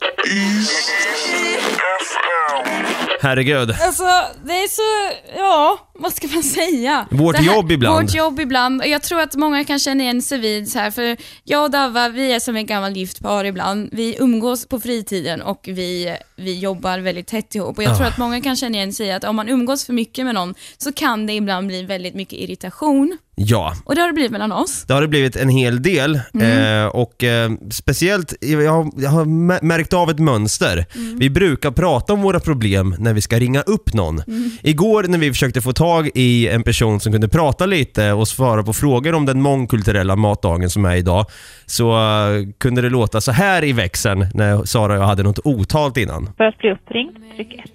Herregud. 3.22 3.72
Alltså, 3.82 4.04
det 4.46 4.54
är 4.54 4.68
så, 4.68 5.16
ja, 5.38 5.80
vad 5.94 6.14
ska 6.14 6.28
man 6.28 6.44
säga? 6.44 7.08
Vårt 7.12 7.38
Det 7.38 7.44
jobb 7.44 7.72
ibland. 7.72 8.02
Vårt 8.02 8.16
jobb 8.16 8.40
ibland. 8.40 8.86
Jag 8.86 9.02
tror 9.04 9.22
att 9.22 9.36
många 9.36 9.64
kan 9.64 9.80
känna 9.80 10.04
igen 10.04 10.22
sig 10.22 10.38
vid 10.40 10.72
så 10.72 10.80
här, 10.80 10.92
för 10.92 11.18
jag 11.44 11.64
och 11.64 11.72
Dava, 11.72 12.10
vi 12.10 12.32
är 12.34 12.40
som 12.40 12.56
ett 12.56 12.68
gammalt 12.68 12.98
gift 12.98 13.22
par 13.22 13.46
ibland. 13.46 13.90
Vi 13.92 14.16
umgås 14.20 14.66
på 14.68 14.80
fritiden 14.80 15.42
och 15.42 15.60
vi, 15.72 16.18
vi 16.36 16.60
jobbar 16.60 17.00
väldigt 17.00 17.28
tätt 17.28 17.56
ihop. 17.56 17.78
Och 17.78 17.84
jag 17.84 17.92
Ah. 17.92 17.96
tror 17.96 18.08
att 18.08 18.18
många 18.18 18.42
kan 18.42 18.56
känna 18.56 18.76
igen 18.78 18.94
sig 18.94 19.08
i 19.08 19.12
att 19.12 19.24
om 19.24 19.36
man 19.36 19.50
umgås 19.50 19.86
för 19.86 19.94
mycket 19.94 20.26
med 20.26 20.36
någon 20.36 20.56
så 20.78 20.92
kan 20.94 21.26
det 21.28 21.34
ibland 21.34 21.68
bli 21.68 21.84
väldigt 21.84 22.16
mycket 22.16 22.40
irritation. 22.40 23.18
Ja. 23.42 23.74
Och 23.86 23.96
det 23.96 24.02
har 24.02 24.08
det 24.08 24.14
blivit 24.14 24.32
mellan 24.32 24.52
oss. 24.52 24.84
Det 24.88 24.94
har 24.94 25.02
det 25.02 25.08
blivit 25.08 25.36
en 25.36 25.50
hel 25.50 25.82
del 25.82 26.20
Mm. 26.34 26.84
eh, 26.84 26.88
och 26.88 27.24
eh, 27.24 27.52
speciellt, 27.72 28.34
jag 28.42 28.72
har, 28.72 28.92
jag 28.98 29.10
har 29.10 29.26
mä- 29.26 29.60
märkt 29.64 29.94
av 29.94 30.10
ett 30.10 30.20
mönster. 30.20 30.86
Mm. 30.96 31.20
Vi 31.20 31.30
brukar 31.30 31.72
prata 31.72 32.14
om 32.14 32.22
våra 32.22 32.40
problem 32.40 32.96
när 33.00 33.14
vi 33.14 33.22
ska 33.22 33.40
ringa 33.40 33.62
upp 33.62 33.94
någon. 33.94 34.20
Mm. 34.28 34.50
Igår 34.64 35.04
när 35.04 35.18
vi 35.18 35.30
försökte 35.32 35.62
få 35.62 35.74
tag 35.74 36.10
i 36.16 36.48
en 36.48 36.64
person 36.64 37.00
som 37.00 37.12
kunde 37.12 37.28
prata 37.28 37.66
lite 37.66 38.12
och 38.12 38.28
svara 38.28 38.64
på 38.64 38.74
frågor 38.74 39.14
om 39.14 39.26
den 39.26 39.42
mångkulturella 39.42 40.16
matdagen 40.16 40.70
som 40.70 40.86
är 40.86 40.96
idag, 40.96 41.26
så 41.66 41.92
eh, 41.98 42.48
kunde 42.58 42.82
det 42.82 42.90
låta 42.90 43.22
så 43.22 43.32
här 43.32 43.64
i 43.64 43.72
växeln 43.74 44.28
när 44.34 44.66
Sara 44.66 44.94
och 44.94 45.00
jag 45.00 45.08
hade 45.08 45.24
något 45.24 45.40
otalt 45.44 45.98
innan. 45.98 46.30
För 46.38 46.44
att 46.44 46.58
bli 46.58 46.72
uppringd, 46.72 47.16
tryck 47.36 47.54
1. 47.66 47.72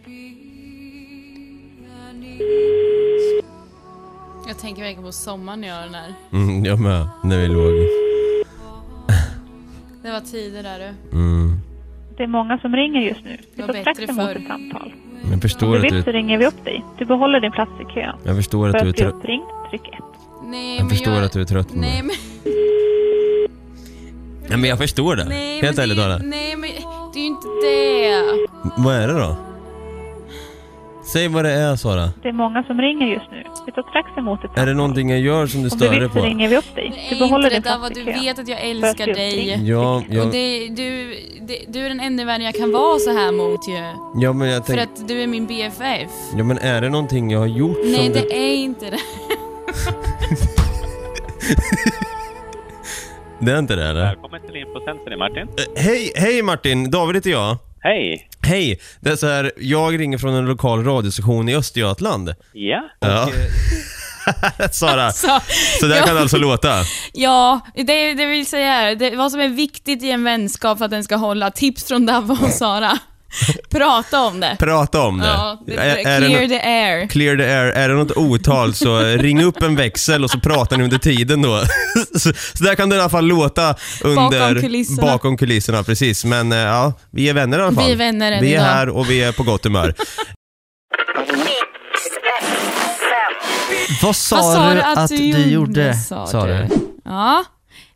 Jag 4.47 4.59
tänker 4.59 4.83
verkligen 4.83 5.05
på 5.05 5.13
sommaren 5.13 5.61
när 5.61 5.69
jag 5.69 5.77
gör 5.77 5.85
den 5.85 5.95
här. 5.95 6.15
Mm, 6.33 6.65
jag 6.65 6.81
med, 6.81 7.09
när 7.25 7.39
vi 7.39 7.49
låg. 7.49 7.73
Det 10.03 10.11
var 10.11 10.21
tider 10.21 10.63
där 10.63 10.79
du. 10.79 11.17
Mm. 11.19 11.59
Det 12.17 12.23
är 12.23 12.27
många 12.27 12.59
som 12.59 12.73
ringer 12.77 13.01
just 13.01 13.25
nu. 13.25 13.37
Vi 13.55 13.63
Det 13.63 13.63
var 13.73 13.75
strax 13.81 13.99
bättre 14.01 14.13
emot 14.13 14.27
förr. 14.27 14.37
ett 14.37 14.47
samtal. 14.47 14.93
Jag 15.33 15.43
förstår 15.43 15.67
Om 15.67 15.73
du 15.73 15.79
att 15.79 15.85
vill 15.85 15.95
du, 15.95 16.03
så 16.03 16.11
ringer 16.11 16.39
vi 16.39 16.47
upp 16.47 16.65
dig. 16.65 16.85
Du 16.99 17.05
behåller 17.05 17.41
din 17.41 17.53
plats 17.53 17.71
i 17.81 17.95
kön. 17.95 18.17
jag 18.25 18.37
förstår 18.37 18.71
För 18.71 18.79
att 18.79 18.83
du 18.83 18.89
är 18.89 18.91
att 18.91 18.95
bli 18.97 19.03
trött. 19.05 19.15
uppringd, 19.15 19.45
tryck 19.71 19.89
1. 19.89 19.95
Nej, 20.45 20.77
Jag 20.77 20.85
men 20.85 20.91
förstår 20.91 21.15
jag, 21.15 21.25
att 21.25 21.33
du 21.33 21.41
är 21.41 21.45
trött 21.45 21.69
på 21.69 21.75
Nej, 21.77 22.03
men, 22.03 22.17
Nej 24.49 24.59
men 24.59 24.65
jag 24.71 24.79
förstår 24.79 25.17
det. 25.17 25.25
nej, 25.25 25.61
Helt 25.61 25.77
men 25.77 25.83
ärligt 25.85 25.97
det, 25.97 26.03
Dara. 26.03 26.19
Nej, 26.19 26.57
men 26.57 26.71
det 27.15 27.19
är 27.19 27.23
ju 27.23 27.27
inte 27.27 27.49
det. 27.63 28.47
Vad 28.83 28.95
är 28.95 29.09
det 29.09 29.15
då? 29.19 29.37
Säg 31.13 31.29
vad 31.29 31.45
det 31.45 31.51
är 31.51 31.77
Sara. 31.77 32.09
Det 32.23 32.29
är 32.29 32.33
många 32.33 32.63
som 32.65 32.81
ringer 32.81 33.07
just 33.07 33.31
nu. 33.31 33.43
Vi 33.67 33.73
tar 33.73 33.83
strax 33.91 34.19
emot 34.19 34.45
ett 34.45 34.51
Är 34.59 34.67
det 34.67 34.75
någonting 34.75 35.11
jag 35.11 35.21
gör 35.21 35.47
som 35.47 35.61
du 35.63 35.67
Om 35.71 35.71
du 35.79 35.85
stör 35.85 35.91
dig 35.91 36.01
vill 36.01 36.09
så 36.09 36.15
på? 36.15 36.21
ringer 36.25 36.49
vi 36.49 36.57
upp 36.57 36.75
dig. 36.75 37.07
Det 37.11 37.15
Du 37.15 37.21
behåller 37.21 37.45
inte 37.45 37.57
din 37.57 37.63
det 37.63 37.69
där 37.71 37.79
vad 37.79 37.95
du 37.95 38.05
vet 38.05 38.39
att 38.39 38.49
jag 38.49 38.61
älskar 38.61 39.05
bli 39.05 39.15
dig. 39.15 39.69
Ja, 39.69 39.97
Och 39.97 40.03
jag, 40.15 40.33
det, 40.33 40.69
du, 40.69 41.15
det, 41.49 41.65
du 41.69 41.85
är 41.85 41.89
den 41.89 42.01
enda 42.01 42.25
vän 42.25 42.43
jag 42.43 42.55
kan 42.55 42.73
vara 42.73 42.99
så 42.99 43.11
här 43.11 43.33
mot 43.33 43.69
ju. 43.69 44.23
ja 44.23 44.33
men 44.33 44.49
jag 44.49 44.67
För 44.67 44.79
att 44.79 45.09
du 45.09 45.23
är 45.23 45.27
min 45.27 45.47
BFF. 45.47 46.11
Ja 46.37 46.45
men 46.45 46.59
är 46.59 46.81
det 46.81 46.89
någonting 46.89 47.31
jag 47.31 47.39
har 47.39 47.47
gjort 47.47 47.79
Nej, 47.85 47.95
som 47.95 48.07
du... 48.07 48.13
det 48.13 48.35
är 48.37 48.55
inte 48.55 48.91
det. 48.91 48.99
Det 53.39 53.53
är 53.53 53.59
inte 53.59 53.77
det 53.77 53.89
eller? 53.89 54.01
Välkommen 54.05 54.41
till 54.47 54.57
Infocenter, 54.57 55.17
Martin. 55.17 55.39
Eh, 55.43 55.83
Hej, 55.83 56.13
hej 56.17 56.43
Martin! 56.43 56.91
David 56.91 57.17
heter 57.17 57.31
jag. 57.31 57.57
Hej! 57.87 58.29
Hej! 58.43 58.81
Det 59.01 59.11
är 59.11 59.17
så 59.17 59.27
här, 59.27 59.53
jag 59.57 60.01
ringer 60.01 60.19
från 60.19 60.35
en 60.35 60.45
lokal 60.47 60.85
radiostation 60.85 61.49
i 61.49 61.57
Östergötland. 61.57 62.35
Ja? 62.53 62.83
Ja. 63.01 63.29
Sara, 64.73 65.13
Så, 65.13 65.41
så 65.81 65.87
där 65.87 65.97
ja. 65.97 66.07
kan 66.07 66.15
det 66.15 66.21
alltså 66.21 66.37
låta. 66.37 66.75
Ja, 67.13 67.61
det, 67.75 68.15
det 68.15 68.27
vill 68.27 68.47
säga 68.47 68.95
det, 68.95 69.17
vad 69.17 69.33
som 69.33 69.41
är 69.41 69.49
viktigt 69.49 70.03
i 70.03 70.11
en 70.11 70.25
vänskap 70.25 70.79
för 70.79 70.85
att 70.85 70.91
den 70.91 71.05
ska 71.05 71.17
hålla, 71.17 71.51
tips 71.51 71.85
från 71.85 72.07
Davva 72.07 72.39
och 72.43 72.51
Sara. 72.51 72.99
Prata 73.71 74.21
om 74.21 74.41
det. 74.41 74.57
Prata 74.59 75.01
om 75.03 75.19
det. 75.19 75.27
Ja, 75.27 75.63
det, 75.67 75.73
Är- 75.75 75.77
det 75.95 76.03
är 76.11 76.21
det 76.21 76.27
clear 76.27 76.43
nå- 76.43 76.49
the 76.49 76.61
air. 76.61 77.07
Clear 77.09 77.37
the 77.37 77.43
air. 77.45 77.67
Är 77.67 77.89
det 77.89 77.95
något 77.95 78.17
otal 78.17 78.75
så 78.75 78.99
ring 79.01 79.45
upp 79.45 79.63
en 79.63 79.77
växel 79.77 80.25
och 80.25 80.31
så 80.31 80.41
pratar 80.41 80.77
ni 80.77 80.85
under 80.85 80.99
tiden 80.99 81.43
då. 81.43 81.61
så, 82.19 82.33
så 82.55 82.65
där 82.65 82.75
kan 82.75 82.89
det 82.89 82.97
i 82.97 83.01
alla 83.01 83.11
fall 83.11 83.27
låta 83.27 83.75
under... 84.03 84.41
Bakom 84.55 84.61
kulisserna. 84.63 85.03
Bakom 85.03 85.37
kulisserna, 85.37 85.83
precis. 85.83 86.25
Men 86.25 86.53
eh, 86.53 86.59
ja, 86.59 86.93
vi 87.11 87.29
är 87.29 87.35
vänner 87.35 87.59
i 87.59 87.63
alla 87.63 87.73
fall. 87.73 87.85
Vi 87.87 87.93
är 87.93 87.97
vänner 87.97 88.33
än 88.33 88.41
Vi 88.43 88.49
är 88.49 88.53
idag. 88.55 88.65
här 88.65 88.89
och 88.89 89.11
vi 89.11 89.23
är 89.23 89.33
på 89.33 89.43
gott 89.43 89.65
humör. 89.65 89.95
Vad 94.03 94.17
sa, 94.17 94.37
Vad 94.37 94.55
sa 94.55 94.75
du 94.75 94.81
att, 94.83 95.09
du 95.09 95.31
gjorde? 95.51 95.95
Sa 95.95 96.47
du? 96.47 96.69
Ja. 97.05 97.45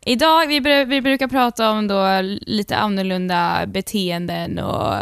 Idag, 0.09 0.47
vi, 0.47 0.61
vi 0.85 1.01
brukar 1.01 1.29
prata 1.29 1.71
om 1.71 1.89
då 1.89 2.21
lite 2.47 2.77
annorlunda 2.77 3.67
beteenden 3.67 4.59
och 4.59 4.95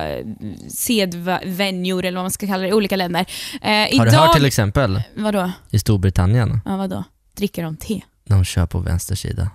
sedvänjor 0.68 2.04
eller 2.04 2.16
vad 2.16 2.24
man 2.24 2.30
ska 2.30 2.46
kalla 2.46 2.62
det 2.62 2.68
i 2.68 2.72
olika 2.72 2.96
länder. 2.96 3.26
Eh, 3.62 3.70
Har 3.70 3.86
idag, 3.92 4.06
du 4.06 4.16
hört 4.16 4.32
till 4.32 4.44
exempel 4.44 5.02
Vadå? 5.14 5.50
i 5.70 5.78
Storbritannien, 5.78 6.60
Ja, 6.64 6.76
vadå? 6.76 7.04
Dricker 7.36 7.62
de 7.62 7.76
te? 7.76 8.00
de 8.28 8.44
kör 8.44 8.66
på 8.66 8.78
vänster 8.78 9.14
sida. 9.14 9.50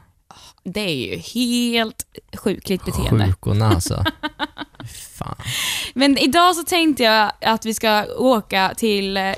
Det 0.64 0.80
är 0.80 0.96
ju 0.96 1.18
helt 1.18 2.06
sjukligt 2.38 2.86
beteende. 2.86 3.26
Sjukorna 3.26 3.68
alltså. 3.68 4.04
Fan. 5.18 5.36
Men 5.94 6.18
idag 6.18 6.56
så 6.56 6.64
tänkte 6.64 7.04
jag 7.04 7.32
att 7.42 7.66
vi 7.66 7.74
ska 7.74 8.06
åka 8.18 8.74
till 8.78 9.18
eh, 9.18 9.34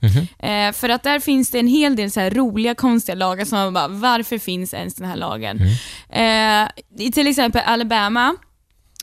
Mhm. 0.00 0.28
Eh, 0.50 0.72
för 0.72 0.88
att 0.88 1.02
där 1.02 1.20
finns 1.20 1.50
det 1.50 1.58
en 1.58 1.66
hel 1.66 1.96
del 1.96 2.10
så 2.10 2.20
här 2.20 2.30
roliga, 2.30 2.74
konstiga 2.74 3.16
lagar 3.16 3.44
som 3.44 3.58
man 3.58 3.72
bara, 3.72 3.88
varför 3.88 4.38
finns 4.38 4.74
ens 4.74 4.94
den 4.94 5.08
här 5.08 5.16
lagen? 5.16 5.60
Mm. 6.10 6.66
Eh, 6.66 6.70
I 7.06 7.12
till 7.12 7.26
exempel 7.26 7.62
Alabama 7.66 8.36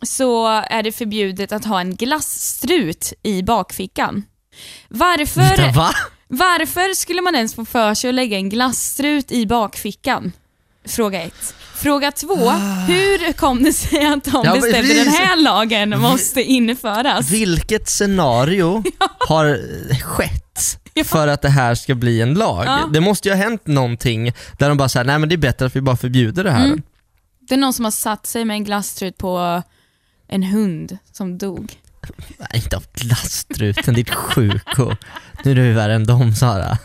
så 0.01 0.47
är 0.47 0.83
det 0.83 0.91
förbjudet 0.91 1.51
att 1.51 1.65
ha 1.65 1.79
en 1.79 1.95
glasstrut 1.95 3.13
i 3.23 3.43
bakfickan. 3.43 4.23
Varför, 4.88 5.73
va? 5.75 5.89
varför 6.27 6.93
skulle 6.93 7.21
man 7.21 7.36
ens 7.36 7.55
få 7.55 7.65
för 7.65 7.93
sig 7.93 8.10
att 8.10 8.15
lägga 8.15 8.38
en 8.38 8.49
glasstrut 8.49 9.31
i 9.31 9.45
bakfickan? 9.45 10.31
Fråga 10.86 11.21
ett. 11.21 11.55
Fråga 11.77 12.11
två, 12.11 12.49
hur 12.87 13.33
kom 13.33 13.63
det 13.63 13.73
sig 13.73 14.05
att 14.05 14.23
de. 14.23 14.41
Ja, 14.45 14.53
bestämde 14.53 14.81
vi- 14.81 15.03
den 15.03 15.13
här 15.13 15.35
lagen 15.43 15.99
måste 15.99 16.41
införas? 16.43 17.29
Vilket 17.31 17.89
scenario 17.89 18.83
har 19.27 19.59
skett 20.01 20.79
för 21.05 21.27
att 21.27 21.41
det 21.41 21.49
här 21.49 21.75
ska 21.75 21.95
bli 21.95 22.21
en 22.21 22.33
lag? 22.33 22.65
Ja. 22.65 22.89
Det 22.93 22.99
måste 23.01 23.29
ju 23.29 23.35
ha 23.35 23.43
hänt 23.43 23.67
någonting 23.67 24.31
där 24.59 24.69
de 24.69 24.77
bara 24.77 24.89
säger 24.89 25.05
nej 25.05 25.19
men 25.19 25.29
det 25.29 25.35
är 25.35 25.37
bättre 25.37 25.65
att 25.65 25.75
vi 25.75 25.81
bara 25.81 25.97
förbjuder 25.97 26.43
det 26.43 26.51
här. 26.51 26.65
Mm. 26.65 26.81
Det 27.47 27.53
är 27.53 27.57
någon 27.57 27.73
som 27.73 27.85
har 27.85 27.91
satt 27.91 28.25
sig 28.27 28.45
med 28.45 28.53
en 28.55 28.63
glasstrut 28.63 29.17
på 29.17 29.63
en 30.27 30.43
hund 30.43 30.97
som 31.11 31.37
dog. 31.37 31.73
Nej, 32.37 32.49
inte 32.63 32.77
av 32.77 32.83
glasstruten, 32.93 33.93
ditt 33.93 34.09
sjuko. 34.09 34.95
Nu 35.43 35.51
är 35.51 35.55
du 35.55 35.73
värre 35.73 35.95
än 35.95 36.05
dem 36.05 36.35
Sara. 36.35 36.77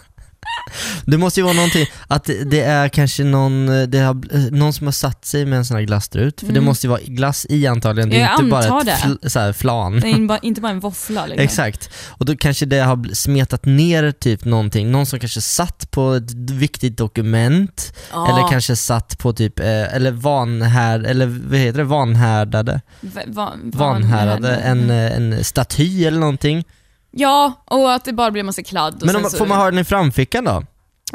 Det 1.05 1.19
måste 1.19 1.41
ju 1.41 1.45
vara 1.45 1.55
någonting, 1.55 1.87
att 2.07 2.25
det 2.47 2.61
är 2.61 2.88
kanske 2.88 3.25
någon, 3.25 3.67
det 3.91 3.99
har, 3.99 4.51
någon 4.51 4.73
som 4.73 4.87
har 4.87 4.93
satt 4.93 5.25
sig 5.25 5.47
med 5.47 5.57
en 5.59 5.65
sån 5.65 5.77
här 5.77 5.85
glasstrut, 5.85 6.41
för 6.41 6.47
det 6.47 6.53
Mm. 6.53 6.65
måste 6.65 6.87
ju 6.87 6.91
vara 6.91 7.01
glass 7.07 7.47
i 7.49 7.67
antagligen, 7.67 8.11
det 8.11 8.17
är 8.17 8.21
Jag 8.21 8.33
inte 8.41 8.45
bara 8.51 8.81
ett 8.81 8.87
det. 8.87 8.97
fl, 8.97 9.29
så 9.29 9.38
här 9.41 9.53
flan. 9.53 10.01
Det 10.01 10.07
är 10.09 10.45
inte 10.45 10.61
bara 10.61 10.73
en 10.73 10.81
våffla. 10.81 11.27
Liksom. 11.27 11.45
Exakt, 11.45 11.91
och 12.09 12.25
då 12.25 12.37
kanske 12.37 12.67
det 12.67 12.79
har 12.81 13.15
smetat 13.15 13.65
ner 13.65 14.12
typ 14.12 14.45
någonting, 14.45 14.91
någon 14.91 15.07
som 15.07 15.19
kanske 15.21 15.41
satt 15.41 15.91
på 15.91 16.12
ett 16.15 16.31
viktigt 16.51 16.97
dokument, 16.97 17.95
Ja. 18.12 18.29
eller 18.29 18.51
kanske 18.51 18.77
satt 18.77 19.19
på 19.19 19.33
typ, 19.33 19.61
eh, 19.61 19.67
eller 19.95 20.11
vanhärd, 20.11 21.07
eller 21.07 21.27
vad 21.27 21.59
heter 21.59 21.79
det, 21.79 21.85
vanhärdade? 21.85 22.81
Va- 23.01 23.21
va- 23.27 23.53
Vanhärdade, 23.62 24.57
en, 24.57 24.91
eh, 24.91 25.17
en 25.17 25.45
staty 25.45 26.05
eller 26.05 26.19
någonting. 26.21 26.65
Ja, 27.12 27.64
och 27.64 27.92
att 27.92 28.05
det 28.05 28.12
bara 28.12 28.31
blir 28.31 28.42
massa 28.42 28.62
kladd. 28.62 28.94
Och 29.01 29.07
Men 29.07 29.16
om, 29.16 29.22
så... 29.25 29.37
får 29.37 29.46
man 29.46 29.59
ha 29.59 29.64
den 29.70 29.79
i 29.79 29.85
framfickan 29.85 30.44
då? 30.44 30.62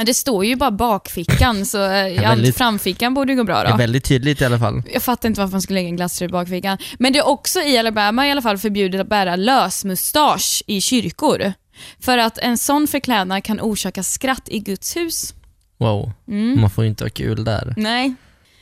Det 0.06 0.14
står 0.14 0.46
ju 0.46 0.56
bara 0.56 0.72
bakfickan, 0.72 1.66
så 1.66 1.84
eh, 1.84 2.08
ja, 2.08 2.22
väldigt- 2.30 2.58
framfickan 2.58 3.14
borde 3.14 3.36
gå 3.36 3.44
bra 3.44 3.62
Det 3.64 3.68
är 3.68 3.72
då. 3.72 3.78
väldigt 3.78 4.04
tydligt 4.06 4.42
i 4.42 4.46
alla 4.46 4.60
fall. 4.60 4.84
Jag 4.94 5.04
fattar 5.04 5.30
inte 5.30 5.42
varför 5.42 5.52
man 5.52 5.62
skulle 5.62 5.80
lägga 5.80 5.90
en 5.90 5.96
glasstrut 5.96 6.30
i 6.30 6.32
bakfickan. 6.32 6.78
Men 7.00 7.14
det 7.14 7.20
är 7.20 7.28
också 7.28 7.60
i 7.60 7.78
Alabama 7.78 8.28
i 8.28 8.32
alla 8.32 8.42
fall 8.42 8.58
förbjudet 8.58 9.02
att 9.02 9.08
bära 9.10 9.36
lösmustasch 9.36 10.64
i 10.68 10.82
kyrkor. 10.82 11.54
För 12.00 12.18
att 12.18 12.38
en 12.38 12.58
sån 12.58 12.88
förklädnad 12.88 13.44
kan 13.44 13.62
orsaka 13.62 14.04
skratt 14.04 14.50
i 14.50 14.60
Guds 14.60 14.96
hus. 14.96 15.34
Wow, 15.80 16.12
Mm. 16.28 16.62
man 16.62 16.70
får 16.70 16.84
ju 16.84 16.90
inte 16.90 17.04
ha 17.04 17.10
kul 17.10 17.44
där. 17.44 17.74
Nej, 17.78 18.14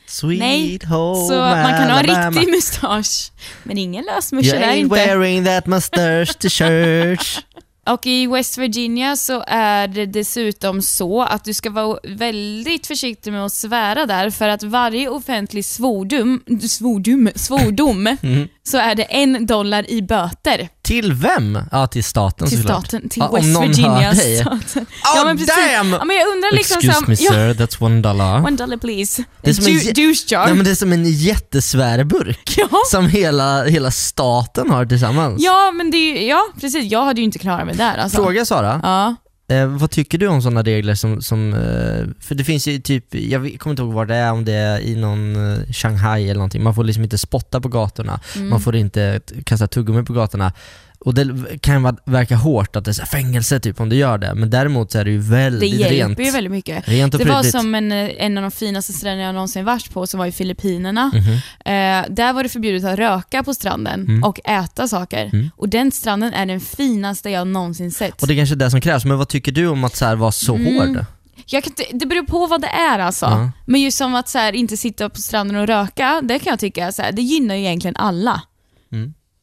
Sweet 0.06 0.38
Nej, 0.38 0.78
home 0.84 1.28
så 1.28 1.34
man 1.38 1.72
kan 1.72 1.90
ha 1.90 2.00
en 2.00 2.32
riktig 2.34 2.50
mustasch. 2.54 3.30
Men 3.62 3.78
ingen 3.78 4.04
You 4.04 4.14
lösmusche 4.14 4.58
där 4.58 4.66
ain't 4.66 4.74
inte. 4.76 4.94
wearing 4.94 5.44
that 5.44 5.66
mustache 5.66 6.26
to 6.38 6.48
church. 6.48 7.38
Och 7.86 8.06
i 8.06 8.26
West 8.26 8.58
Virginia 8.58 9.16
så 9.16 9.44
är 9.46 9.88
det 9.88 10.06
dessutom 10.06 10.82
så 10.82 11.22
att 11.22 11.44
du 11.44 11.54
ska 11.54 11.70
vara 11.70 11.98
väldigt 12.04 12.86
försiktig 12.86 13.32
med 13.32 13.44
att 13.44 13.52
svära 13.52 14.06
där 14.06 14.30
för 14.30 14.48
att 14.48 14.62
varje 14.62 15.08
offentlig 15.08 15.64
svordom, 15.64 16.42
svordom, 16.68 17.30
svordom 17.34 18.06
Mm. 18.22 18.48
Så 18.66 18.78
är 18.78 18.94
det 18.94 19.02
en 19.02 19.46
dollar 19.46 19.90
i 19.90 20.02
böter. 20.02 20.68
Till 20.82 21.12
vem? 21.12 21.58
Ja, 21.72 21.86
till 21.86 22.04
staten 22.04 22.48
Till 22.48 22.58
såklart. 22.58 22.86
staten, 22.86 23.08
till 23.08 23.22
ja, 23.22 23.30
West 23.36 23.44
om 23.46 23.52
någon 23.52 23.68
Virginia 23.68 23.90
hör 23.92 24.14
dig. 24.14 24.36
staten. 24.40 24.86
Oh, 25.16 25.24
damn! 25.34 25.92
Ja, 25.92 26.04
men 26.04 26.16
jag 26.16 26.28
undrar 26.28 26.54
liksom 26.56 26.76
Excuse 26.78 27.04
me 27.06 27.14
här- 27.36 27.54
sir, 27.54 27.64
that's 27.64 27.82
one 27.84 28.00
dollar. 28.00 28.38
One 28.46 28.56
dollar 28.56 28.76
please. 28.76 29.24
Det 29.42 29.50
är 29.50 29.54
som 29.54 29.64
en, 29.66 29.72
Du- 29.72 29.80
jä- 29.80 29.94
douche 29.94 30.24
jar. 30.34 30.46
Nej, 30.46 30.54
men 30.54 30.64
det 30.64 30.70
är 30.70 30.74
som 30.74 30.92
en 30.92 31.04
jättesvärburk 31.12 32.58
som 32.90 33.06
hela, 33.08 33.64
hela 33.64 33.90
staten 33.90 34.70
har 34.70 34.86
tillsammans. 34.86 35.42
Ja, 35.42 35.70
men 35.74 35.90
det 35.90 35.96
är 35.96 36.16
ju, 36.20 36.26
ja 36.28 36.40
precis. 36.60 36.84
Jag 36.92 37.04
hade 37.04 37.20
ju 37.20 37.24
inte 37.24 37.38
klarat 37.38 37.66
mig 37.66 37.74
där 37.76 37.96
alltså. 37.98 38.16
Fråga 38.16 38.44
Sara, 38.44 38.80
Ja. 38.82 39.14
Eh, 39.48 39.66
vad 39.66 39.90
tycker 39.90 40.18
du 40.18 40.26
om 40.26 40.42
sådana 40.42 40.62
regler 40.62 40.94
som, 40.94 41.22
som 41.22 41.54
eh, 41.54 42.06
för 42.20 42.34
det 42.34 42.44
finns 42.44 42.68
ju 42.68 42.78
typ, 42.78 43.14
jag 43.14 43.56
kommer 43.58 43.72
inte 43.72 43.82
ihåg 43.82 43.92
var 43.92 44.06
det 44.06 44.14
är, 44.14 44.32
om 44.32 44.44
det 44.44 44.52
är 44.52 44.80
i 44.80 44.96
någon 44.96 45.52
eh, 45.52 45.58
Shanghai 45.72 46.24
eller 46.24 46.34
någonting, 46.34 46.62
man 46.62 46.74
får 46.74 46.84
liksom 46.84 47.04
inte 47.04 47.18
spotta 47.18 47.60
på 47.60 47.68
gatorna, 47.68 48.20
Mm. 48.36 48.48
man 48.48 48.60
får 48.60 48.76
inte 48.76 49.20
kasta 49.44 49.66
tuggummi 49.66 50.02
på 50.02 50.12
gatorna. 50.12 50.52
Och 50.98 51.14
det 51.14 51.58
kan 51.60 51.82
vara- 51.82 51.96
verka 52.04 52.36
hårt 52.36 52.76
att 52.76 52.84
det 52.84 52.90
är 52.90 53.06
fängelse 53.06 53.60
typ 53.60 53.80
om 53.80 53.88
du 53.88 53.96
gör 53.96 54.18
det, 54.18 54.34
men 54.34 54.50
däremot 54.50 54.92
så 54.92 54.98
är 54.98 55.04
det 55.04 55.10
ju 55.10 55.18
Det 55.18 55.22
väldigt 55.30 55.70
hjälper 55.74 55.94
rent. 55.96 56.18
ju 56.18 56.30
väldigt 56.30 56.50
mycket. 56.52 56.88
Rent 56.88 57.14
och 57.14 57.20
det 57.20 57.26
var 57.28 57.42
som 57.42 57.74
en, 57.74 57.92
en 57.92 58.38
av 58.38 58.42
de 58.42 58.50
finaste 58.50 58.92
stränderna 58.92 59.22
jag 59.26 59.34
någonsin 59.34 59.64
varit 59.64 59.92
på, 59.92 60.06
som 60.06 60.18
var 60.18 60.26
i 60.26 60.32
Filippinerna. 60.32 61.10
Mhm. 61.14 61.32
Eh, 61.64 62.14
där 62.14 62.32
var 62.32 62.42
det 62.42 62.48
förbjudet 62.48 62.84
att 62.84 62.98
röka 62.98 63.42
på 63.42 63.54
stranden 63.54 64.00
Mm. 64.00 64.24
och 64.24 64.40
äta 64.44 64.88
saker. 64.88 65.30
Mm. 65.32 65.50
Och 65.56 65.68
den 65.68 65.90
stranden 65.92 66.32
är 66.32 66.46
den 66.46 66.60
finaste 66.60 67.30
jag 67.30 67.46
någonsin 67.46 67.90
sett. 67.92 68.22
Och 68.22 68.28
det 68.28 68.34
är 68.34 68.36
kanske 68.36 68.54
är 68.54 68.56
det 68.56 68.70
som 68.70 68.80
krävs, 68.80 69.04
men 69.04 69.18
vad 69.18 69.28
tycker 69.28 69.52
du 69.52 69.66
om 69.66 69.84
att 69.84 69.96
så 69.96 70.04
här 70.04 70.16
vara 70.16 70.32
så 70.32 70.54
Mm. 70.54 70.76
hård? 70.94 71.04
Jag 71.46 71.64
kan, 71.64 71.72
det 71.92 72.06
beror 72.06 72.26
på 72.26 72.46
vad 72.46 72.60
det 72.60 72.66
är 72.68 72.98
alltså. 72.98 73.26
Ja. 73.26 73.50
Men 73.66 73.80
just 73.80 73.98
som 73.98 74.14
att 74.14 74.28
så 74.28 74.38
här, 74.38 74.52
inte 74.52 74.76
sitta 74.76 75.08
på 75.08 75.20
stranden 75.20 75.56
och 75.56 75.66
röka, 75.66 76.20
det 76.24 76.38
kan 76.38 76.50
jag 76.50 76.58
tycka 76.60 76.92
så 76.92 77.02
här, 77.02 77.12
det 77.12 77.22
gynnar 77.22 77.54
ju 77.54 77.60
egentligen 77.60 77.96
alla 77.96 78.42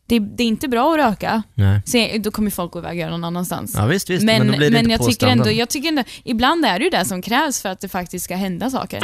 det, 0.07 0.19
det, 0.19 0.43
är 0.43 0.47
inte 0.47 0.67
bra 0.67 0.93
att 0.93 0.97
röka. 0.97 1.43
Nej. 1.53 1.81
Så, 1.85 2.17
då 2.19 2.31
kommer 2.31 2.51
folk 2.51 2.71
gå 2.71 2.79
iväg 2.79 2.91
och 2.91 2.95
göra 2.95 3.11
någon 3.11 3.23
annanstans. 3.23 3.73
Ja, 3.77 3.85
visst, 3.85 4.09
visst. 4.09 4.25
Men, 4.25 4.47
men, 4.47 4.73
men 4.73 4.89
jag, 4.89 5.05
tycker 5.05 5.27
ändå, 5.27 5.51
jag 5.51 5.69
tycker 5.69 5.89
ändå, 5.89 6.03
ibland 6.23 6.65
är 6.65 6.79
det 6.79 6.83
ju 6.85 6.89
det 6.89 7.05
som 7.05 7.21
krävs 7.21 7.61
för 7.61 7.69
att 7.69 7.81
det 7.81 7.89
faktiskt 7.89 8.25
ska 8.25 8.35
hända 8.35 8.69
saker. 8.69 8.99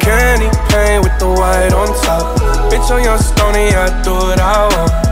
Candy 0.00 0.50
paint 0.68 1.04
with 1.04 1.18
the 1.18 1.26
white 1.26 1.74
on 1.74 1.86
top 1.86 2.42
Bitch, 2.70 2.90
on 2.90 3.04
your 3.04 3.18
stony, 3.18 3.68
I 3.68 4.02
do 4.04 4.14
what 4.14 4.40
I 4.40 4.76
want 4.76 5.11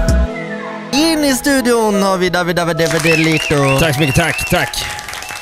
i 1.31 1.35
studion 1.35 2.03
har 2.03 2.19
vi 2.19 2.29
David 2.31 2.57
David 2.57 2.77
David 2.77 3.19
Lito. 3.19 3.79
Tack 3.79 3.95
så 3.95 4.01
mycket, 4.01 4.15
tack, 4.15 4.51
tack. 4.51 4.77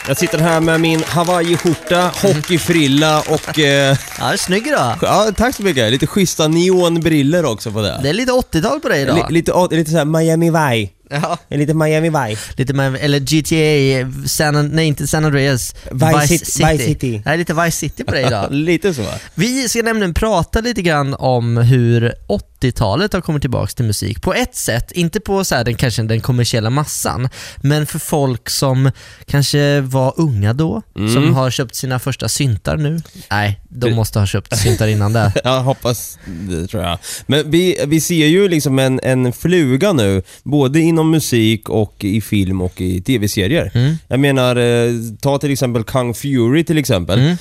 Jag 0.09 0.16
sitter 0.16 0.39
här 0.39 0.61
med 0.61 0.80
min 0.80 1.03
hawaiiskjorta, 1.07 2.11
hockeyfrilla 2.22 3.20
och... 3.20 3.59
Eh, 3.59 3.97
ja, 4.18 4.36
snygg 4.39 4.66
idag. 4.66 4.95
Ja, 5.03 5.30
tack 5.36 5.55
så 5.57 5.62
mycket. 5.62 5.91
Lite 5.93 6.07
schyssta 6.07 6.49
neonbriller 6.49 7.45
också 7.45 7.70
på 7.72 7.82
det. 7.82 8.01
Det 8.03 8.09
är 8.09 8.12
lite 8.12 8.32
80-tal 8.32 8.80
på 8.80 8.89
dig 8.89 9.03
idag. 9.03 9.16
Li- 9.16 9.34
lite, 9.34 9.53
lite 9.70 9.91
såhär 9.91 10.05
Miami 10.05 10.51
Vice. 10.51 10.93
Ja. 11.11 11.39
Lite 11.51 11.74
Miami 11.74 12.09
Vice. 12.11 12.43
Lite 12.57 12.72
med, 12.74 12.97
eller 13.01 13.18
GTA, 13.20 14.28
San, 14.28 14.68
nej 14.68 14.86
inte 14.86 15.07
San 15.07 15.24
Andreas, 15.24 15.74
Vice 15.93 16.39
City- 16.39 16.64
Vice 16.72 16.84
City. 16.84 17.22
Nej, 17.24 17.39
lite 17.39 17.55
Vice 17.55 17.78
City 17.78 18.05
på 18.05 18.11
dig 18.12 18.26
idag. 18.26 18.47
lite 18.53 18.95
så. 18.95 19.05
Vi 19.34 19.68
ska 19.68 19.82
nämligen 19.82 20.14
prata 20.14 20.61
lite 20.61 20.82
grann 20.82 21.14
om 21.14 21.57
hur 21.57 22.14
80-talet 22.62 23.12
har 23.12 23.20
kommit 23.20 23.42
tillbaka 23.42 23.66
till 23.76 23.84
musik. 23.84 24.22
På 24.22 24.34
ett 24.34 24.54
sätt, 24.54 24.92
inte 24.92 25.20
på 25.20 25.44
så 25.44 25.54
här, 25.54 25.64
den, 25.64 25.74
kanske 25.74 26.02
den 26.02 26.20
kommersiella 26.20 26.70
massan, 26.70 27.28
men 27.56 27.86
för 27.86 27.98
folk 27.98 28.50
som 28.50 28.90
kanske 29.26 29.80
var 29.80 30.14
unga 30.16 30.52
då, 30.52 30.82
Mm. 30.96 31.14
som 31.14 31.34
har 31.34 31.50
köpt 31.50 31.74
sina 31.74 31.98
första 31.98 32.28
syntar 32.28 32.76
nu. 32.76 33.00
Nej, 33.30 33.61
de 33.68 33.90
måste 33.92 34.18
ha 34.18 34.26
köpt 34.26 34.59
syntar 34.59 34.88
innan 34.88 35.12
det. 35.12 35.32
Jag 35.44 35.62
hoppas 35.62 36.18
det 36.48 36.66
tror 36.66 36.82
jag. 36.82 36.98
Men 37.26 37.50
vi, 37.50 37.84
vi 37.86 38.00
ser 38.00 38.26
ju 38.26 38.48
liksom 38.48 38.78
en, 38.78 39.00
en 39.02 39.32
fluga 39.32 39.92
nu, 39.92 40.22
både 40.42 40.80
inom 40.80 41.11
musik 41.11 41.68
och 41.68 41.94
i 42.04 42.20
film 42.20 42.61
och 42.61 42.80
i 42.80 43.00
tv-serier. 43.00 43.70
Mm. 43.74 43.94
Jag 44.09 44.20
menar, 44.20 44.56
eh, 44.56 44.92
ta 45.20 45.38
till 45.38 45.52
exempel 45.52 45.84
Kung 45.84 46.14
Fury 46.14 46.64
till 46.64 46.78
exempel, 46.78 47.18
Mm. 47.18 47.36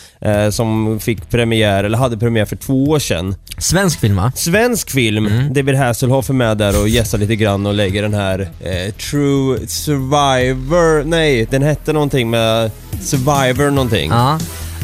eh, 0.46 0.50
som 0.52 1.00
fick 1.00 1.30
premiär, 1.30 1.84
eller 1.84 1.98
hade 1.98 2.18
premiär 2.18 2.46
för 2.46 2.56
två 2.56 2.84
år 2.86 3.00
sedan. 3.00 3.36
Svensk 3.58 4.00
film 4.00 4.16
va? 4.16 4.32
Svensk 4.36 4.90
film, 4.92 5.07
Mm. 5.08 5.54
David 5.54 5.76
Hasselhoff 5.76 6.30
är 6.30 6.34
med 6.34 6.58
där 6.58 6.82
och 6.82 6.90
gästar 6.90 7.18
lite 7.18 7.36
grann 7.36 7.66
och 7.66 7.74
lägger 7.74 8.02
den 8.02 8.14
här 8.14 8.50
eh, 8.60 8.94
True 8.94 9.68
Survivor, 9.68 11.04
nej 11.04 11.48
den 11.52 11.64
hette 11.64 11.94
någonting 11.94 12.30
med 12.30 12.72
Survivor 13.02 13.72
någonting. 13.72 14.10
Ja. 14.12 14.40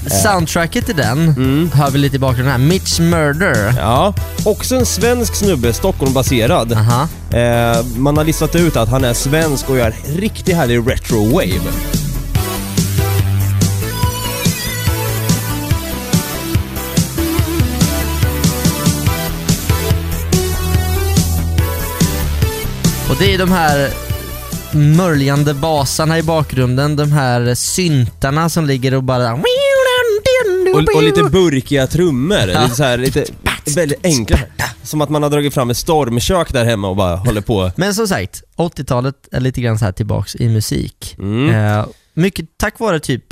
Soundtracket 0.08 0.86
till 0.86 0.96
den 0.96 1.72
hör 1.74 1.92
vi 1.92 1.98
lite 1.98 2.16
i 2.16 2.20
bakgrunden 2.20 2.52
här. 2.52 2.68
Mitch 2.68 3.00
Murder. 3.00 3.74
Ja, 3.78 4.14
också 4.46 4.76
en 4.76 4.86
svensk 4.86 5.36
snubbe, 5.36 5.74
Stockholmbaserad. 5.74 6.74
Aha. 6.74 7.08
Eh, 7.40 7.86
man 7.98 8.18
har 8.18 8.24
listat 8.24 8.56
ut 8.56 8.76
att 8.76 8.90
han 8.90 9.04
är 9.04 9.14
svensk 9.14 9.70
och 9.70 9.78
gör 9.78 9.94
riktigt 10.18 10.56
härlig 10.56 10.80
retro-wave. 10.80 12.03
Och 23.14 23.20
det 23.20 23.34
är 23.34 23.38
de 23.38 23.52
här 23.52 23.90
mörljande 24.98 25.54
basarna 25.54 26.20
i 26.20 26.24
bakgrunden, 26.24 26.96
de 26.96 27.12
här 27.12 27.56
syntarna 27.56 28.50
som 28.50 28.66
ligger 28.66 28.94
och 28.94 29.04
bara... 29.04 29.34
Och, 30.74 30.96
och 30.96 31.04
lite 31.04 31.24
burkiga 31.24 31.88
trummor. 31.88 32.48
Lite, 32.48 32.76
så 32.76 32.84
här, 32.84 32.98
lite 32.98 33.26
väldigt 33.76 34.06
enkla. 34.06 34.38
Som 34.84 35.02
att 35.02 35.10
man 35.10 35.24
har 35.24 35.30
dragit 35.30 35.54
fram 35.54 35.70
ett 35.70 35.78
stormkök 35.78 36.54
där 36.54 36.66
hemma 36.66 36.90
och 36.90 36.96
bara 36.96 37.16
håller 37.16 37.42
på. 37.42 37.72
Men 37.76 37.94
som 37.94 38.08
sagt, 38.08 38.44
80-talet 38.58 39.16
är 39.32 39.40
lite 39.40 39.62
grann 39.62 39.80
så 39.80 39.86
här 39.86 39.92
tillbaks 39.92 40.36
i 40.36 40.50
musik. 40.50 41.16
Mm. 41.20 41.50
Eh, 41.50 41.86
mycket 42.14 42.46
tack 42.58 42.80
vare 42.80 43.00
typ 43.00 43.24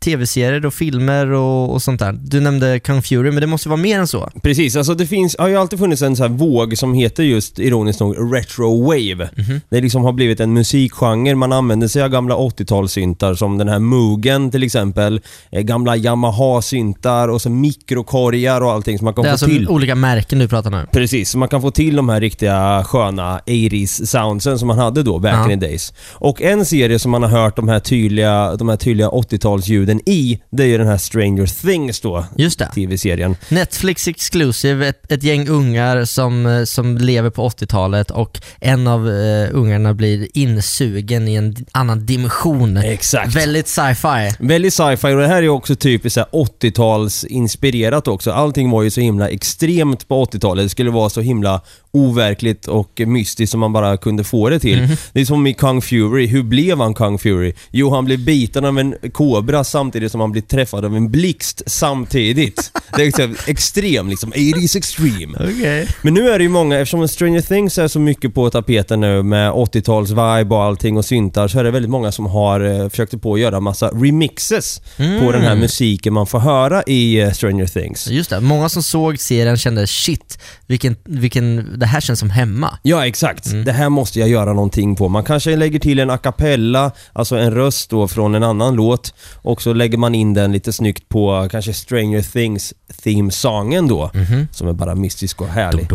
tv-serier 0.00 0.66
och 0.66 0.74
filmer 0.74 1.26
och, 1.32 1.72
och 1.72 1.82
sånt 1.82 2.00
där. 2.00 2.12
Du 2.22 2.40
nämnde 2.40 2.80
Kung 2.80 3.02
Fury, 3.02 3.30
men 3.30 3.40
det 3.40 3.46
måste 3.46 3.68
vara 3.68 3.80
mer 3.80 3.98
än 3.98 4.06
så. 4.06 4.30
Precis, 4.42 4.76
alltså 4.76 4.94
det 4.94 5.06
finns, 5.06 5.36
har 5.38 5.48
ju 5.48 5.56
alltid 5.56 5.78
funnits 5.78 6.02
en 6.02 6.16
sån 6.16 6.30
här 6.30 6.38
våg 6.38 6.78
som 6.78 6.94
heter 6.94 7.22
just, 7.22 7.58
ironiskt 7.58 8.00
nog, 8.00 8.16
retro-wave. 8.16 9.28
Det 9.70 9.80
liksom 9.80 10.04
har 10.04 10.12
blivit 10.12 10.40
en 10.40 10.52
musikgenre, 10.52 11.34
man 11.34 11.52
använder 11.52 11.88
sig 11.88 12.02
av 12.02 12.08
gamla 12.08 12.34
80-talssyntar 12.36 13.34
som 13.34 13.58
den 13.58 13.68
här 13.68 13.78
Moogen 13.78 14.50
till 14.50 14.62
exempel, 14.62 15.20
eh, 15.50 15.60
gamla 15.62 15.96
Yamaha-syntar 15.96 17.28
och 17.28 17.42
så 17.42 17.50
mikrokorgar 17.50 18.60
och 18.60 18.70
allting 18.72 18.98
som 18.98 19.04
man 19.04 19.14
kan 19.14 19.22
Det 19.24 19.28
är 19.28 19.30
få 19.30 19.32
alltså 19.34 19.46
till. 19.46 19.68
olika 19.68 19.94
märken 19.94 20.38
du 20.38 20.48
pratar 20.48 20.74
om. 20.74 20.86
Precis, 20.92 21.34
man 21.34 21.48
kan 21.48 21.62
få 21.62 21.70
till 21.70 21.96
de 21.96 22.08
här 22.08 22.20
riktiga 22.20 22.84
sköna 22.84 23.38
80s 23.46 24.06
soundsen 24.06 24.58
som 24.58 24.68
man 24.68 24.78
hade 24.78 25.02
då, 25.02 25.18
back 25.18 25.34
Ja. 25.46 25.52
in 25.52 25.60
the 25.60 25.66
days. 25.66 25.92
Och 26.12 26.42
en 26.42 26.64
serie 26.64 26.98
som 26.98 27.10
man 27.10 27.22
har 27.22 27.30
hört 27.30 27.56
de 27.56 27.68
här 27.68 27.80
tydliga, 27.80 28.17
de 28.58 28.68
här 28.68 28.76
tydliga 28.76 29.08
80-talsljuden 29.08 30.00
i, 30.06 30.40
det 30.50 30.62
är 30.62 30.66
ju 30.66 30.78
den 30.78 30.86
här 30.86 30.98
Stranger 30.98 31.46
Things 31.46 32.00
då. 32.00 32.24
Just 32.36 32.58
det. 32.58 32.70
TV-serien. 32.74 33.36
Netflix 33.48 34.08
exclusive, 34.08 34.88
ett, 34.88 35.12
ett 35.12 35.22
gäng 35.22 35.48
ungar 35.48 36.04
som, 36.04 36.46
eh, 36.46 36.64
som 36.64 36.98
lever 36.98 37.30
på 37.30 37.48
80-talet 37.48 38.10
och 38.10 38.40
en 38.60 38.86
av 38.86 39.08
eh, 39.08 39.48
ungarna 39.52 39.94
blir 39.94 40.28
insugen 40.34 41.28
i 41.28 41.34
en 41.34 41.56
annan 41.72 42.06
dimension. 42.06 42.76
Exakt. 42.76 43.36
Väldigt 43.36 43.68
sci-fi. 43.68 44.32
Väldigt 44.38 44.74
sci-fi 44.74 45.14
och 45.14 45.18
det 45.18 45.28
här 45.28 45.42
är 45.42 45.48
också 45.48 45.76
typiskt 45.76 46.14
så 46.14 46.20
här 46.20 46.28
80-tals 46.32 47.24
inspirerat 47.24 48.08
också. 48.08 48.30
Allting 48.30 48.70
var 48.70 48.82
ju 48.82 48.90
så 48.90 49.00
himla 49.00 49.28
extremt 49.28 50.08
på 50.08 50.24
80-talet. 50.24 50.64
Det 50.64 50.68
skulle 50.68 50.90
vara 50.90 51.10
så 51.10 51.20
himla 51.20 51.60
overkligt 51.92 52.66
och 52.66 53.00
mystiskt 53.06 53.50
som 53.50 53.60
man 53.60 53.72
bara 53.72 53.96
kunde 53.96 54.24
få 54.24 54.48
det 54.48 54.58
till. 54.58 54.82
Mhm. 54.82 54.96
Det 55.12 55.20
är 55.20 55.24
som 55.24 55.46
i 55.46 55.54
Kung 55.54 55.82
Fury. 55.82 56.26
Hur 56.26 56.42
blev 56.42 56.78
han 56.78 56.94
Kung 56.94 57.18
Fury? 57.18 57.52
Jo, 57.70 57.90
han 57.90 58.04
blev 58.04 58.24
biten 58.24 58.64
av 58.64 58.78
en 58.78 58.94
kobra 59.12 59.64
samtidigt 59.64 60.12
som 60.12 60.20
han 60.20 60.32
blev 60.32 60.42
träffad 60.42 60.84
av 60.84 60.96
en 60.96 61.10
blixt 61.10 61.62
samtidigt. 61.66 62.72
Det 62.96 63.02
är 63.02 63.10
så 63.10 63.50
extrem 63.50 64.08
liksom. 64.08 64.32
80s 64.32 64.76
extreme. 64.76 65.38
Okej. 65.40 65.88
Men 66.02 66.14
nu 66.14 66.30
är 66.30 66.38
det 66.38 66.42
ju 66.42 66.50
många, 66.50 66.78
eftersom 66.78 67.08
Stranger 67.08 67.40
Things 67.40 67.78
är 67.78 67.88
så 67.88 68.00
mycket 68.00 68.34
på 68.34 68.50
tapeten 68.50 69.00
nu 69.00 69.22
med 69.22 69.52
80-tals 69.52 70.10
vibe 70.10 70.54
och 70.54 70.62
allting 70.62 70.96
och 70.96 71.04
syntar 71.04 71.48
så 71.48 71.58
är 71.58 71.64
det 71.64 71.70
väldigt 71.70 71.90
många 71.90 72.12
som 72.12 72.26
har 72.26 72.60
eh, 72.60 72.88
försökt 72.88 73.22
på 73.22 73.34
att 73.34 73.40
göra 73.40 73.60
massa 73.60 73.88
remixes 73.88 74.80
på 74.96 75.32
den 75.32 75.42
här 75.42 75.56
musiken 75.56 76.12
man 76.12 76.26
får 76.26 76.38
höra 76.38 76.82
i 76.82 77.20
eh, 77.20 77.32
Stranger 77.32 77.66
Things. 77.66 78.08
Just 78.08 78.30
det, 78.30 78.40
många 78.40 78.68
som 78.68 78.82
såg 78.82 79.20
serien 79.20 79.56
kände 79.56 79.86
shit, 79.86 80.38
vilken, 80.66 80.96
vilken, 81.04 81.77
det 81.78 81.86
här 81.86 82.00
känns 82.00 82.18
som 82.18 82.30
hemma. 82.30 82.78
Ja, 82.82 83.06
exakt. 83.06 83.46
Mm. 83.46 83.64
Det 83.64 83.72
här 83.72 83.88
måste 83.88 84.20
jag 84.20 84.28
göra 84.28 84.52
någonting 84.52 84.96
på. 84.96 85.08
Man 85.08 85.24
kanske 85.24 85.56
lägger 85.56 85.78
till 85.78 85.98
en 85.98 86.10
a 86.10 86.18
cappella, 86.18 86.90
alltså 87.12 87.36
en 87.36 87.54
röst 87.54 87.90
då 87.90 88.08
från 88.08 88.34
en 88.34 88.42
annan 88.42 88.74
låt 88.74 89.14
och 89.34 89.62
så 89.62 89.72
lägger 89.72 89.98
man 89.98 90.14
in 90.14 90.34
den 90.34 90.52
lite 90.52 90.72
snyggt 90.72 91.08
på 91.08 91.48
kanske 91.50 91.72
Stranger 91.72 92.22
Things-themesången 92.22 93.88
då, 93.88 94.10
mm 94.14 94.26
-hmm. 94.26 94.46
som 94.52 94.68
är 94.68 94.72
bara 94.72 94.94
mystisk 94.94 95.40
och 95.40 95.48
härlig. 95.48 95.88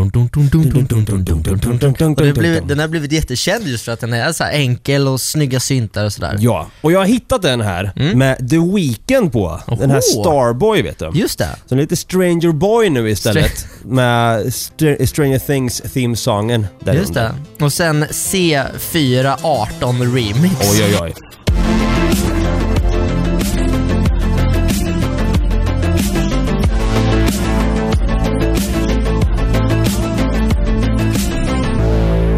Den 2.67 2.79
har 2.79 2.87
blivit 2.87 3.11
jättekänd 3.11 3.67
just 3.67 3.85
för 3.85 3.91
att 3.91 3.99
den 3.99 4.13
är 4.13 4.31
så 4.31 4.43
enkel 4.43 5.07
och 5.07 5.21
snygga 5.21 5.59
syntar 5.59 6.05
och 6.05 6.13
sådär. 6.13 6.37
Ja, 6.39 6.67
och 6.81 6.91
jag 6.91 6.99
har 6.99 7.05
hittat 7.05 7.41
den 7.41 7.61
här 7.61 7.91
mm. 7.95 8.17
med 8.17 8.49
The 8.49 8.57
Weeknd 8.57 9.31
på. 9.31 9.59
Oho. 9.67 9.75
Den 9.75 9.91
här 9.91 10.01
Starboy 10.01 10.81
vet 10.81 10.99
du. 10.99 11.11
Just 11.13 11.39
det. 11.39 11.45
Så 11.45 11.69
den 11.69 11.77
är 11.77 11.81
lite 11.81 11.95
Stranger 11.95 12.51
Boy 12.51 12.89
nu 12.89 13.09
istället 13.09 13.57
Str 13.57 13.87
med 13.87 14.53
Str 14.53 15.05
Stranger 15.05 15.39
Things 15.39 15.72
theme-sången 15.81 16.67
där 16.79 16.93
Just 16.93 17.13
det. 17.13 17.31
Och 17.59 17.73
sen 17.73 18.05
C418 18.05 19.99
Remix. 20.15 20.55
Oj, 20.61 20.83
oj, 20.85 20.97
oj. 21.01 21.13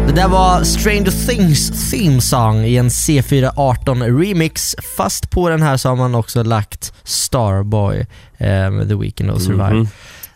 Det 0.06 0.12
där 0.22 0.28
var 0.28 0.64
Stranger 0.64 1.26
Things 1.26 1.90
theme 1.90 2.20
song 2.20 2.64
i 2.64 2.76
en 2.76 2.88
C418 2.88 4.18
remix. 4.18 4.76
Fast 4.96 5.30
på 5.30 5.48
den 5.48 5.62
här 5.62 5.76
så 5.76 5.88
har 5.88 5.96
man 5.96 6.14
också 6.14 6.42
lagt 6.42 6.92
Starboy 7.04 7.98
eh, 8.38 8.88
The 8.88 8.94
Weeknd 8.94 9.30
och 9.30 9.42
Survive. 9.42 9.74
Mhm. 9.74 9.88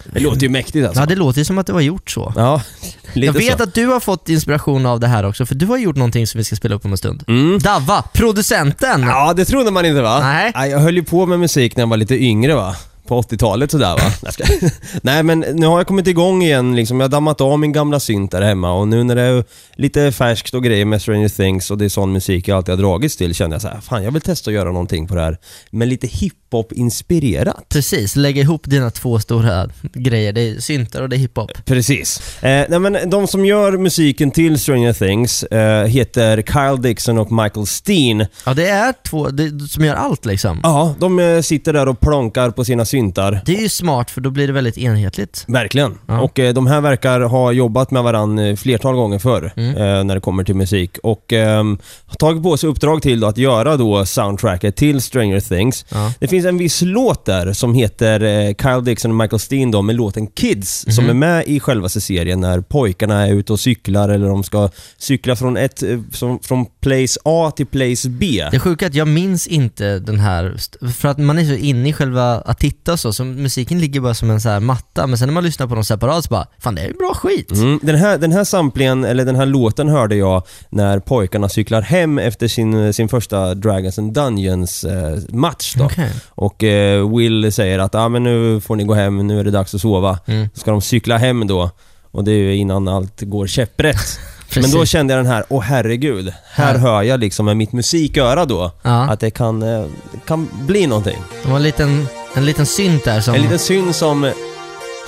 Det 0.04 0.20
låter 0.20 0.40
ju 0.42 0.48
mäktigt 0.48 0.86
alltså. 0.86 1.00
Ja, 1.02 1.06
det 1.06 1.14
låter 1.14 1.38
ju 1.38 1.44
som 1.44 1.58
att 1.58 1.66
det 1.66 1.72
var 1.72 1.80
gjort 1.80 2.10
så. 2.10 2.32
Ja, 2.36 2.62
lite 3.12 3.26
Jag 3.26 3.32
vet 3.32 3.56
så. 3.58 3.62
att 3.62 3.74
du 3.74 3.86
har 3.86 4.00
fått 4.00 4.28
inspiration 4.28 4.86
av 4.86 5.00
det 5.00 5.06
här 5.06 5.24
också, 5.24 5.46
för 5.46 5.54
du 5.54 5.66
har 5.66 5.78
gjort 5.78 5.96
någonting 5.96 6.26
som 6.26 6.38
vi 6.38 6.44
ska 6.44 6.56
spela 6.56 6.74
upp 6.74 6.84
om 6.84 6.90
en 6.90 6.98
stund. 6.98 7.24
Mm. 7.28 7.58
Davva, 7.58 8.02
producenten! 8.02 9.02
Ja, 9.02 9.32
det 9.36 9.44
trodde 9.44 9.70
man 9.70 9.84
inte 9.86 10.02
va? 10.02 10.20
Nej. 10.20 10.70
Jag 10.70 10.78
höll 10.78 10.96
ju 10.96 11.04
på 11.04 11.26
med 11.26 11.38
musik 11.40 11.76
när 11.76 11.82
jag 11.82 11.88
var 11.88 11.96
lite 11.96 12.14
yngre 12.24 12.54
va? 12.54 12.76
På 13.10 13.22
80-talet 13.22 13.70
sådär 13.70 13.96
va? 13.96 14.12
Jag 14.22 14.32
ska- 14.34 14.44
Nej 15.02 15.22
men 15.22 15.40
nu 15.40 15.66
har 15.66 15.78
jag 15.78 15.86
kommit 15.86 16.06
igång 16.06 16.42
igen 16.42 16.76
liksom. 16.76 17.00
Jag 17.00 17.04
har 17.04 17.10
dammat 17.10 17.40
av 17.40 17.58
min 17.58 17.72
gamla 17.72 18.00
synt 18.00 18.30
där 18.30 18.42
hemma 18.42 18.72
och 18.72 18.88
nu 18.88 19.04
när 19.04 19.16
det 19.16 19.22
är 19.22 19.44
lite 19.76 20.12
färskt 20.12 20.54
och 20.54 20.62
grejer 20.64 20.84
med 20.84 21.02
Stranger 21.02 21.28
Things 21.28 21.70
och 21.70 21.78
det 21.78 21.84
är 21.84 21.88
sån 21.88 22.12
musik 22.12 22.48
jag 22.48 22.56
alltid 22.56 22.74
har 22.74 22.82
dragits 22.82 23.16
till 23.16 23.34
känner 23.34 23.54
jag 23.54 23.62
så 23.62 23.68
här, 23.68 23.80
fan 23.80 24.04
jag 24.04 24.10
vill 24.12 24.22
testa 24.22 24.50
att 24.50 24.54
göra 24.54 24.72
någonting 24.72 25.06
på 25.06 25.14
det 25.14 25.20
här. 25.20 25.36
Men 25.70 25.88
lite 25.88 26.06
hiphop-inspirerat. 26.06 27.68
Precis, 27.68 28.16
lägga 28.16 28.42
ihop 28.42 28.62
dina 28.66 28.90
två 28.90 29.18
stora 29.20 29.68
grejer. 29.92 30.32
Det 30.32 30.40
är 30.40 30.60
syntar 30.60 31.02
och 31.02 31.08
det 31.08 31.16
är 31.16 31.18
hiphop. 31.18 31.50
Precis. 31.64 32.42
Eh, 32.42 32.66
nej 32.68 32.78
men 32.78 33.10
de 33.10 33.26
som 33.26 33.44
gör 33.46 33.76
musiken 33.78 34.30
till 34.30 34.58
Stranger 34.58 34.92
Things 34.92 35.42
eh, 35.42 35.84
heter 35.86 36.42
Kyle 36.42 36.82
Dixon 36.82 37.18
och 37.18 37.32
Michael 37.32 37.66
Steen. 37.66 38.26
Ja, 38.46 38.54
det 38.54 38.68
är 38.68 38.94
två 39.08 39.28
det, 39.28 39.68
som 39.68 39.84
gör 39.84 39.94
allt 39.94 40.24
liksom. 40.24 40.60
Ja, 40.62 40.94
de 41.00 41.18
eh, 41.18 41.40
sitter 41.40 41.72
där 41.72 41.88
och 41.88 42.00
plonkar 42.00 42.50
på 42.50 42.64
sina 42.64 42.84
syntar. 43.00 43.40
Det 43.46 43.56
är 43.58 43.62
ju 43.62 43.68
smart 43.68 44.10
för 44.10 44.20
då 44.20 44.30
blir 44.30 44.46
det 44.46 44.52
väldigt 44.52 44.78
enhetligt. 44.78 45.44
Verkligen. 45.48 45.98
Ja. 46.06 46.20
Och 46.20 46.38
eh, 46.38 46.54
de 46.54 46.66
här 46.66 46.80
verkar 46.80 47.20
ha 47.20 47.52
jobbat 47.52 47.90
med 47.90 48.02
varandra 48.02 48.56
flertal 48.56 48.94
gånger 48.94 49.18
förr 49.18 49.52
Mm. 49.56 49.76
eh, 49.76 50.04
när 50.04 50.14
det 50.14 50.20
kommer 50.20 50.44
till 50.44 50.54
musik. 50.54 50.98
Och 51.02 51.32
ehm, 51.32 51.78
har 52.06 52.14
tagit 52.16 52.42
på 52.42 52.56
sig 52.56 52.68
uppdrag 52.68 53.02
till 53.02 53.20
då, 53.20 53.26
att 53.26 53.38
göra 53.38 53.76
då 53.76 54.06
soundtracket 54.06 54.76
till 54.76 55.00
Stranger 55.02 55.40
Things. 55.40 55.84
Ja. 55.88 56.12
Det 56.20 56.28
finns 56.28 56.46
en 56.46 56.58
viss 56.58 56.82
låt 56.82 57.24
där 57.24 57.52
som 57.52 57.74
heter 57.74 58.20
eh, 58.20 58.54
Kyle 58.62 58.84
Dixon 58.84 59.10
och 59.10 59.16
Michael 59.16 59.40
Steen 59.40 59.70
då, 59.70 59.82
med 59.82 59.96
låten 59.96 60.26
Kids 60.26 60.84
som 60.88 61.04
Mhm. 61.04 61.10
är 61.10 61.14
med 61.14 61.44
i 61.46 61.60
själva 61.60 61.88
serien 61.88 62.40
när 62.40 62.60
pojkarna 62.60 63.26
är 63.26 63.32
ute 63.32 63.52
och 63.52 63.60
cyklar 63.60 64.08
eller 64.08 64.28
de 64.28 64.42
ska 64.42 64.68
cykla 64.98 65.36
från, 65.36 65.56
ett, 65.56 65.82
eh, 65.82 65.98
som, 66.12 66.38
från 66.42 66.66
place 66.80 67.20
A 67.24 67.52
till 67.56 67.66
place 67.66 68.08
B. 68.08 68.48
Det 68.52 68.58
sjuka 68.58 68.84
är 68.84 68.88
att 68.88 68.94
jag 68.94 69.08
minns 69.08 69.46
inte 69.46 69.98
den 69.98 70.18
här, 70.20 70.56
för 71.00 71.08
att 71.08 71.18
man 71.18 71.38
är 71.38 71.44
så 71.44 71.54
inne 71.54 71.88
i 71.88 71.92
själva 71.92 72.40
att 72.40 72.58
titta 72.58 72.89
och 72.92 73.00
så, 73.00 73.12
så 73.12 73.24
musiken 73.24 73.80
ligger 73.80 74.00
bara 74.00 74.14
som 74.14 74.30
en 74.30 74.40
så 74.40 74.48
här 74.48 74.60
matta, 74.60 75.06
men 75.06 75.18
sen 75.18 75.28
när 75.28 75.34
man 75.34 75.44
lyssnar 75.44 75.66
på 75.66 75.74
dem 75.74 75.84
separat 75.84 76.24
så 76.24 76.28
bara, 76.28 76.46
fan 76.58 76.74
det 76.74 76.82
är 76.82 76.86
ju 76.86 76.94
bra 76.94 77.14
skit. 77.14 77.52
Mm, 77.52 77.80
den, 77.82 77.96
här, 77.96 78.18
den 78.18 78.32
här 78.32 78.44
samplingen, 78.44 79.04
eller 79.04 79.24
den 79.24 79.36
här 79.36 79.46
låten 79.46 79.88
hörde 79.88 80.16
jag 80.16 80.42
när 80.68 80.98
pojkarna 80.98 81.48
cyklar 81.48 81.82
hem 81.82 82.18
efter 82.18 82.48
sin, 82.48 82.92
sin 82.92 83.08
första 83.08 83.54
Dragons 83.54 83.98
and 83.98 84.12
Dungeons 84.12 84.84
eh, 84.84 85.18
match 85.28 85.74
då. 85.74 85.84
Okej. 85.84 86.10
Och 86.28 86.64
eh, 86.64 87.16
Will 87.16 87.52
säger 87.52 87.78
att 87.78 87.94
ah, 87.94 88.08
men 88.08 88.22
nu 88.22 88.60
får 88.60 88.76
ni 88.76 88.84
gå 88.84 88.94
hem, 88.94 89.26
nu 89.26 89.40
är 89.40 89.44
det 89.44 89.50
dags 89.50 89.74
att 89.74 89.80
sova. 89.80 90.18
Mm. 90.26 90.48
Så 90.54 90.60
ska 90.60 90.70
de 90.70 90.80
cykla 90.80 91.18
hem 91.18 91.46
då. 91.46 91.70
Och 92.12 92.24
det 92.24 92.32
är 92.32 92.36
ju 92.36 92.56
innan 92.56 92.88
allt 92.88 93.20
går 93.20 93.46
käpprätt. 93.46 94.18
Men 94.54 94.62
Precis. 94.62 94.72
då 94.78 94.86
kände 94.86 95.14
jag 95.14 95.24
den 95.24 95.32
här, 95.32 95.44
åh 95.48 95.62
herregud. 95.62 96.32
Här 96.52 96.64
Här. 96.72 96.78
hör 96.78 97.02
jag 97.02 97.20
liksom 97.20 97.46
med 97.46 97.56
mitt 97.56 97.72
musiköra 97.72 98.44
då, 98.44 98.72
Ja. 98.82 98.90
att 99.10 99.20
det 99.20 99.30
kan, 99.30 99.62
eh, 99.62 99.84
kan 100.26 100.48
bli 100.66 100.86
någonting. 100.86 101.18
Det 101.42 101.48
var 101.48 101.56
en 101.56 101.62
liten, 101.62 102.06
en 102.34 102.44
liten 102.44 102.66
synt 102.66 103.04
där 103.04 103.20
som... 103.20 103.34
En 103.34 103.42
liten 103.42 103.58
syn 103.58 103.92
som 103.92 104.30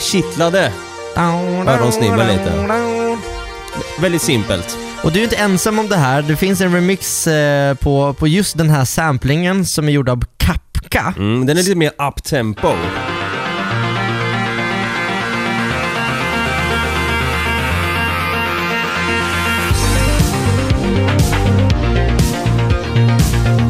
kittlade 0.01 0.73
öronsnibben 1.67 2.27
lite. 2.29 2.53
Väldigt 4.01 4.23
simpelt. 4.23 4.79
Och 5.05 5.13
du 5.13 5.19
är 5.21 5.25
inte 5.25 5.37
ensam 5.37 5.79
om 5.79 5.89
det 5.89 5.97
här, 5.97 6.23
det 6.23 6.37
finns 6.37 6.61
en 6.61 6.75
remix 6.75 7.27
eh, 7.27 7.75
på, 7.75 8.15
på 8.19 8.29
just 8.29 8.59
den 8.59 8.71
här 8.71 8.85
samplingen 8.85 9.67
som 9.67 9.89
är 9.89 9.93
gjord 9.93 10.09
av 10.09 10.25
Kapka. 10.37 11.15
Mm, 11.17 11.47
den 11.47 11.57
är 11.57 11.63
lite 11.63 11.75
mer 11.75 11.89
up-tempo. 11.99 12.69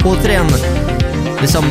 Återigen, 0.04 0.46
det 1.38 1.42
är 1.42 1.46
som 1.46 1.64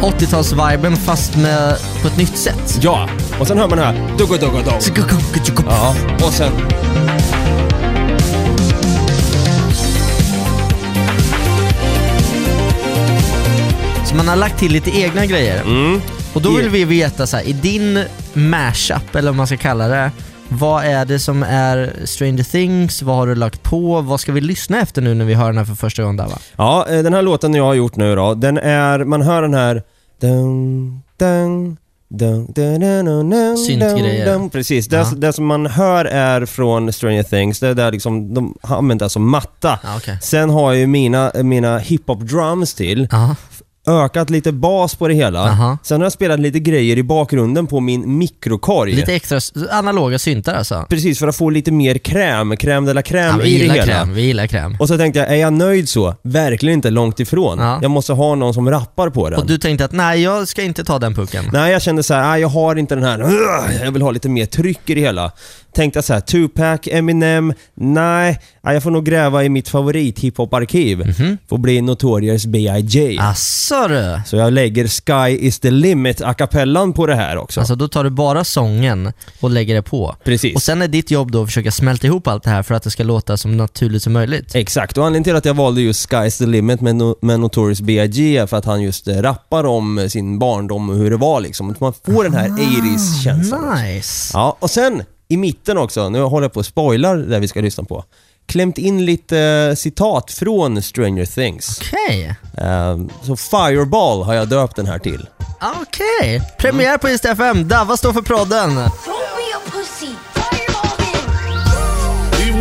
80-tals-viben 0.00 0.96
fast 0.96 1.36
med, 1.36 1.76
på 2.02 2.08
ett 2.08 2.16
nytt 2.16 2.36
sätt. 2.38 2.78
Ja, 2.80 3.08
och 3.40 3.46
sen 3.46 3.58
hör 3.58 3.68
man 3.68 3.78
här. 3.78 3.94
Dugga, 4.18 4.36
dugga, 4.36 4.62
dugga. 4.62 4.72
Ja, 5.66 5.94
och 6.26 6.32
sen... 6.32 6.52
Så 14.06 14.14
man 14.14 14.28
har 14.28 14.36
lagt 14.36 14.58
till 14.58 14.72
lite 14.72 14.90
egna 14.90 15.26
grejer. 15.26 15.62
Mm. 15.62 16.00
Och 16.32 16.42
då 16.42 16.50
vill 16.50 16.68
vi 16.68 16.84
veta 16.84 17.26
så 17.26 17.36
här, 17.36 17.44
i 17.44 17.52
din 17.52 18.04
mashup, 18.32 19.14
eller 19.14 19.30
vad 19.30 19.36
man 19.36 19.46
ska 19.46 19.56
kalla 19.56 19.88
det, 19.88 20.10
vad 20.58 20.84
är 20.84 21.04
det 21.04 21.18
som 21.18 21.42
är 21.42 21.92
Stranger 22.04 22.42
Things? 22.44 23.02
Vad 23.02 23.16
har 23.16 23.26
du 23.26 23.34
lagt 23.34 23.62
på? 23.62 24.00
Vad 24.00 24.20
ska 24.20 24.32
vi 24.32 24.40
lyssna 24.40 24.80
efter 24.80 25.02
nu 25.02 25.14
när 25.14 25.24
vi 25.24 25.34
hör 25.34 25.46
den 25.46 25.58
här 25.58 25.64
för 25.64 25.74
första 25.74 26.02
gången 26.02 26.16
Dava? 26.16 26.38
Ja, 26.56 26.86
eh, 26.88 27.02
den 27.02 27.14
här 27.14 27.22
låten 27.22 27.54
jag 27.54 27.64
har 27.64 27.74
gjort 27.74 27.96
nu 27.96 28.16
då, 28.16 28.34
den 28.34 28.58
är... 28.58 29.04
Man 29.04 29.22
hör 29.22 29.42
den 29.42 29.54
här... 29.54 29.82
Dun, 30.20 31.02
dun, 31.18 31.76
Syntgrejer. 33.56 34.48
Precis, 34.48 34.88
det, 34.88 34.96
Ja. 34.96 35.12
det 35.16 35.32
som 35.32 35.46
man 35.46 35.66
hör 35.66 36.04
är 36.04 36.46
från 36.46 36.92
Stranger 36.92 37.22
Things, 37.22 37.60
det 37.60 37.68
är 37.68 37.74
där 37.74 37.92
liksom, 37.92 38.34
de 38.34 38.58
har 38.62 38.76
använt 38.76 39.00
det 39.00 39.10
som 39.10 39.30
matta. 39.30 39.78
Ja, 39.82 39.96
okej. 39.96 40.18
Sen 40.22 40.50
har 40.50 40.72
jag 40.72 40.80
ju 40.80 40.86
mina, 40.86 41.32
mina 41.42 41.78
hiphop 41.78 42.20
drums 42.20 42.74
till, 42.74 43.08
Aha. 43.12 43.36
Ökat 43.86 44.30
lite 44.30 44.52
bas 44.52 44.94
på 44.94 45.08
det 45.08 45.14
hela. 45.14 45.40
Aha. 45.48 45.78
Sen 45.82 46.00
har 46.00 46.04
jag 46.04 46.12
spelat 46.12 46.40
lite 46.40 46.58
grejer 46.58 46.98
i 46.98 47.02
bakgrunden 47.02 47.66
på 47.66 47.80
min 47.80 48.18
mikrokorg. 48.18 48.92
Lite 48.92 49.14
extra 49.14 49.40
analoga 49.70 50.18
syntar 50.18 50.54
alltså. 50.54 50.86
Precis, 50.88 51.18
för 51.18 51.28
att 51.28 51.36
få 51.36 51.50
lite 51.50 51.72
mer 51.72 51.98
kräm, 51.98 52.52
crème 52.52 52.86
de 52.86 52.94
la 52.94 53.00
crème 53.02 53.38
Ja, 53.38 53.44
i 53.44 53.58
det 53.58 53.72
hela. 53.72 53.84
kräm, 53.84 54.14
vi 54.14 54.22
gillar 54.22 54.46
kräm. 54.46 54.76
Och 54.80 54.88
så 54.88 54.98
tänkte 54.98 55.18
jag, 55.20 55.28
är 55.32 55.36
jag 55.36 55.52
nöjd 55.52 55.88
så? 55.88 56.14
Verkligen 56.22 56.74
inte 56.74 56.90
långt 56.90 57.20
ifrån. 57.20 57.58
Ja. 57.58 57.78
Jag 57.82 57.90
måste 57.90 58.12
ha 58.12 58.34
någon 58.34 58.54
som 58.54 58.70
rappar 58.70 59.10
på 59.10 59.30
den. 59.30 59.38
Och 59.40 59.46
du 59.46 59.58
tänkte 59.58 59.84
att 59.84 59.92
nej, 59.92 60.22
jag 60.22 60.48
ska 60.48 60.62
inte 60.62 60.84
ta 60.84 60.98
den 60.98 61.14
pucken. 61.14 61.44
Nej, 61.52 61.72
jag 61.72 61.82
kände 61.82 62.02
så 62.02 62.14
här, 62.14 62.22
nej, 62.30 62.40
jag 62.40 62.48
har 62.48 62.76
inte 62.76 62.94
den 62.94 63.04
här, 63.04 63.18
jag 63.84 63.92
vill 63.92 64.02
ha 64.02 64.10
lite 64.10 64.28
mer 64.28 64.46
tryck 64.46 64.90
i 64.90 64.94
det 64.94 65.00
hela. 65.00 65.32
Tänkte 65.74 65.96
jag 65.96 66.04
så 66.04 66.12
här, 66.12 66.20
Tupac, 66.20 66.80
Eminem, 66.86 67.54
nej, 67.74 68.40
jag 68.62 68.82
får 68.82 68.90
nog 68.90 69.04
gräva 69.04 69.44
i 69.44 69.48
mitt 69.48 69.68
favorit 69.68 70.18
hiphop-arkiv. 70.18 70.98
Mhm. 70.98 71.38
Får 71.48 71.58
bli 71.58 71.80
Notorious 71.80 72.46
B.I.J. 72.46 73.18
Asså 73.20 73.88
du! 73.88 74.20
Så 74.26 74.36
jag 74.36 74.52
lägger 74.52 74.88
Sky 74.88 75.46
is 75.46 75.60
the 75.60 75.70
limit 75.70 76.22
a 76.22 76.34
cappellan 76.34 76.92
på 76.92 77.06
det 77.06 77.14
här 77.14 77.36
också. 77.36 77.60
Alltså 77.60 77.74
då 77.74 77.88
tar 77.88 78.04
du 78.04 78.10
bara 78.10 78.44
sången 78.44 79.12
och 79.40 79.50
lägger 79.50 79.74
det 79.74 79.82
på. 79.82 80.16
Precis. 80.24 80.54
Och 80.54 80.62
sen 80.62 80.82
är 80.82 80.88
ditt 80.88 81.10
jobb 81.10 81.30
då 81.32 81.42
att 81.42 81.48
försöka 81.48 81.70
smälta 81.70 82.06
ihop 82.06 82.26
allt 82.26 82.44
det 82.44 82.50
här 82.50 82.62
för 82.62 82.74
att 82.74 82.82
det 82.82 82.90
ska 82.90 83.02
låta 83.02 83.36
så 83.36 83.48
naturligt 83.48 84.02
som 84.02 84.12
möjligt. 84.12 84.54
Exakt, 84.54 84.98
och 84.98 85.06
anledningen 85.06 85.24
till 85.24 85.36
att 85.36 85.44
jag 85.44 85.54
valde 85.54 85.80
just 85.80 86.10
Sky 86.10 86.26
is 86.26 86.38
the 86.38 86.46
limit 86.46 86.80
med, 86.80 86.96
no 86.96 87.16
med 87.20 87.40
Notorious 87.40 87.80
B.I.G. 87.80 88.36
är 88.36 88.46
för 88.46 88.56
att 88.56 88.64
han 88.64 88.82
just 88.82 89.08
eh, 89.08 89.14
rappar 89.14 89.64
om 89.66 89.98
eh, 89.98 90.06
sin 90.06 90.38
barndom 90.38 90.90
och 90.90 90.96
hur 90.96 91.10
det 91.10 91.16
var 91.16 91.40
liksom. 91.40 91.74
Man 91.80 91.92
får 91.92 92.24
den 92.24 92.34
här 92.34 92.48
80s-känslan. 92.48 93.78
Nice! 93.84 94.30
Ja, 94.34 94.56
och 94.60 94.70
sen 94.70 95.02
i 95.32 95.36
mitten 95.36 95.78
också, 95.78 96.08
nu 96.08 96.22
håller 96.22 96.44
jag 96.44 96.52
på 96.52 96.60
att 96.60 96.66
spoilar 96.66 97.16
det 97.16 97.38
vi 97.38 97.48
ska 97.48 97.60
lyssna 97.60 97.84
på. 97.84 98.04
Klämt 98.46 98.78
in 98.78 99.04
lite 99.04 99.38
eh, 99.38 99.74
citat 99.74 100.30
från 100.30 100.82
Stranger 100.82 101.26
Things. 101.26 101.80
Okej. 101.80 102.36
Eh, 102.58 102.98
så 103.22 103.36
Fireball 103.36 104.22
har 104.22 104.34
jag 104.34 104.48
döpt 104.48 104.76
den 104.76 104.86
här 104.86 104.98
till. 104.98 105.28
Okej. 105.82 106.42
Premiär 106.58 106.98
på 106.98 107.08
East 107.08 107.24
FM. 107.24 107.68
Dava 107.68 107.96
står 107.96 108.12
för 108.12 108.22
prodden. 108.22 108.70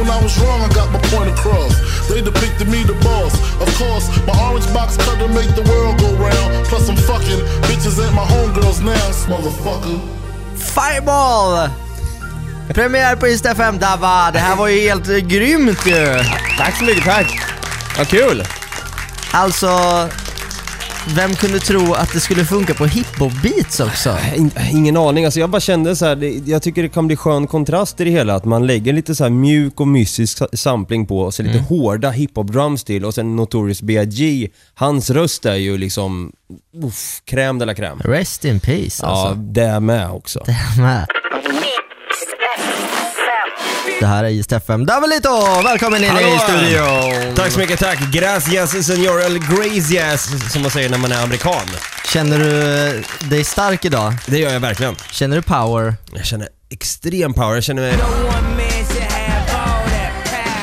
When 0.01 0.09
I 0.09 0.23
was 0.23 0.35
wrong, 0.41 0.61
I 0.61 0.69
got 0.73 0.89
my 0.91 0.99
point 1.13 1.29
across. 1.29 1.73
They 2.09 2.21
depicted 2.21 2.67
me 2.67 2.81
the 2.83 2.97
boss. 3.05 3.33
Of 3.61 3.69
course, 3.77 4.09
my 4.25 4.33
orange 4.47 4.65
box 4.73 4.97
cutter 4.97 5.27
make 5.27 5.53
the 5.55 5.61
world 5.71 5.99
go 5.99 6.09
round. 6.15 6.65
Plus 6.65 6.89
I'm 6.89 6.95
fucking 6.95 7.39
bitches 7.67 8.03
ain't 8.03 8.15
my 8.15 8.25
homegirls 8.25 8.81
now, 8.83 9.11
motherfucker. 9.29 9.99
Fireball! 10.57 11.69
Premiär 12.73 13.15
på 13.15 13.27
East 13.27 13.45
FM. 13.45 13.79
Dava, 13.79 14.31
det 14.31 14.39
här 14.39 14.55
var 14.55 14.67
ju 14.67 14.81
helt 14.81 15.09
eh, 15.09 15.17
grymt 15.17 15.85
ju. 15.87 16.05
Tack 16.57 16.77
så 16.77 16.83
mycket, 16.83 17.03
tack. 17.03 17.39
Vad 17.97 18.07
kul. 18.07 18.43
Alltså, 19.31 19.69
vem 21.15 21.35
kunde 21.35 21.59
tro 21.59 21.93
att 21.93 22.13
det 22.13 22.19
skulle 22.19 22.45
funka 22.45 22.73
på 22.73 22.85
hiphop-beats 22.85 23.79
också? 23.87 24.17
In- 24.35 24.51
Ingen 24.71 24.97
aning, 24.97 25.25
alltså 25.25 25.39
jag 25.39 25.49
bara 25.49 25.59
kände 25.61 25.95
så 25.95 26.05
här, 26.05 26.15
det, 26.15 26.29
jag 26.45 26.61
tycker 26.61 26.83
det 26.83 26.89
kan 26.89 27.07
bli 27.07 27.15
skön 27.15 27.47
kontrast 27.47 28.01
i 28.01 28.03
det 28.03 28.11
hela. 28.11 28.35
Att 28.35 28.45
man 28.45 28.67
lägger 28.67 28.93
lite 28.93 29.15
så 29.15 29.23
här 29.23 29.29
mjuk 29.31 29.79
och 29.79 29.87
mystisk 29.87 30.37
sa- 30.37 30.47
sampling 30.53 31.05
på 31.05 31.19
och 31.21 31.33
så 31.33 31.43
lite 31.43 31.59
hårda 31.59 32.11
hiphop-drums 32.11 32.85
till 32.85 33.05
och 33.05 33.13
sen 33.13 33.35
Notorious 33.35 33.81
B.I.G. 33.81 34.49
Hans 34.75 35.09
röst 35.09 35.45
är 35.45 35.55
ju 35.55 35.77
liksom, 35.77 36.31
uff, 36.83 37.21
crème 37.31 37.59
de 37.59 37.65
la 37.65 37.73
crème. 37.73 38.01
Rest 38.03 38.45
in 38.45 38.59
peace 38.59 38.99
Ja, 39.01 39.07
alltså. 39.07 39.35
det 39.41 39.63
är 39.63 39.79
med 39.79 40.11
också. 40.11 40.43
Det 40.45 40.51
är 40.77 40.81
med. 40.81 41.05
Det 44.01 44.07
här 44.07 44.23
är 44.23 44.29
East 44.29 44.51
FM. 44.51 44.85
Davelito! 44.85 45.61
Välkommen 45.63 46.03
in 46.03 46.03
i 46.03 46.07
Hallå! 46.07 46.39
studion! 46.39 47.35
Tack 47.35 47.51
så 47.51 47.59
mycket, 47.59 47.79
tack. 47.79 47.99
Gracias 48.11 48.85
senor, 48.85 49.21
eller 49.21 49.39
gracias 49.39 50.51
som 50.51 50.61
man 50.61 50.71
säger 50.71 50.89
när 50.89 50.97
man 50.97 51.11
är 51.11 51.23
amerikan. 51.23 51.67
Känner 52.05 52.39
du 52.39 53.03
dig 53.29 53.43
stark 53.43 53.85
idag? 53.85 54.13
Det 54.25 54.39
gör 54.39 54.53
jag 54.53 54.59
verkligen. 54.59 54.95
Känner 55.11 55.35
du 55.35 55.41
power? 55.41 55.95
Jag 56.13 56.25
känner 56.25 56.47
extrem 56.69 57.33
power, 57.33 57.53
jag 57.55 57.63
känner 57.63 57.81
mig... 57.81 57.93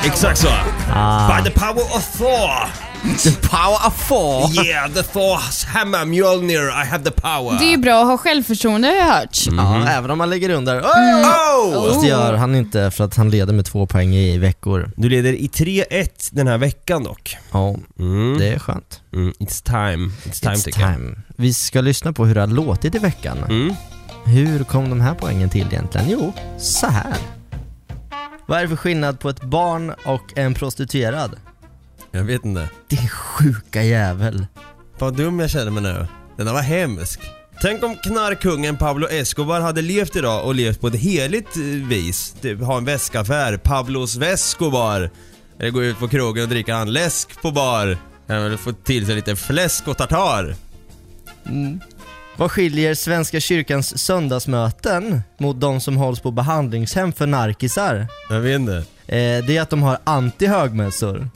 Exakt 0.05 0.39
så. 0.39 0.49
Ah. 0.95 1.37
By 1.43 1.51
the 1.51 1.59
power 1.61 1.83
of 1.97 2.05
Thor! 2.19 2.51
The 3.25 3.49
power 3.49 3.87
of 3.87 4.09
Thor! 4.09 4.65
Yeah, 4.67 4.89
the 4.93 5.03
Thor's 5.03 5.65
hammer, 5.67 6.05
Mjolnir, 6.05 6.69
I 6.69 6.87
have 6.87 7.05
the 7.05 7.11
power. 7.11 7.59
Det 7.59 7.65
är 7.65 7.71
ju 7.71 7.77
bra 7.77 8.01
att 8.01 8.07
ha 8.07 8.19
självförtroende 8.19 8.89
har 8.89 8.95
jag 8.95 9.05
hört. 9.05 9.39
Ja, 9.57 9.89
även 9.89 10.11
om 10.11 10.21
han 10.21 10.31
ligger 10.31 10.51
under. 10.51 10.81
Oh! 10.81 11.89
Fast 11.89 12.01
det 12.03 12.09
gör 12.09 12.35
han 12.35 12.55
inte 12.55 12.91
för 12.91 13.05
att 13.05 13.17
han 13.17 13.31
leder 13.31 13.53
med 13.53 13.65
två 13.65 13.87
poäng 13.87 14.15
i 14.15 14.39
veckor. 14.39 14.91
Du 14.97 15.09
leder 15.09 15.33
i 15.33 15.47
3-1 15.49 16.09
den 16.31 16.47
här 16.47 16.59
veckan 16.59 17.05
dock. 17.05 17.37
Ja, 17.53 17.75
Mm. 17.99 18.39
det 18.39 18.49
är 18.49 18.59
skönt. 18.59 19.01
Mm, 19.15 19.33
it's 19.39 19.65
time. 19.65 20.11
It's 20.25 20.41
time 20.41 20.55
It's 20.55 20.65
jag. 20.67 20.75
time. 20.75 21.17
Vi 21.37 21.55
ska 21.55 21.81
lyssna 21.81 22.13
på 22.13 22.27
hur 22.27 22.35
det 22.35 22.41
har 22.41 22.47
låtit 22.47 22.95
i 22.95 22.99
veckan. 22.99 23.39
Mm. 23.49 23.75
Hur 24.25 24.65
kom 24.65 24.91
de 24.91 25.01
här 25.01 25.15
poängen 25.15 25.51
till 25.51 25.67
egentligen? 25.73 26.07
Jo, 26.11 26.33
så 26.59 26.87
här. 26.87 27.15
Vad 28.49 28.59
är 28.59 28.63
det 28.63 28.69
för 28.69 28.77
skillnad 28.77 29.21
på 29.21 29.29
ett 29.29 29.43
barn 29.43 29.95
och 30.05 30.39
en 30.39 30.55
prostituerad? 30.55 31.37
Jag 32.11 32.25
vet 32.25 32.45
inte. 32.45 32.71
Din 32.89 33.09
sjuka 33.09 33.83
jävel. 33.83 34.47
Vad 34.99 35.17
dum 35.17 35.41
jag 35.41 35.51
känner 35.51 35.71
mig 35.71 35.83
nu. 35.83 36.07
Den 36.37 36.47
där 36.47 36.53
var 36.53 36.63
hemsk. 36.63 37.21
Tänk 37.61 37.83
om 37.83 37.97
knarkkungen 37.97 38.77
Pablo 38.77 39.09
Escobar 39.09 39.61
hade 39.61 39.83
levt 39.83 40.17
idag 40.17 40.47
och 40.47 40.55
levt 40.55 40.81
på 40.81 40.87
ett 40.87 40.95
heligt 40.95 41.57
eh, 41.57 41.63
vis. 41.63 42.37
Typ 42.41 42.61
ha 42.61 42.77
en 42.77 42.85
väskaffär, 42.85 43.57
Pablos 43.57 44.17
Vescobar. 44.17 45.11
Eller 45.59 45.71
gå 45.71 45.83
ut 45.83 45.99
på 45.99 46.09
krogen 46.09 46.43
och 46.43 46.49
dricka 46.49 46.77
en 46.77 46.93
läsk 46.93 47.43
på 47.43 47.51
bar. 47.51 47.99
Eller 48.27 48.57
få 48.57 48.73
till 48.73 49.07
sig 49.07 49.15
lite 49.15 49.37
fläsk 49.37 49.89
och 49.89 49.97
tartar. 49.97 50.55
Vad 52.39 52.51
skiljer 52.51 52.95
Svenska 52.95 53.41
kyrkans 53.41 53.99
söndagsmöten 53.99 55.23
mot 55.39 55.61
de 55.61 55.81
som 55.81 55.97
hålls 55.97 56.21
på 56.21 56.31
behandlingshem 56.31 57.13
för 57.13 57.27
narkisar? 57.27 58.07
Jag 58.31 58.41
vet 58.41 58.61
inte. 58.61 58.77
Eh, 59.07 59.45
det 59.47 59.57
är 59.57 59.61
att 59.63 59.71
de 59.71 59.83
har 59.83 59.99
anti-högmässor. 60.05 61.29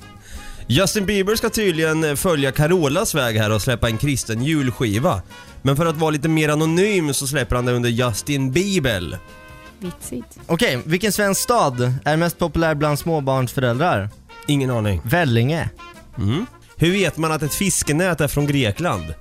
Justin 0.67 1.07
Bieber 1.07 1.37
ska 1.37 1.51
tydligen 1.51 2.17
följa 2.17 2.53
Carolas 2.53 3.15
väg 3.15 3.37
här 3.37 3.53
och 3.53 3.63
släppa 3.63 3.89
en 3.89 3.99
kristen 3.99 4.43
julskiva. 4.43 5.23
Men 5.63 5.77
för 5.77 5.87
att 5.87 5.97
vara 5.97 6.11
lite 6.11 6.29
mer 6.29 6.49
anonym 6.49 7.15
så 7.15 7.27
släpper 7.27 7.57
han 7.57 7.67
det 7.67 7.73
under 7.73 7.91
Justin 7.91 8.53
Bieber. 8.53 9.19
Vitsigt. 9.79 10.39
Okej, 10.47 10.83
vilken 10.85 11.13
svensk 11.13 11.41
stad 11.41 11.95
är 12.05 12.17
mest 12.17 12.39
populär 12.39 12.75
bland 12.75 12.99
småbarnsföräldrar? 12.99 14.09
Ingen 14.47 14.71
aning. 14.71 15.01
Vellinge. 15.05 15.71
Mm. 16.19 16.47
Hur 16.77 16.93
vet 16.93 17.17
man 17.17 17.33
att 17.33 17.43
ett 17.43 17.55
fiskenät 17.55 18.21
är 18.21 18.29
från 18.29 18.47
Grekland? 18.47 19.15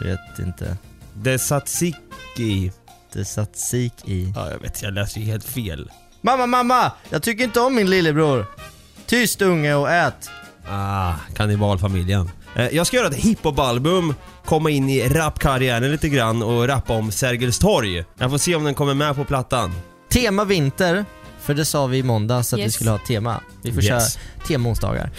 Vet 0.00 0.38
inte. 0.38 0.76
Det 1.14 1.38
satsiki. 1.38 2.72
Det 3.12 3.24
satt 3.24 3.56
sik 3.56 3.92
i. 4.04 4.32
Ja, 4.36 4.50
jag 4.50 4.58
vet. 4.58 4.82
Jag 4.82 4.94
läser 4.94 5.20
ju 5.20 5.26
helt 5.26 5.44
fel. 5.44 5.90
Mamma, 6.20 6.46
mamma! 6.46 6.92
Jag 7.10 7.22
tycker 7.22 7.44
inte 7.44 7.60
om 7.60 7.74
min 7.74 7.90
lillebror. 7.90 8.46
Tyst 9.06 9.42
unge 9.42 9.74
och 9.74 9.90
ät. 9.90 10.30
Ah, 10.68 11.12
kannibalfamiljen. 11.36 12.30
Eh, 12.56 12.68
Jag 12.68 12.86
ska 12.86 12.96
göra 12.96 13.08
ett 13.08 13.14
hiphop-album, 13.16 14.14
komma 14.44 14.70
in 14.70 14.88
i 14.88 15.08
rapkarriären 15.08 15.90
lite 15.92 16.08
grann 16.08 16.42
och 16.42 16.68
rappa 16.68 16.92
om 16.92 17.12
Sergels 17.12 17.58
torg. 17.58 18.04
Jag 18.18 18.30
får 18.30 18.38
se 18.38 18.54
om 18.54 18.64
den 18.64 18.74
kommer 18.74 18.94
med 18.94 19.16
på 19.16 19.24
plattan. 19.24 19.74
Tema 20.10 20.44
vinter, 20.44 21.04
för 21.40 21.54
det 21.54 21.64
sa 21.64 21.86
vi 21.86 21.98
i 21.98 22.02
måndags 22.02 22.52
att 22.52 22.58
vi 22.58 22.62
Yes. 22.62 22.74
skulle 22.74 22.90
ha 22.90 22.96
ett 22.96 23.06
tema. 23.06 23.40
Vi 23.62 23.72
får 23.72 23.82
Yes. 23.84 23.88
köra 24.14 24.44
tema 24.46 24.68
onsdagar. 24.68 25.10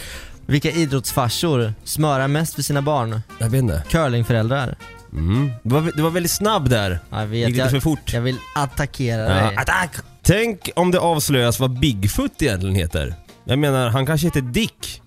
Vilka 0.45 0.71
idrottsfarsor 0.71 1.73
smörar 1.83 2.27
mest 2.27 2.53
för 2.55 2.61
sina 2.61 2.81
barn? 2.81 3.21
Jag 3.39 3.49
vet 3.49 3.59
inte. 3.61 3.83
Curlingföräldrar. 3.89 4.77
Mm. 5.15 5.51
Du, 5.63 5.75
var, 5.75 5.91
du 5.95 6.01
var 6.01 6.09
väldigt 6.09 6.31
snabb 6.31 6.69
där. 6.69 6.99
Jag 7.09 7.27
vet, 7.27 7.37
Gick 7.39 7.47
lite 7.47 7.59
jag, 7.59 7.71
för 7.71 7.79
fort. 7.79 8.13
jag 8.13 8.21
vill 8.21 8.37
attackera 8.55 9.21
Ja, 9.21 9.45
dig. 9.47 9.55
attack! 9.57 9.95
Tänk 10.23 10.69
om 10.75 10.91
det 10.91 10.99
avslöjas 10.99 11.59
vad 11.59 11.79
Bigfoot 11.79 12.41
egentligen 12.41 12.75
heter. 12.75 13.15
Jag 13.45 13.59
menar, 13.59 13.89
han 13.89 14.05
kanske 14.05 14.27
heter 14.27 14.41
Dick. 14.41 15.01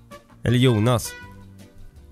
Eller 0.44 0.58
Jonas. 0.58 1.10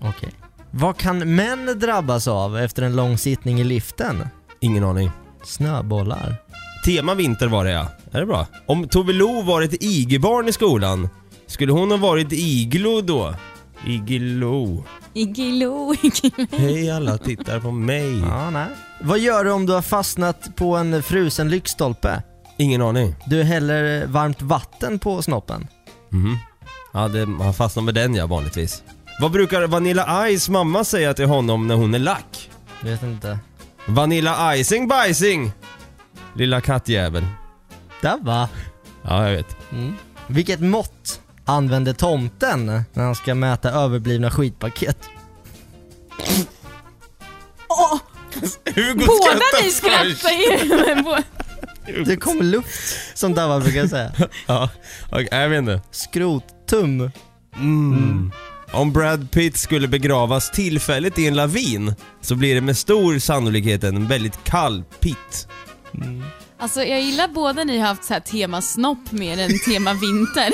Okej. 0.01 0.29
Vad 0.71 0.97
kan 0.97 1.35
män 1.35 1.79
drabbas 1.79 2.27
av 2.27 2.57
efter 2.57 2.83
en 2.83 2.95
lång 2.95 3.17
sittning 3.17 3.59
i 3.59 3.63
liften? 3.63 4.27
Ingen 4.59 4.83
aning. 4.83 5.11
Snöbollar. 5.45 6.35
Tema 6.85 7.13
vinter 7.13 7.47
var 7.47 7.65
det 7.65 7.71
ja. 7.71 7.87
Är 8.11 8.19
det 8.19 8.25
bra? 8.25 8.47
Om 8.65 8.87
Tove 8.87 9.13
Lo 9.13 9.41
var 9.41 9.61
ett 9.61 9.83
IG-barn 9.83 10.47
i 10.47 10.51
skolan, 10.51 11.09
skulle 11.47 11.71
hon 11.71 11.91
ha 11.91 11.97
varit 11.97 12.27
Iglo 12.31 13.01
då? 13.01 13.35
Iglo. 13.87 14.83
Igilo, 15.17 15.93
igilo. 16.01 16.47
Hej 16.51 16.91
alla 16.91 17.17
tittar 17.17 17.59
på 17.59 17.71
mig. 17.71 18.19
Ja, 18.19 18.49
nej. 18.49 18.67
Vad 19.01 19.19
gör 19.19 19.43
du 19.43 19.51
om 19.51 19.65
du 19.65 19.73
har 19.73 19.81
fastnat 19.81 20.55
på 20.55 20.75
en 20.75 21.03
frusen 21.03 21.49
lyktstolpe? 21.49 22.23
Ingen 22.57 22.81
aning. 22.81 23.15
Du 23.25 23.43
häller 23.43 24.05
varmt 24.05 24.41
vatten 24.41 24.99
på 24.99 25.21
snoppen. 25.21 25.67
Mhm. 26.09 26.37
Ja, 26.93 27.07
det, 27.07 27.27
han 27.43 27.53
fastnar 27.53 27.83
med 27.83 27.93
den 27.93 28.15
ja, 28.15 28.25
vanligtvis. 28.27 28.83
Vad 29.21 29.31
brukar 29.31 29.67
Vanilla 29.67 30.27
Ice 30.37 30.49
mamma 30.49 30.83
säga 30.83 31.13
till 31.13 31.25
honom 31.25 31.67
när 31.67 31.75
hon 31.75 31.93
är 31.93 31.99
lack? 31.99 32.49
Vet 32.81 33.03
inte. 33.03 33.39
Vanilla 33.87 34.55
icing 34.55 34.87
bajsing! 34.87 35.51
Lilla 36.35 36.61
kattjävel. 36.61 37.25
Där 38.01 38.17
va? 38.21 38.49
Ja, 39.01 39.29
jag 39.29 39.37
vet. 39.37 39.57
Mm. 39.71 39.93
Vilket 40.27 40.59
mått 40.59 41.21
använder 41.47 41.93
tomten 41.93 42.65
när 42.93 43.03
han 43.03 43.15
ska 43.15 43.35
mäta 43.35 43.71
överblivna 43.71 44.31
skitpaket? 44.31 44.97
Åh! 47.69 47.99
Hugo 48.75 49.05
Båda 49.05 49.39
ni 49.63 49.71
skrattar 49.71 50.31
ju. 50.31 52.03
Det 52.03 52.17
kommer 52.17 52.43
luft, 52.43 52.97
som 53.17 53.33
Dava 53.33 53.59
brukar 53.59 53.87
säga. 53.87 54.11
Ja, 54.47 54.69
okej, 55.11 55.27
jag 55.31 55.49
vet 55.49 55.59
inte. 55.59 55.81
Skrottum. 55.91 57.11
Mm. 57.55 58.31
Om 58.71 58.93
Brad 58.93 59.31
Pitt 59.31 59.57
skulle 59.57 59.87
begravas 59.87 60.51
tillfälligt 60.51 61.19
i 61.19 61.27
en 61.27 61.35
lavin 61.35 61.95
så 62.21 62.35
blir 62.35 62.55
det 62.55 62.61
med 62.61 62.77
stor 62.77 63.19
sannolikhet 63.19 63.83
en 63.83 64.07
väldigt 64.07 64.43
kall 64.43 64.83
Pitt. 64.99 65.47
Alltså 66.59 66.83
jag 66.83 67.01
gillar 67.01 67.27
båda 67.27 67.63
ni 67.63 67.77
har 67.79 67.87
haft 67.87 68.03
så 68.03 68.13
här 68.13 68.19
tema 68.21 68.61
snopp 68.61 69.11
mer 69.11 69.37
än 69.39 69.51
tema 69.65 69.93
vinter. 69.93 70.53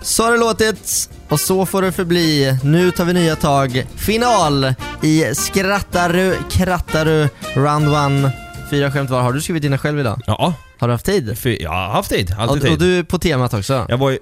Så 0.02 0.22
har 0.24 0.32
det 0.32 0.38
låtit 0.38 1.10
och 1.28 1.40
så 1.40 1.66
får 1.66 1.82
det 1.82 1.92
förbli. 1.92 2.58
Nu 2.64 2.90
tar 2.90 3.04
vi 3.04 3.12
nya 3.12 3.36
tag. 3.36 3.86
Final 3.96 4.74
i 5.02 5.34
Skrattaru 5.34 6.34
Krattaru 6.50 7.28
Round 7.54 7.88
One. 7.88 8.32
Fyra 8.70 8.92
skämt 8.92 9.10
var. 9.10 9.22
Har 9.22 9.32
du 9.32 9.40
skrivit 9.40 9.62
dina 9.62 9.78
själv 9.78 10.00
idag? 10.00 10.20
Ja, 10.26 10.54
Har 10.78 10.88
du 10.88 10.94
haft 10.94 11.06
tid? 11.06 11.38
för 11.38 11.62
jag 11.62 11.70
har 11.70 11.88
haft 11.88 12.10
tid. 12.10 12.34
Alltid 12.38 12.56
Och, 12.56 12.62
tid. 12.62 12.72
och 12.72 12.78
du 12.78 12.98
är 12.98 13.02
på 13.02 13.18
temat 13.18 13.54
också? 13.54 13.86
Jag 13.88 13.98
var 13.98 14.10
ju... 14.10 14.18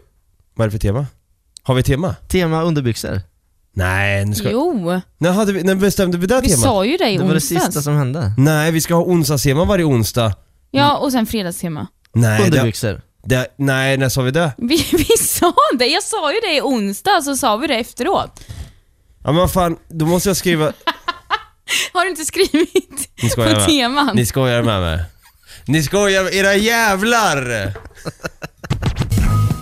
Vad 0.55 0.65
är 0.65 0.69
det 0.69 0.73
för 0.73 0.79
tema? 0.79 1.07
Har 1.63 1.75
vi 1.75 1.83
tema? 1.83 2.15
Tema 2.29 2.63
underbyxor. 2.63 3.21
Nej, 3.77 4.25
nu 4.27 4.35
ska... 4.35 4.51
Jo, 4.51 5.01
När, 5.19 5.33
hade 5.33 5.53
vi, 5.53 5.63
när 5.63 5.75
bestämde 5.75 6.19
vi 6.19 6.27
det 6.27 6.41
vi 6.41 6.49
temat? 6.49 6.61
sa 6.65 6.85
ju 6.85 6.97
det 6.97 7.09
i 7.11 7.17
Det 7.17 7.23
var 7.23 7.29
det 7.31 7.35
onsdags. 7.37 7.65
sista 7.65 7.83
som 7.83 7.97
hände. 7.97 8.33
Nej, 8.39 8.71
vi 8.73 8.81
ska 8.81 8.95
ha 8.95 9.03
onsdagstema 9.03 9.65
varje 9.65 9.85
onsdag. 9.85 10.33
Ja, 10.71 10.97
och 10.97 11.13
sen 11.13 11.27
fredagstema. 11.27 11.87
Nej, 12.15 12.39
det, 12.39 12.45
Underbyxor. 12.47 13.01
det, 13.25 13.47
nej, 13.59 13.97
när 13.97 14.09
sa 14.09 14.23
vi 14.23 14.31
det? 14.31 14.53
Vi, 14.59 14.77
vi 14.93 15.05
sa 15.19 15.53
det, 15.79 15.87
jag 15.87 16.03
sa 16.03 16.33
ju 16.33 16.41
det 16.41 16.57
i 16.57 16.61
onsdag 16.61 17.21
så 17.23 17.37
sa 17.37 17.57
vi 17.57 17.67
det 17.67 17.75
efteråt. 17.77 18.41
Ja 19.25 19.33
men 19.33 19.37
vad 19.37 19.53
fan, 19.53 19.77
då 19.89 20.07
måste 20.07 20.29
jag 20.29 20.37
skriva... 20.37 20.65
Har 21.93 22.05
du 22.05 22.11
inte 22.11 22.25
skrivit 22.25 23.09
Ni 23.23 23.31
skojar 23.31 23.51
på 23.55 23.57
med. 23.61 23.67
teman? 23.69 24.11
Ni 24.17 24.27
skojar 24.27 24.63
med 24.63 24.81
mig. 24.81 25.05
Ni 25.67 25.83
skojar 25.83 26.25
med 26.25 26.35
era 26.35 26.55
jävlar! 26.55 27.37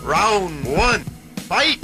Round 0.06 0.66
one, 0.68 1.04
fight! 1.48 1.80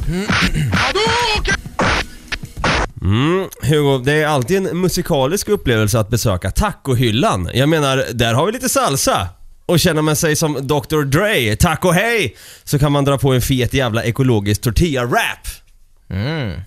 Mm, 3.02 3.48
Hugo, 3.62 3.98
det 4.04 4.12
är 4.12 4.26
alltid 4.26 4.56
en 4.56 4.80
musikalisk 4.80 5.48
upplevelse 5.48 6.00
att 6.00 6.08
besöka 6.08 6.50
tacohyllan. 6.50 7.50
Jag 7.54 7.68
menar, 7.68 8.04
där 8.14 8.34
har 8.34 8.46
vi 8.46 8.52
lite 8.52 8.68
salsa. 8.68 9.28
Och 9.66 9.80
känner 9.80 10.02
man 10.02 10.16
sig 10.16 10.36
som 10.36 10.66
Dr 10.66 11.04
Dre, 11.04 11.56
taco 11.56 11.90
hej, 11.90 12.36
så 12.64 12.78
kan 12.78 12.92
man 12.92 13.04
dra 13.04 13.18
på 13.18 13.32
en 13.32 13.42
fet 13.42 13.74
jävla 13.74 14.04
ekologisk 14.04 14.60
tortilla-rap. 14.60 15.48
Mm. 16.10 16.60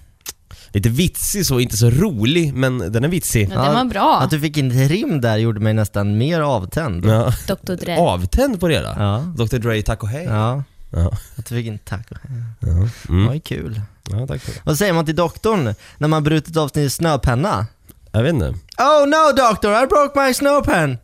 Lite 0.73 0.89
vitsig 0.89 1.45
så, 1.45 1.59
inte 1.59 1.77
så 1.77 1.89
rolig, 1.89 2.53
men 2.53 2.91
den 2.91 3.03
är 3.03 3.07
vitsig. 3.07 3.49
Ja, 3.53 3.63
den 3.63 3.73
var 3.73 3.85
bra. 3.85 4.19
Att 4.21 4.29
du 4.29 4.39
fick 4.39 4.57
in 4.57 4.71
ett 4.71 4.91
rim 4.91 5.21
där 5.21 5.37
gjorde 5.37 5.59
mig 5.59 5.73
nästan 5.73 6.17
mer 6.17 6.41
avtänd. 6.41 7.05
Ja. 7.05 7.33
Dr 7.47 7.73
Dre. 7.73 7.97
Avtänd 7.97 8.59
på 8.59 8.67
det 8.67 8.79
då? 8.79 8.93
Ja. 8.97 9.33
Dr 9.37 9.57
Dre, 9.57 9.81
taco 9.81 10.07
hej. 10.07 10.25
Ja, 10.25 10.63
Ja. 10.93 11.11
att 11.37 11.45
du 11.45 11.55
fick 11.55 11.65
in 11.65 11.79
taco. 11.79 12.15
Ja. 12.23 12.29
Det 12.59 13.09
Mm. 13.09 13.27
var 13.27 13.33
ju 13.33 13.39
kul. 13.39 13.81
ja, 14.09 14.27
tack 14.27 14.41
för 14.41 14.51
det. 14.53 14.59
Vad 14.63 14.77
säger 14.77 14.93
man 14.93 15.05
till 15.05 15.15
doktorn 15.15 15.75
när 15.97 16.07
man 16.07 16.23
brutit 16.23 16.57
av 16.57 16.67
sin 16.67 16.89
snöpenna? 16.91 17.65
Jag 18.11 18.23
vet 18.23 18.33
inte. 18.33 18.45
Oh 18.77 19.07
no 19.07 19.31
doctor, 19.35 19.83
I 19.83 19.87
broke 19.87 20.19
my 20.27 20.33
snowpen! 20.33 20.97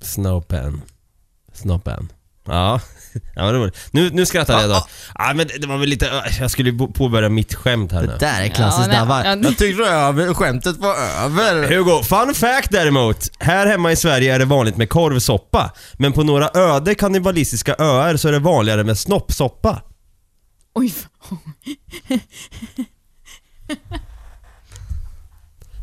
Snowpen. 0.00 0.82
Snowpen. 1.52 2.12
Ja, 2.44 2.80
ja 3.34 3.44
vad 3.44 3.54
roligt. 3.54 3.76
Nu, 3.90 4.10
nu 4.10 4.26
skrattar 4.26 4.60
jag 4.60 4.70
då. 4.70 4.86
Ja, 5.14 5.32
men 5.34 5.46
det 5.60 5.66
var 5.66 5.76
väl 5.78 5.88
lite, 5.88 6.22
jag 6.40 6.50
skulle 6.50 6.72
påbörja 6.72 7.28
mitt 7.28 7.54
skämt 7.54 7.92
här 7.92 8.00
nu. 8.02 8.06
Det 8.06 8.16
där 8.18 8.42
är 8.42 8.48
klassiskt 8.48 8.88
Ja, 8.92 9.22
ja, 9.24 9.36
Jag 9.42 9.58
tyckte 9.58 9.82
över, 9.82 10.34
skämtet 10.34 10.76
var 10.76 10.94
över. 11.24 11.68
Hugo, 11.76 12.02
fun 12.02 12.34
fact 12.34 12.70
däremot. 12.70 13.28
Här 13.38 13.66
hemma 13.66 13.92
i 13.92 13.96
Sverige 13.96 14.34
är 14.34 14.38
det 14.38 14.44
vanligt 14.44 14.76
med 14.76 14.88
korvsoppa. 14.88 15.72
Men 15.92 16.12
på 16.12 16.22
några 16.22 16.50
öde 16.54 16.94
kannibalistiska 16.94 17.74
öar 17.78 18.16
så 18.16 18.28
är 18.28 18.32
det 18.32 18.38
vanligare 18.38 18.84
med 18.84 18.98
snoppsoppa. 18.98 19.82
Oj. 20.74 20.94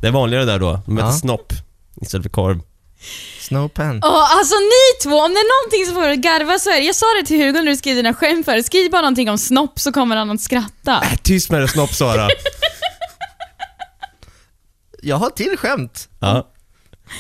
Det 0.02 0.08
är 0.08 0.12
vanligare 0.12 0.46
där 0.46 0.60
då. 0.60 0.80
De 0.86 0.98
äter 0.98 1.08
Ja. 1.10 1.14
snopp 1.14 1.54
istället 2.02 2.24
för 2.24 2.30
korv. 2.30 2.62
Snowpen. 3.40 4.02
Åh, 4.04 4.38
alltså 4.38 4.56
ni 4.56 5.04
två, 5.04 5.18
om 5.18 5.32
det 5.34 5.40
är 5.40 5.64
någonting 5.64 5.86
som 5.86 5.96
får 5.96 6.04
er 6.04 6.14
att 6.14 6.20
garva 6.20 6.60
så 6.60 6.70
är 6.70 6.76
det, 6.76 6.86
jag 6.86 6.96
sa 6.96 7.06
det 7.22 7.28
till 7.28 7.38
Hugo 7.46 7.54
när 7.62 7.72
du 7.72 7.78
skrev 7.78 7.96
dina 7.96 8.14
skämt 8.14 8.46
för 8.46 8.62
skriv 8.62 8.92
bara 8.92 9.02
någonting 9.02 9.30
om 9.30 9.38
snopp 9.38 9.80
så 9.80 9.92
kommer 9.92 10.16
han 10.16 10.32
att 10.32 10.42
skratta. 10.42 11.02
Äh, 11.04 11.16
tyst 11.24 11.52
med 11.52 11.62
det 11.62 11.68
snopp 11.68 11.94
Sara. 11.94 12.30
Jag 15.02 15.16
har 15.16 15.30
till 15.30 15.58
skämt. 15.58 16.10
Ja. 16.20 16.50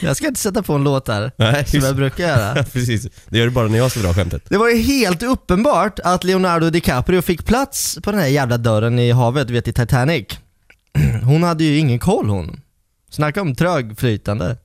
Jag 0.01 0.17
ska 0.17 0.27
inte 0.27 0.39
sätta 0.39 0.63
på 0.63 0.73
en 0.73 0.83
låt 0.83 1.05
där, 1.05 1.31
Nej, 1.37 1.65
som 1.65 1.79
jag 1.79 1.95
brukar 1.95 2.27
göra. 2.27 2.63
precis. 2.73 3.07
Det 3.29 3.37
gör 3.37 3.45
du 3.45 3.51
bara 3.51 3.67
när 3.67 3.77
jag 3.77 3.91
ska 3.91 3.99
dra 3.99 4.13
skämtet. 4.13 4.43
Det 4.49 4.57
var 4.57 4.69
ju 4.69 4.77
helt 4.81 5.23
uppenbart 5.23 5.99
att 5.99 6.23
Leonardo 6.23 6.69
DiCaprio 6.69 7.21
fick 7.21 7.45
plats 7.45 7.97
på 8.03 8.11
den 8.11 8.19
här 8.19 8.27
jävla 8.27 8.57
dörren 8.57 8.99
i 8.99 9.11
havet, 9.11 9.47
du 9.47 9.53
vet 9.53 9.67
i 9.67 9.73
Titanic. 9.73 10.27
Hon 11.23 11.43
hade 11.43 11.63
ju 11.63 11.77
ingen 11.77 11.99
koll 11.99 12.29
hon. 12.29 12.61
Snacka 13.09 13.41
om 13.41 13.55
trögflytande. 13.55 14.57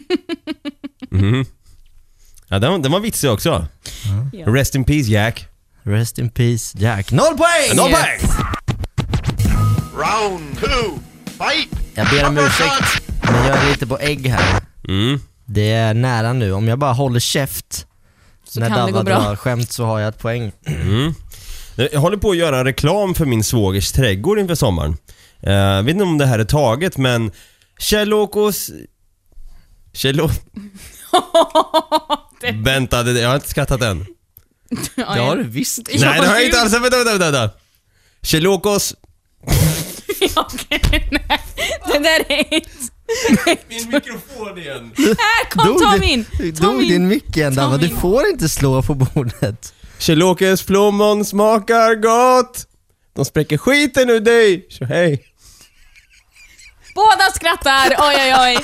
Mhm. 1.10 1.44
Ja, 2.48 2.58
den, 2.58 2.82
den 2.82 2.92
var 2.92 3.00
vitsig 3.00 3.30
också. 3.30 3.66
Rest 4.46 4.74
in 4.74 4.84
peace 4.84 5.10
Jack. 5.10 5.48
Rest 5.82 6.18
in 6.18 6.30
peace 6.30 6.78
Jack. 6.78 7.10
Noll 7.12 7.36
poäng! 7.36 7.76
Noll 7.76 7.90
poäng! 7.90 8.20
Round 9.96 10.58
two, 10.58 10.98
fight! 11.38 11.68
Jag 11.94 12.08
ber 12.10 12.28
om 12.28 12.38
ursäkt, 12.38 13.02
men 13.22 13.46
jag 13.46 13.56
är 13.56 13.70
lite 13.70 13.86
på 13.86 13.98
ägg 13.98 14.26
här. 14.26 14.60
Mm. 14.88 15.20
Det 15.44 15.70
är 15.72 15.94
nära 15.94 16.32
nu, 16.32 16.52
om 16.52 16.68
jag 16.68 16.78
bara 16.78 16.92
håller 16.92 17.20
käft 17.20 17.86
Så 18.44 18.60
när 18.60 18.70
Davva 18.70 19.02
drar 19.02 19.36
skämt 19.36 19.72
så 19.72 19.84
har 19.84 20.00
jag 20.00 20.08
ett 20.08 20.18
poäng. 20.18 20.52
Mm. 20.66 21.14
Jag 21.76 22.00
håller 22.00 22.16
på 22.16 22.30
att 22.30 22.36
göra 22.36 22.64
reklam 22.64 23.14
för 23.14 23.24
min 23.24 23.44
svågers 23.44 23.92
trädgård 23.92 24.38
inför 24.38 24.54
sommaren. 24.54 24.96
Uh, 25.46 25.82
vet 25.82 25.92
inte 25.92 26.04
om 26.04 26.18
det 26.18 26.26
här 26.26 26.38
är 26.38 26.44
taget 26.44 26.96
men 26.96 27.30
Kjell-Åkos... 27.78 28.70
Kjell 29.96 30.20
Vänta, 32.64 33.02
det, 33.02 33.20
jag 33.20 33.28
har 33.28 33.34
inte 33.34 33.48
skrattat 33.48 33.82
än. 33.82 34.06
Det 34.96 35.02
har 35.02 35.36
du 35.36 35.42
visst. 35.42 35.88
Nej 35.88 36.20
det 36.20 36.26
har 36.26 36.34
jag 36.34 36.44
inte 36.44 36.60
alls, 36.60 36.72
vänta, 36.72 37.04
vänta, 37.04 37.18
vänta. 37.18 37.50
Kjell-Åkos... 38.22 38.94
Okej, 40.36 41.08
nej. 41.10 41.40
Det 41.86 41.98
där 41.98 42.24
är 42.28 42.54
inte... 42.54 42.70
Min 43.68 43.90
mikrofon 43.90 44.58
igen. 44.58 44.92
Här, 44.96 45.50
kom 45.50 45.78
ta 45.80 45.96
min! 45.96 46.24
Ta 46.24 46.66
Dog 46.66 46.78
min. 46.78 46.88
din 46.88 47.08
mick 47.08 47.36
igen 47.36 47.54
Davva, 47.54 47.76
du 47.76 47.88
får 47.88 48.26
inte 48.26 48.48
slå 48.48 48.82
på 48.82 48.94
bordet. 48.94 49.74
Kjell-Åkes 49.98 50.66
plommon 50.66 51.24
smakar 51.24 51.94
gott. 51.94 52.66
De 53.14 53.24
spräcker 53.24 53.58
skiten 53.58 54.10
ur 54.10 54.20
dig. 54.20 54.66
Så 54.70 54.84
hej. 54.84 55.24
Båda 56.94 57.30
skrattar, 57.34 57.96
oj 57.98 58.16
oj 58.16 58.34
oj. 58.38 58.56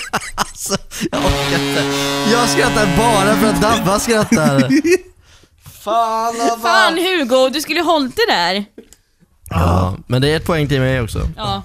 Alltså, 0.71 0.85
jag 1.11 1.21
orkar 1.21 1.69
inte. 1.69 1.85
Jag 2.33 2.49
skrattar 2.49 2.97
bara 2.97 3.37
för 3.37 3.47
att 3.47 3.61
Davva 3.63 3.99
skrattar. 4.01 4.69
Fan 5.81 6.39
Davva. 6.39 6.63
Fan 6.63 6.99
Hugo, 6.99 7.49
du 7.53 7.61
skulle 7.61 7.81
hållit 7.81 8.17
det 8.17 8.27
där. 8.29 8.65
Ja, 9.51 9.97
men 10.07 10.23
det 10.23 10.29
är 10.29 10.37
ett 10.37 10.45
poäng 10.47 10.69
till 10.69 10.81
mig 10.81 11.01
också. 11.01 11.29
Ja. 11.37 11.63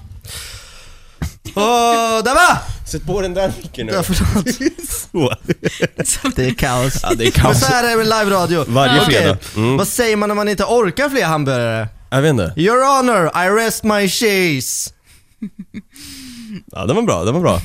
Åh, 1.54 2.24
Davva! 2.24 2.58
Sätt 2.86 3.06
på 3.06 3.20
den 3.20 3.34
där 3.34 3.52
micken 3.62 3.86
nu. 3.86 3.92
Ja, 3.92 4.02
förlåt. 4.02 4.48
Så. 6.08 6.28
Det 6.36 6.46
är 6.46 6.54
kaos. 6.54 6.98
Ja, 7.02 7.14
det 7.14 7.26
är 7.26 7.30
kaos. 7.30 7.44
Men 7.44 7.54
så 7.60 7.66
här 7.66 7.84
är 7.84 7.90
det 7.90 7.96
med 7.96 8.06
live-radio. 8.06 8.64
Varje 8.68 9.00
Okej, 9.02 9.14
fredag. 9.14 9.36
Mm. 9.56 9.76
Vad 9.76 9.88
säger 9.88 10.16
man 10.16 10.28
när 10.28 10.36
man 10.36 10.48
inte 10.48 10.64
orkar 10.64 11.08
fler 11.08 11.24
hamburgare? 11.24 11.88
Jag 12.10 12.22
vet 12.22 12.30
inte. 12.30 12.52
Your 12.56 12.96
honor, 12.96 13.26
I 13.44 13.64
rest 13.64 13.84
my 13.84 14.08
cheese. 14.08 14.90
Ja, 16.66 16.86
den 16.86 16.96
var 16.96 17.02
bra, 17.02 17.24
den 17.24 17.34
var 17.34 17.40
bra. 17.40 17.60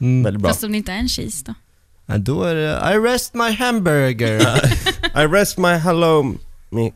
Väldigt 0.00 0.40
bra. 0.42 0.50
Fast 0.50 0.64
om 0.64 0.72
det 0.72 0.78
inte 0.78 0.92
är 0.92 0.96
en 0.96 1.08
cheese 1.08 1.44
då? 1.46 1.54
Ja, 2.06 2.18
då 2.18 2.42
är 2.42 2.54
det 2.54 2.94
I 2.94 2.98
rest 2.98 3.34
my 3.34 3.50
hamburger. 3.50 4.40
I 5.22 5.26
rest 5.26 5.58
my 5.58 5.68
hello 5.68 6.34
me. 6.70 6.92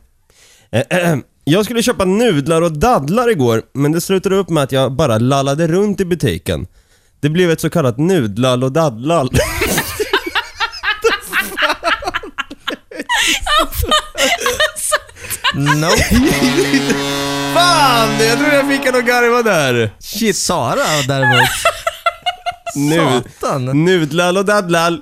Eh, 0.71 0.81
eh, 1.11 1.17
Jag 1.43 1.65
skulle 1.65 1.83
köpa 1.83 2.05
nudlar 2.05 2.61
och 2.61 2.71
dadlar 2.77 3.31
igår, 3.31 3.61
men 3.73 3.91
det 3.91 4.01
slutade 4.01 4.35
upp 4.35 4.49
med 4.49 4.63
att 4.63 4.71
jag 4.71 4.91
bara 4.91 5.17
lallade 5.17 5.67
runt 5.67 6.01
i 6.01 6.05
butiken. 6.05 6.67
Det 7.19 7.29
blev 7.29 7.51
ett 7.51 7.61
så 7.61 7.69
kallat 7.69 7.97
nudlall 7.97 8.63
och 8.63 8.71
dadlall. 8.71 9.29
nope. 15.55 16.03
Fan! 17.53 18.09
Jag 18.27 18.37
tror 18.37 18.53
jag 18.53 18.67
fick 18.67 18.85
en 18.85 18.95
att 18.95 19.05
garva 19.05 19.41
där. 19.41 19.93
Shit. 19.99 20.35
Sara 20.37 21.01
däremot. 21.07 21.49
Nu, 22.75 23.21
Satan. 23.39 23.65
nudlall 23.85 24.37
och 24.37 24.45
dadlall. 24.45 25.01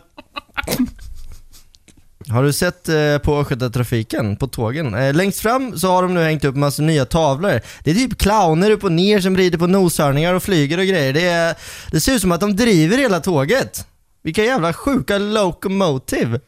Har 2.29 2.43
du 2.43 2.53
sett 2.53 2.89
eh, 2.89 3.17
på 3.17 3.39
Östgötatrafiken, 3.39 4.35
på 4.35 4.47
tågen? 4.47 4.93
Eh, 4.95 5.13
längst 5.13 5.39
fram 5.39 5.77
så 5.79 5.87
har 5.87 6.03
de 6.03 6.13
nu 6.13 6.23
hängt 6.23 6.43
upp 6.43 6.55
massa 6.55 6.81
nya 6.81 7.05
tavlor. 7.05 7.61
Det 7.83 7.91
är 7.91 7.95
typ 7.95 8.17
clowner 8.17 8.71
upp 8.71 8.83
och 8.83 8.91
ner 8.91 9.21
som 9.21 9.37
rider 9.37 9.57
på 9.57 9.67
noshörningar 9.67 10.33
och 10.33 10.43
flyger 10.43 10.77
och 10.77 10.85
grejer. 10.85 11.13
Det, 11.13 11.27
är, 11.27 11.55
det 11.91 11.99
ser 12.01 12.13
ut 12.13 12.21
som 12.21 12.31
att 12.31 12.39
de 12.41 12.55
driver 12.55 12.97
hela 12.97 13.19
tåget. 13.19 13.87
Vilka 14.21 14.43
jävla 14.43 14.73
sjuka 14.73 15.17
locomotive. 15.17 16.39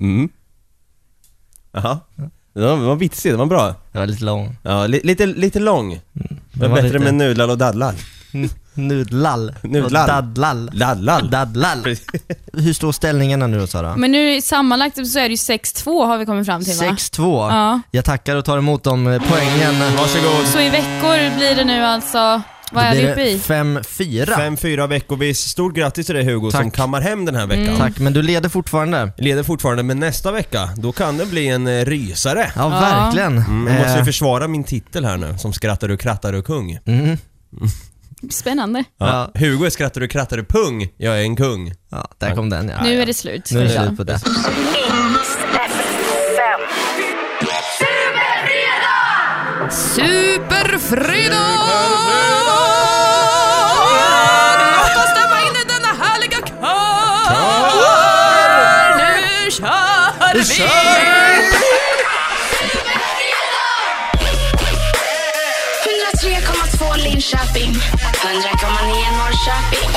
Mm. 0.00 0.28
Jaha. 1.72 2.00
Den 2.54 2.80
var, 2.80 2.88
den 2.88 2.98
vitsig, 2.98 3.32
den 3.32 3.38
var 3.38 3.46
bra. 3.46 3.74
Det 3.92 3.98
var 3.98 4.06
lite 4.06 4.24
lång. 4.24 4.56
Ja, 4.62 4.86
li, 4.86 5.00
lite, 5.04 5.26
lite 5.26 5.60
lång. 5.60 6.00
Men 6.12 6.70
var 6.70 6.76
bättre 6.76 6.82
lite- 6.98 6.98
med 7.04 7.14
nudlar 7.14 7.48
och 7.48 7.58
dadlar. 7.58 7.94
Nudlall. 8.74 9.54
Nudlall. 9.62 9.84
Och 9.84 9.90
Dadlall. 9.92 10.70
Dadlall. 10.72 11.30
Dadlall. 11.30 11.96
Hur 12.52 12.72
står 12.72 12.92
ställningarna 12.92 13.46
nu 13.46 13.58
då 13.58 13.66
Sara? 13.66 13.96
Men 13.96 14.12
nu 14.12 14.40
sammanlagt 14.42 15.06
så 15.06 15.18
är 15.18 15.22
det 15.22 15.28
ju 15.28 15.34
6-2 15.58 16.06
har 16.06 16.18
vi 16.18 16.26
kommit 16.26 16.46
fram 16.46 16.64
till 16.64 16.76
va? 16.78 16.84
6-2. 16.84 17.50
Ja. 17.50 17.80
Jag 17.90 18.04
tackar 18.04 18.36
och 18.36 18.44
tar 18.44 18.58
emot 18.58 18.84
de 18.84 19.06
eh, 19.06 19.22
poängen. 19.28 19.74
Varsågod. 19.96 20.46
Så 20.46 20.60
i 20.60 20.70
veckor 20.70 21.36
blir 21.36 21.54
det 21.56 21.64
nu 21.64 21.84
alltså, 21.84 22.42
vad 22.72 22.84
är 22.84 22.94
vi 22.94 23.10
uppe 23.10 23.20
det 23.22 23.30
i? 23.30 23.38
5-4. 23.38 24.36
Fem, 24.36 24.56
fyra 24.56 24.86
veckovis. 24.86 25.40
Stort 25.40 25.74
grattis 25.74 26.06
till 26.06 26.14
dig 26.14 26.24
Hugo 26.24 26.50
Tack. 26.50 26.60
som 26.60 26.70
kammar 26.70 27.00
hem 27.00 27.24
den 27.24 27.34
här 27.34 27.46
veckan. 27.46 27.76
Tack, 27.78 27.98
men 27.98 28.12
du 28.12 28.22
leder 28.22 28.48
fortfarande. 28.48 29.12
Leder 29.18 29.42
fortfarande, 29.42 29.82
men 29.82 30.00
nästa 30.00 30.32
vecka, 30.32 30.68
då 30.76 30.92
kan 30.92 31.16
det 31.16 31.26
bli 31.26 31.48
en 31.48 31.66
eh, 31.66 31.84
rysare. 31.84 32.52
Ja, 32.56 32.68
verkligen. 32.68 33.38
Mm, 33.38 33.66
jag 33.66 33.76
måste 33.82 33.92
ju 33.92 33.98
Eh, 33.98 34.04
försvara 34.04 34.48
min 34.48 34.64
titel 34.64 35.04
här 35.04 35.16
nu, 35.16 35.34
som 35.38 35.52
skrattar 35.52 35.88
du 35.88 35.96
krattar 35.96 36.32
du 36.32 36.42
kung. 36.42 36.78
mm. 36.86 37.18
Spännande. 38.30 38.84
Ja. 38.98 39.30
Hugo 39.34 39.66
är 39.66 39.70
skrattar 39.70 40.00
du 40.00 40.08
krattar 40.08 40.36
du 40.36 40.44
pung, 40.44 40.88
jag 40.96 41.18
är 41.18 41.22
en 41.22 41.36
kung. 41.36 41.74
Ja, 41.90 42.08
där 42.18 42.34
kom 42.34 42.50
den 42.50 42.68
ja. 42.68 42.82
Nu 42.82 43.02
är 43.02 43.06
det 43.06 43.14
slut. 43.14 43.50
Nu 43.52 43.60
är 43.60 43.64
det 43.64 43.70
slut 43.70 43.96
på 43.96 44.04
det. 44.04 44.18
Superfredag! 49.70 51.38
Låt 54.76 54.96
oss 54.96 55.10
stämma 55.10 55.40
in 55.42 55.54
i 55.56 55.64
denna 55.68 55.92
härliga 56.04 56.38
kör! 59.50 60.34
Nu 60.34 60.44
kör 60.44 60.81
vi! 60.81 60.81
Norrköping. 68.32 69.88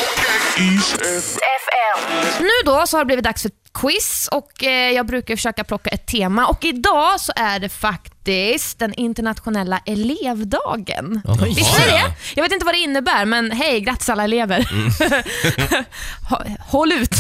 Nu 2.40 2.50
då 2.66 2.88
så 2.88 2.98
har 2.98 3.04
det 3.04 3.06
blivit 3.06 3.24
dags 3.24 3.42
för 3.42 3.52
quiz 3.76 4.30
och 4.32 4.64
eh, 4.64 4.92
jag 4.92 5.06
brukar 5.06 5.36
försöka 5.36 5.64
plocka 5.64 5.90
ett 5.90 6.08
tema 6.08 6.48
och 6.48 6.66
idag 6.66 7.20
så 7.22 7.34
är 7.36 7.60
det 7.60 7.70
faktiskt 7.70 8.80
den 8.80 8.94
internationella 8.94 9.80
elevdagen. 9.86 11.22
Jaha. 11.26 11.38
Visst 11.46 11.80
är 11.80 11.86
det? 11.86 11.98
Ja. 11.98 12.08
Jag 12.36 12.44
vet 12.44 12.52
inte 12.52 12.66
vad 12.66 12.76
det 12.76 12.80
innebär 12.80 13.26
men 13.26 13.52
hej, 13.52 13.82
grattis 13.82 14.10
alla 14.10 14.24
elever. 14.24 14.68
Mm. 14.72 14.90
Hå- 16.30 16.58
Håll 16.60 16.92
ut, 16.92 17.12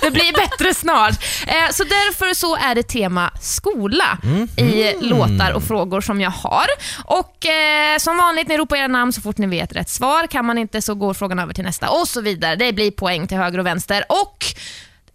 det 0.00 0.10
blir 0.10 0.32
bättre 0.32 0.74
snart. 0.74 1.14
Eh, 1.46 1.70
Så 1.72 1.84
därför 1.84 2.34
så 2.34 2.56
är 2.56 2.74
det 2.74 2.82
tema 2.82 3.30
skola 3.40 4.18
i 4.56 4.92
låtar 5.00 5.52
och 5.52 5.62
frågor 5.62 6.00
som 6.00 6.20
jag 6.20 6.30
har. 6.30 6.66
Och 7.04 7.46
eh, 7.46 7.98
Som 7.98 8.16
vanligt, 8.16 8.48
ni 8.48 8.56
ropar 8.58 8.76
era 8.76 8.86
namn 8.88 9.12
så 9.12 9.20
fort 9.20 9.38
ni 9.38 9.46
vet 9.46 9.72
rätt 9.72 9.88
svar. 9.90 10.26
Kan 10.26 10.44
man 10.44 10.58
inte 10.58 10.82
så 10.82 10.94
går 10.94 11.14
frågan 11.14 11.38
över 11.38 11.54
till 11.54 11.64
nästa 11.64 11.90
och 11.90 12.08
så 12.08 12.20
vidare. 12.20 12.56
Det 12.56 12.72
blir 12.72 12.90
poäng 12.90 13.26
till 13.28 13.36
höger 13.36 13.58
och 13.58 13.66
vänster. 13.66 14.04
Och 14.08 14.44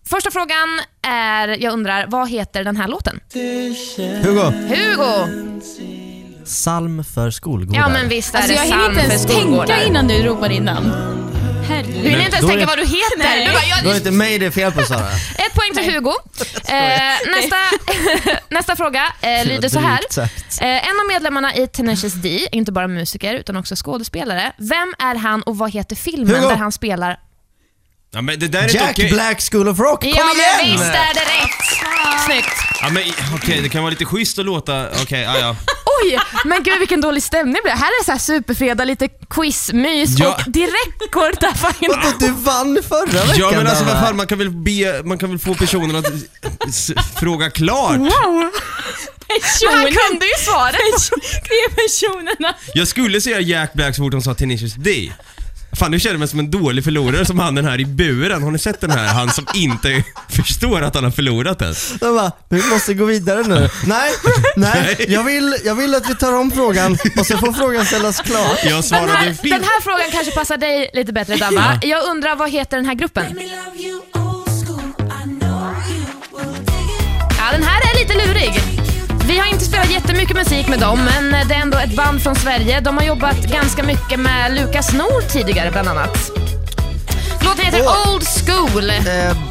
Första 0.09 0.31
frågan 0.31 0.79
är, 1.07 1.47
jag 1.63 1.73
undrar, 1.73 2.05
vad 2.07 2.29
heter 2.29 2.63
den 2.63 2.77
här 2.77 2.87
låten? 2.87 3.19
Hugo. 4.23 4.41
Hugo! 4.75 5.27
Psalm 6.45 7.03
för 7.03 7.31
skolgårdar. 7.31 7.81
Ja 7.81 7.89
men 7.89 8.09
visst 8.09 8.33
är 8.35 8.37
Alltså 8.37 8.53
det 8.53 8.57
jag 8.57 8.65
hinner 8.65 8.89
inte 8.89 9.01
för 9.01 9.07
ens 9.09 9.25
tänka 9.25 9.41
skolgårdar. 9.41 9.87
innan 9.87 10.07
du 10.07 10.23
ropar 10.23 10.49
in 10.49 10.63
namn. 10.63 10.91
Herregud. 11.69 11.95
Du 12.03 12.09
hinner 12.09 12.25
inte 12.25 12.37
ens 12.37 12.41
Då 12.41 12.47
är 12.47 12.51
tänka 12.51 12.59
det- 12.59 12.65
vad 12.65 12.77
du 12.77 12.83
heter. 12.85 13.17
Nej. 13.17 13.45
Du 13.45 13.51
bara, 13.53 13.63
jag, 13.63 13.83
Då 13.83 13.89
är 13.89 13.93
det 13.93 13.97
inte 13.97 14.11
mig 14.11 14.39
det 14.39 14.45
är 14.45 14.51
fel 14.51 14.71
på 14.71 14.83
Sara. 14.83 14.99
Ett 15.37 15.53
poäng 15.53 15.73
till 15.83 15.93
Hugo. 15.93 16.13
Eh, 16.69 17.31
nästa, 17.35 17.55
nästa 18.49 18.75
fråga 18.75 19.03
eh, 19.21 19.45
lyder 19.45 19.69
så 19.69 19.79
här. 19.79 19.97
Drygt 19.97 20.13
sagt. 20.13 20.61
Eh, 20.61 20.67
en 20.89 20.99
av 20.99 21.07
medlemmarna 21.07 21.55
i 21.55 21.67
Tenacious 21.67 22.13
D 22.13 22.47
är 22.51 22.55
inte 22.55 22.71
bara 22.71 22.87
musiker 22.87 23.33
utan 23.35 23.55
också 23.57 23.75
skådespelare. 23.77 24.51
Vem 24.57 24.93
är 24.99 25.15
han 25.15 25.41
och 25.43 25.57
vad 25.57 25.71
heter 25.71 25.95
filmen 25.95 26.35
Hugo. 26.35 26.47
där 26.49 26.55
han 26.55 26.71
spelar? 26.71 27.19
Ja 28.11 28.21
men 28.21 28.39
det 28.39 28.47
där 28.47 28.63
är 28.63 28.75
Jack 28.75 28.91
okej. 28.91 29.09
Black 29.11 29.41
School 29.51 29.67
of 29.67 29.79
Rock, 29.79 30.01
kom 30.01 30.09
ja, 30.09 30.31
igen! 30.33 30.71
visst 30.71 30.83
är 30.83 31.13
det 31.13 31.19
rätt! 31.19 32.25
Snyggt. 32.25 32.59
Ja 32.81 32.89
men 32.89 33.03
okej, 33.35 33.59
det 33.61 33.69
kan 33.69 33.81
vara 33.83 33.89
lite 33.89 34.05
schysst 34.05 34.39
att 34.39 34.45
låta, 34.45 34.87
okej, 35.01 35.21
ja 35.21 35.39
ja. 35.39 35.55
Oj, 36.03 36.19
men 36.45 36.63
gud 36.63 36.79
vilken 36.79 37.01
dålig 37.01 37.23
stämning 37.23 37.53
det 37.53 37.61
blev. 37.63 37.75
Här 37.75 37.87
är 37.87 38.01
det 38.01 38.05
så 38.05 38.11
här 38.11 38.19
superfredag, 38.19 38.85
lite 38.87 39.07
quizmys 39.29 40.19
Ja. 40.19 40.33
och 40.45 40.51
direkt 40.51 41.11
går 41.11 41.31
det. 41.39 41.53
Vadå, 41.87 42.17
du 42.19 42.31
vann 42.31 42.79
förra 42.89 43.25
veckan 43.25 43.35
Ja 43.37 43.51
men 43.51 43.67
alltså 43.67 43.83
vad 43.83 43.99
fan, 43.99 44.15
man 44.17 44.27
kan 44.27 44.37
väl 44.37 44.49
be, 44.49 45.01
man 45.03 45.17
kan 45.17 45.29
väl 45.29 45.39
få 45.39 45.55
personen 45.55 45.95
att 45.95 46.05
fråga 47.19 47.49
klart. 47.49 47.97
Wow. 47.97 48.51
Han 49.69 49.85
kunde 49.85 50.25
ju 50.25 50.33
svaret. 50.45 51.09
Tre 51.47 51.75
personerna. 51.75 52.55
Jag 52.73 52.87
skulle 52.87 53.21
säga 53.21 53.39
Jack 53.39 53.73
Black 53.73 53.95
så 53.95 54.03
fort 54.03 54.11
de 54.11 54.21
sa 54.21 54.33
Tenacious 54.33 54.73
D. 54.73 55.11
Fan, 55.71 55.91
nu 55.91 55.99
känner 55.99 56.13
jag 56.13 56.19
mig 56.19 56.27
som 56.27 56.39
en 56.39 56.51
dålig 56.51 56.83
förlorare 56.83 57.25
som 57.25 57.39
han 57.39 57.55
den 57.55 57.65
här 57.65 57.79
i 57.79 57.85
buren. 57.85 58.43
Har 58.43 58.51
ni 58.51 58.59
sett 58.59 58.81
den 58.81 58.91
här? 58.91 59.07
Han 59.07 59.29
som 59.29 59.45
inte 59.55 60.03
förstår 60.29 60.81
att 60.81 60.95
han 60.95 61.03
har 61.03 61.11
förlorat 61.11 61.61
ens. 61.61 61.93
De 61.99 62.15
bara, 62.15 62.31
vi 62.49 62.63
måste 62.69 62.93
gå 62.93 63.05
vidare 63.05 63.43
nu. 63.43 63.69
Nej, 63.85 64.11
nej, 64.55 65.05
jag 65.07 65.23
vill, 65.23 65.55
jag 65.65 65.75
vill 65.75 65.95
att 65.95 66.09
vi 66.09 66.15
tar 66.15 66.33
om 66.33 66.51
frågan 66.51 66.97
och 67.17 67.25
så 67.25 67.37
får 67.37 67.53
frågan 67.53 67.85
ställas 67.85 68.21
klart. 68.21 68.59
Jag 68.63 68.73
Den 68.73 68.83
svarade 68.83 69.11
här, 69.11 69.33
fel. 69.33 69.49
den 69.49 69.63
här 69.63 69.81
frågan 69.81 70.11
kanske 70.11 70.31
passar 70.31 70.57
dig 70.57 70.89
lite 70.93 71.13
bättre 71.13 71.35
Dabba. 71.35 71.79
Jag 71.81 72.05
undrar 72.05 72.35
vad 72.35 72.49
heter 72.51 72.77
den 72.77 72.85
här 72.85 72.93
gruppen? 72.93 73.25
Ja, 77.37 77.51
den 77.51 77.63
här 77.63 77.81
är 77.81 77.99
lite 77.99 78.27
lurig. 78.27 78.78
Vi 79.29 79.37
har 79.37 79.47
inte 79.47 79.65
spelat 79.65 79.91
jättemycket 79.91 80.35
musik 80.35 80.67
med 80.67 80.79
dem, 80.79 80.99
men 81.05 81.47
det 81.47 81.55
är 81.55 81.59
ändå 81.61 81.77
ett 81.77 81.95
band 81.95 82.21
från 82.23 82.35
Sverige. 82.35 82.79
De 82.79 82.97
har 82.97 83.03
jobbat 83.03 83.37
ganska 83.37 83.83
mycket 83.83 84.19
med 84.19 84.53
Lukas 84.55 84.93
Nord 84.93 85.27
tidigare 85.29 85.71
bland 85.71 85.87
annat. 85.87 86.31
Låten 87.41 87.65
heter 87.65 87.81
Old 87.81 88.23
School, 88.27 88.91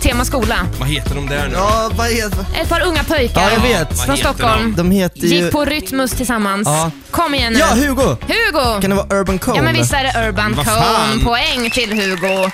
tema 0.01 0.25
skola. 0.25 0.57
Vad 0.79 0.89
heter 0.89 1.15
de 1.15 1.27
där 1.27 1.49
nu? 1.49 1.55
Ja, 1.55 1.91
vad 1.93 2.07
heter... 2.07 2.45
Ett 2.63 2.69
par 2.69 2.81
unga 2.87 3.05
pojkar 3.05 3.41
Ja, 3.43 3.51
jag 3.53 3.61
vet. 3.61 3.89
från 3.89 4.09
Vad 4.09 4.17
heter 4.19 4.33
Stockholm. 4.35 4.75
De 4.77 4.91
heter 4.91 5.21
ju... 5.21 5.29
Gick 5.29 5.53
på 5.53 5.65
Rytmus 5.65 6.11
tillsammans. 6.11 6.69
Ja. 6.69 6.91
Kom 7.11 7.35
igen 7.35 7.53
nu. 7.53 7.59
Ja, 7.59 7.67
Hugo! 7.67 8.17
Hugo! 8.27 8.81
Kan 8.81 8.91
det 8.91 8.97
vara 8.97 9.21
Urban 9.21 9.39
Cone? 9.39 9.57
Ja 9.57 9.63
men 9.63 9.75
visst 9.75 9.93
är 9.93 10.05
det 10.05 10.29
Urban 10.29 10.55
Vad 10.55 10.67
Cone. 10.67 11.25
Poäng 11.25 11.71
till 11.71 11.93
Hugo. 11.93 12.51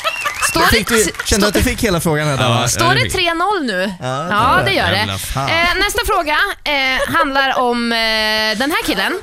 Står 0.49 0.61
Fick 0.66 0.88
du, 0.88 1.05
det, 1.05 1.26
kände 1.26 1.45
du 1.47 1.49
att 1.49 1.55
du 1.55 1.62
fick 1.62 1.84
hela 1.84 2.01
frågan 2.01 2.28
här 2.28 2.38
Ja, 2.62 2.68
står 2.68 2.95
det 2.95 3.01
fick- 3.01 3.14
3-0 3.14 3.62
nu? 3.62 3.92
Ja, 4.01 4.28
Ja, 4.30 4.61
det 4.64 4.72
gör 4.72 4.90
det. 4.90 4.99
Eh, 5.53 5.74
nästa 5.84 6.01
fråga 6.07 6.36
eh, 6.64 7.14
handlar 7.16 7.59
om 7.59 7.92
eh, 7.92 7.97
den 8.59 8.70
här 8.70 8.82
killen. 8.86 9.18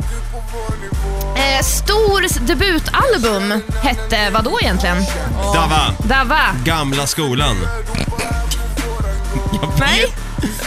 Eh, 1.36 1.64
Stors 1.64 2.32
debutalbum 2.32 3.62
hette 3.84 4.30
vad 4.30 4.44
då 4.44 4.60
egentligen? 4.62 4.98
Dava. 5.54 5.96
Dava. 6.00 6.40
Gamla 6.66 7.08
skolan. 7.08 7.56
Nej, 9.80 10.06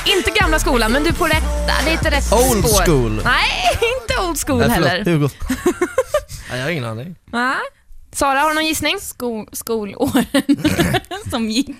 inte 0.04 0.30
gamla 0.30 0.58
skolan, 0.58 0.92
men 0.92 1.02
du 1.02 1.08
är 1.08 1.12
på 1.14 1.26
rätt, 1.26 1.44
det 1.84 1.90
är 1.90 1.92
inte 1.92 2.10
rätt 2.10 2.32
Old 2.32 2.66
spår. 2.68 2.84
school. 2.84 3.20
Nej, 3.24 3.78
inte 4.00 4.22
old 4.22 4.38
school 4.46 4.58
Nej, 4.58 4.70
heller. 4.70 5.02
förlåt, 5.04 5.06
Hugo. 5.06 5.30
ja, 6.50 6.56
jag 6.56 6.62
har 6.62 6.70
ingen 6.70 6.84
aning. 6.84 7.16
Nej. 7.32 7.54
Sara, 8.14 8.38
har 8.40 8.48
du 8.48 8.54
någon 8.54 8.66
gissning? 8.66 8.96
Sko- 9.00 9.46
skolåren 9.52 10.26
som 11.30 11.50
gick. 11.50 11.70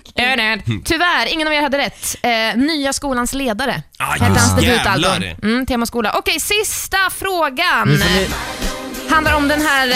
Tyvärr, 0.85 1.25
ingen 1.33 1.47
av 1.47 1.53
er 1.53 1.61
hade 1.61 1.77
rätt. 1.77 2.15
Eh, 2.21 2.57
nya 2.57 2.93
skolans 2.93 3.33
ledare 3.33 3.83
Ah, 3.99 4.05
hette 4.11 4.25
hans 4.39 4.55
debutalbum. 4.55 5.23
Mm, 5.43 5.65
tema 5.65 5.85
skola. 5.85 6.11
Okej, 6.17 6.39
sista 6.39 6.97
frågan. 7.11 7.89
Ni... 7.89 8.27
Handlar 9.09 9.35
om 9.35 9.47
den 9.47 9.61
här 9.61 9.87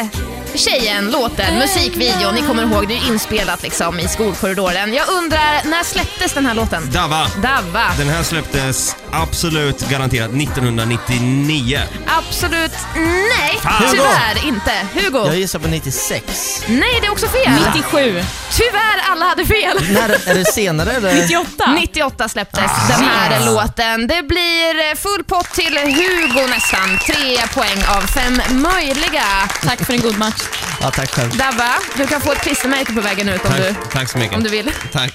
eh, 0.00 0.06
tjejen, 0.54 1.10
låten, 1.10 1.58
musikvideon. 1.58 2.34
Ni 2.34 2.42
kommer 2.42 2.62
ihåg, 2.62 2.88
det 2.88 2.94
är 2.94 3.08
inspelat 3.08 3.62
liksom 3.62 4.00
i 4.00 4.08
skolkorridoren. 4.08 4.94
Jag 4.94 5.08
undrar, 5.08 5.70
när 5.70 5.84
släpptes 5.84 6.32
den 6.32 6.46
här 6.46 6.54
låten? 6.54 6.90
Dava. 6.90 7.26
Dava. 7.42 7.84
Den 7.98 8.08
här 8.08 8.22
släpptes 8.22 8.96
absolut 9.12 9.88
garanterat 9.88 10.30
1999. 10.30 11.80
Absolut 12.06 12.72
nej, 12.96 13.58
Fan. 13.62 13.82
tyvärr 13.90 14.46
inte. 14.48 14.72
Hugo? 14.94 15.26
Jag 15.26 15.36
gissar 15.36 15.58
på 15.58 15.68
96. 15.68 16.64
Nej, 16.68 16.98
det 17.00 17.06
är 17.06 17.12
också 17.12 17.26
fel. 17.26 17.52
97. 17.74 18.22
Tyvärr, 18.50 19.10
alla 19.10 19.24
hade 19.24 19.46
fel. 19.46 19.78
När, 19.92 20.30
är 20.30 20.34
det 20.34 20.44
senare 20.52 20.92
eller? 20.92 21.14
98. 21.14 21.72
98 21.74 22.28
släpptes 22.28 22.70
den 22.88 23.04
här 23.04 23.46
låten. 23.46 24.06
Det 24.06 24.22
blir 24.22 24.96
full 24.96 25.24
pott 25.24 25.50
till 25.50 25.78
Hugo 25.78 26.46
nästan. 26.46 26.98
Tre 27.06 27.38
poäng 27.54 27.84
av 27.96 28.00
fem 28.00 28.40
möjliga. 28.50 29.24
Tack 29.62 29.86
för 29.86 29.92
en 29.92 30.00
god 30.00 30.18
match. 30.18 30.42
Ja, 30.80 30.90
tack 30.90 31.10
själv. 31.10 31.36
Dabba, 31.36 31.74
du 31.96 32.06
kan 32.06 32.20
få 32.20 32.32
ett 32.32 32.40
klistermärke 32.40 32.92
på 32.92 33.00
vägen 33.00 33.28
ut 33.28 33.44
om, 33.44 33.52
du, 33.56 33.62
Tack, 33.74 33.92
tack 33.92 34.08
så 34.10 34.18
mycket. 34.18 34.36
om 34.36 34.42
du 34.42 34.48
vill. 34.50 34.72
Tack. 34.92 35.12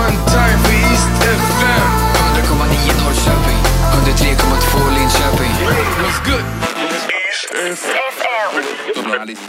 One 0.00 0.16
time 0.32 0.58
for 0.64 0.72
East 0.72 1.10
FM. 1.20 1.86
100,9 2.34 3.02
Norrköping 3.02 3.58
103,2 3.92 4.94
Linköping 4.94 5.52
What's 6.02 6.20
good? 6.24 6.44
Journalist 9.04 9.42